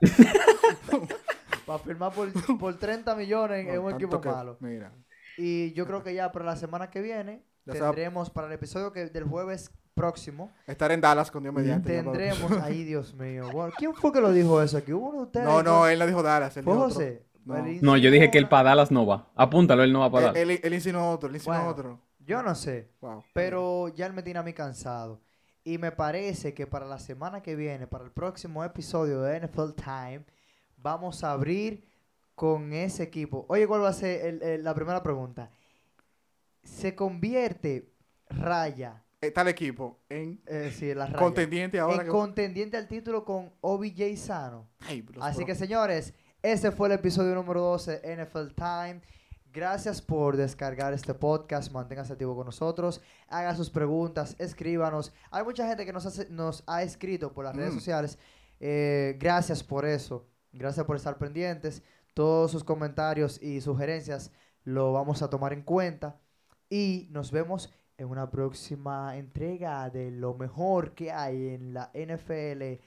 para 1.66 1.80
firmar 1.80 2.12
por, 2.12 2.58
por 2.60 2.78
30 2.78 3.16
millones 3.16 3.68
en 3.68 3.80
un 3.80 3.94
equipo 3.94 4.22
malo. 4.22 4.58
Mira. 4.60 4.92
Y 5.38 5.74
yo 5.74 5.86
creo 5.86 6.04
que 6.04 6.14
ya 6.14 6.32
para 6.32 6.46
la 6.46 6.56
semana 6.56 6.90
que 6.90 7.02
viene 7.02 7.44
tendremos 7.66 8.30
para 8.30 8.48
el 8.48 8.54
episodio 8.54 8.92
que 8.92 9.06
del 9.08 9.24
jueves 9.24 9.72
próximo. 9.94 10.52
Estar 10.66 10.92
en 10.92 11.02
Dallas 11.02 11.32
con 11.32 11.44
Dios 11.44 11.54
mediante. 11.54 12.02
Tendremos, 12.02 12.52
ahí 12.64 12.84
Dios 12.84 13.14
mío. 13.14 13.50
¿Quién 13.78 13.94
fue 13.94 14.12
que 14.12 14.22
lo 14.22 14.32
dijo 14.32 14.62
eso 14.62 14.78
aquí? 14.78 14.94
¿Uno 14.94 15.18
de 15.18 15.24
ustedes? 15.24 15.46
No, 15.46 15.64
no, 15.64 15.88
él 15.88 16.00
lo 16.00 16.08
dijo 16.08 16.24
Dallas. 16.24 16.54
¿Fue 16.54 16.76
José? 16.76 17.26
No. 17.46 17.98
yo 17.98 18.12
dije 18.12 18.30
que 18.30 18.38
él 18.38 18.50
para 18.50 18.70
Dallas 18.70 18.92
no 18.92 19.06
va. 19.06 19.30
Apúntalo, 19.36 19.84
él 19.84 19.94
no 19.94 20.02
va 20.02 20.12
para 20.12 20.28
Dallas. 20.28 20.42
Él, 20.42 20.60
él, 20.62 20.74
insinuó 20.74 21.12
otro, 21.12 21.30
él 21.30 21.36
insinuó 21.36 21.68
otro. 21.68 22.00
Yo 22.26 22.44
no 22.44 22.56
sé. 22.56 22.90
Pero 23.34 23.88
ya 23.90 24.06
él 24.06 24.14
me 24.14 24.24
tiene 24.24 24.40
a 24.40 24.44
mí 24.44 24.54
cansado. 24.54 25.22
Y 25.64 25.78
me 25.78 25.92
parece 25.92 26.54
que 26.54 26.66
para 26.66 26.86
la 26.86 27.00
semana 27.00 27.42
que 27.42 27.56
viene, 27.56 27.88
para 27.88 28.06
el 28.06 28.12
próximo 28.12 28.64
episodio 28.64 29.22
de 29.22 29.42
NFL 29.42 29.72
Time, 29.76 30.26
vamos 30.78 31.24
a 31.24 31.32
abrir 31.32 31.84
con 32.38 32.72
ese 32.72 33.02
equipo. 33.02 33.48
Oye, 33.50 33.66
¿cuál 33.66 33.82
va 33.82 33.90
a 33.90 33.94
ser 33.94 34.62
la 34.62 34.76
primera 34.76 35.02
pregunta? 35.02 35.50
¿Se 36.62 36.94
convierte 36.94 37.92
Raya? 38.30 39.04
Tal 39.34 39.48
equipo 39.48 40.02
en 40.08 40.40
eh, 40.46 40.72
sí, 40.72 40.94
la 40.94 41.12
contendiente 41.14 41.80
ahora. 41.80 42.04
En 42.04 42.10
contendiente 42.10 42.78
al 42.78 42.88
título 42.88 43.26
con 43.26 43.52
OBJ 43.62 44.16
Sano. 44.18 44.70
Así 45.20 45.46
que 45.46 45.56
señores, 45.56 46.14
ese 46.44 46.72
fue 46.72 46.90
el 46.90 46.94
episodio 46.94 47.34
número 47.34 47.60
12 47.60 48.04
NFL 48.06 48.54
Time. 48.54 49.02
Gracias 49.52 50.00
por 50.00 50.38
descargar 50.38 50.94
este 50.94 51.16
podcast. 51.16 51.72
Manténgase 51.72 52.14
activo 52.14 52.36
con 52.36 52.46
nosotros. 52.46 53.02
Haga 53.30 53.56
sus 53.56 53.72
preguntas. 53.72 54.36
Escríbanos. 54.38 55.12
Hay 55.32 55.44
mucha 55.44 55.68
gente 55.68 55.88
que 55.88 55.92
nos, 55.92 56.30
nos 56.30 56.64
ha 56.68 56.84
escrito 56.84 57.34
por 57.34 57.46
las 57.46 57.56
redes 57.56 57.72
mm. 57.72 57.78
sociales. 57.78 58.20
Eh, 58.60 59.18
gracias 59.20 59.64
por 59.64 59.86
eso. 59.86 60.28
Gracias 60.54 60.86
por 60.86 60.96
estar 60.96 61.18
pendientes. 61.18 61.82
Todos 62.18 62.50
sus 62.50 62.64
comentarios 62.64 63.40
y 63.44 63.62
sugerencias 63.62 64.32
lo 64.64 64.92
vamos 64.92 65.22
a 65.22 65.30
tomar 65.30 65.54
en 65.54 65.62
cuenta. 65.62 66.20
Y 66.68 67.10
nos 67.12 67.32
vemos 67.32 67.72
en 67.96 68.08
una 68.08 68.32
próxima 68.32 69.16
entrega 69.18 69.88
de 69.92 70.10
lo 70.10 70.34
mejor 70.34 70.96
que 70.96 71.12
hay 71.12 71.50
en 71.50 71.76
la 71.76 71.92
NFL 71.94 72.82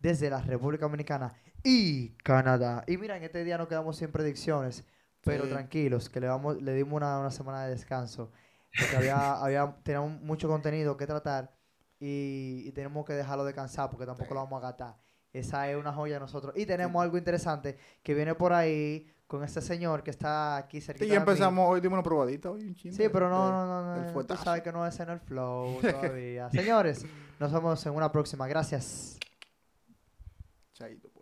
desde 0.00 0.28
la 0.28 0.42
República 0.42 0.84
Dominicana 0.84 1.32
y 1.62 2.10
Canadá. 2.16 2.84
Y 2.86 2.98
mira, 2.98 3.16
en 3.16 3.22
este 3.22 3.42
día 3.42 3.56
no 3.56 3.68
quedamos 3.68 3.96
sin 3.96 4.12
predicciones, 4.12 4.84
pero 5.22 5.48
tranquilos, 5.48 6.10
que 6.10 6.20
le, 6.20 6.26
vamos, 6.26 6.60
le 6.60 6.74
dimos 6.74 6.92
una, 6.92 7.30
semana 7.30 7.64
de 7.64 7.70
descanso. 7.70 8.32
Porque 8.78 8.96
había, 8.98 9.32
había, 9.42 9.76
teníamos 9.82 10.20
mucho 10.20 10.46
contenido 10.46 10.98
que 10.98 11.06
tratar 11.06 11.56
y, 11.98 12.70
tenemos 12.72 13.06
que 13.06 13.14
dejarlo 13.14 13.46
descansar 13.46 13.88
porque 13.88 14.04
tampoco 14.04 14.34
lo 14.34 14.40
vamos 14.40 14.62
a 14.62 14.66
gastar. 14.66 14.96
Esa 15.34 15.68
es 15.68 15.76
una 15.76 15.92
joya 15.92 16.20
nosotros. 16.20 16.54
Y 16.56 16.64
tenemos 16.64 17.02
algo 17.02 17.18
interesante 17.18 17.76
que 18.04 18.14
viene 18.14 18.36
por 18.36 18.52
ahí 18.52 19.10
con 19.26 19.42
este 19.42 19.60
señor 19.60 20.04
que 20.04 20.12
está 20.12 20.56
aquí 20.56 20.80
cerca. 20.80 21.02
Sí, 21.04 21.10
ya 21.10 21.16
empezamos, 21.16 21.68
hoy 21.68 21.80
dimos 21.80 21.96
una 21.96 22.04
probadita. 22.04 22.52
Hoy 22.52 22.68
un 22.68 22.76
sí, 22.76 23.08
pero 23.12 23.28
no, 23.28 23.50
no, 23.50 23.66
no, 23.66 24.12
no. 24.12 24.24
Tú 24.24 24.36
sabes 24.36 24.62
que 24.62 24.70
no 24.70 24.86
es 24.86 24.98
en 25.00 25.10
el 25.10 25.18
flow 25.18 25.80
todavía. 25.82 26.48
Señores, 26.50 27.04
nos 27.40 27.52
vemos 27.52 27.84
en 27.84 27.94
una 27.94 28.12
próxima. 28.12 28.46
Gracias. 28.46 29.18
Chaito. 30.72 31.13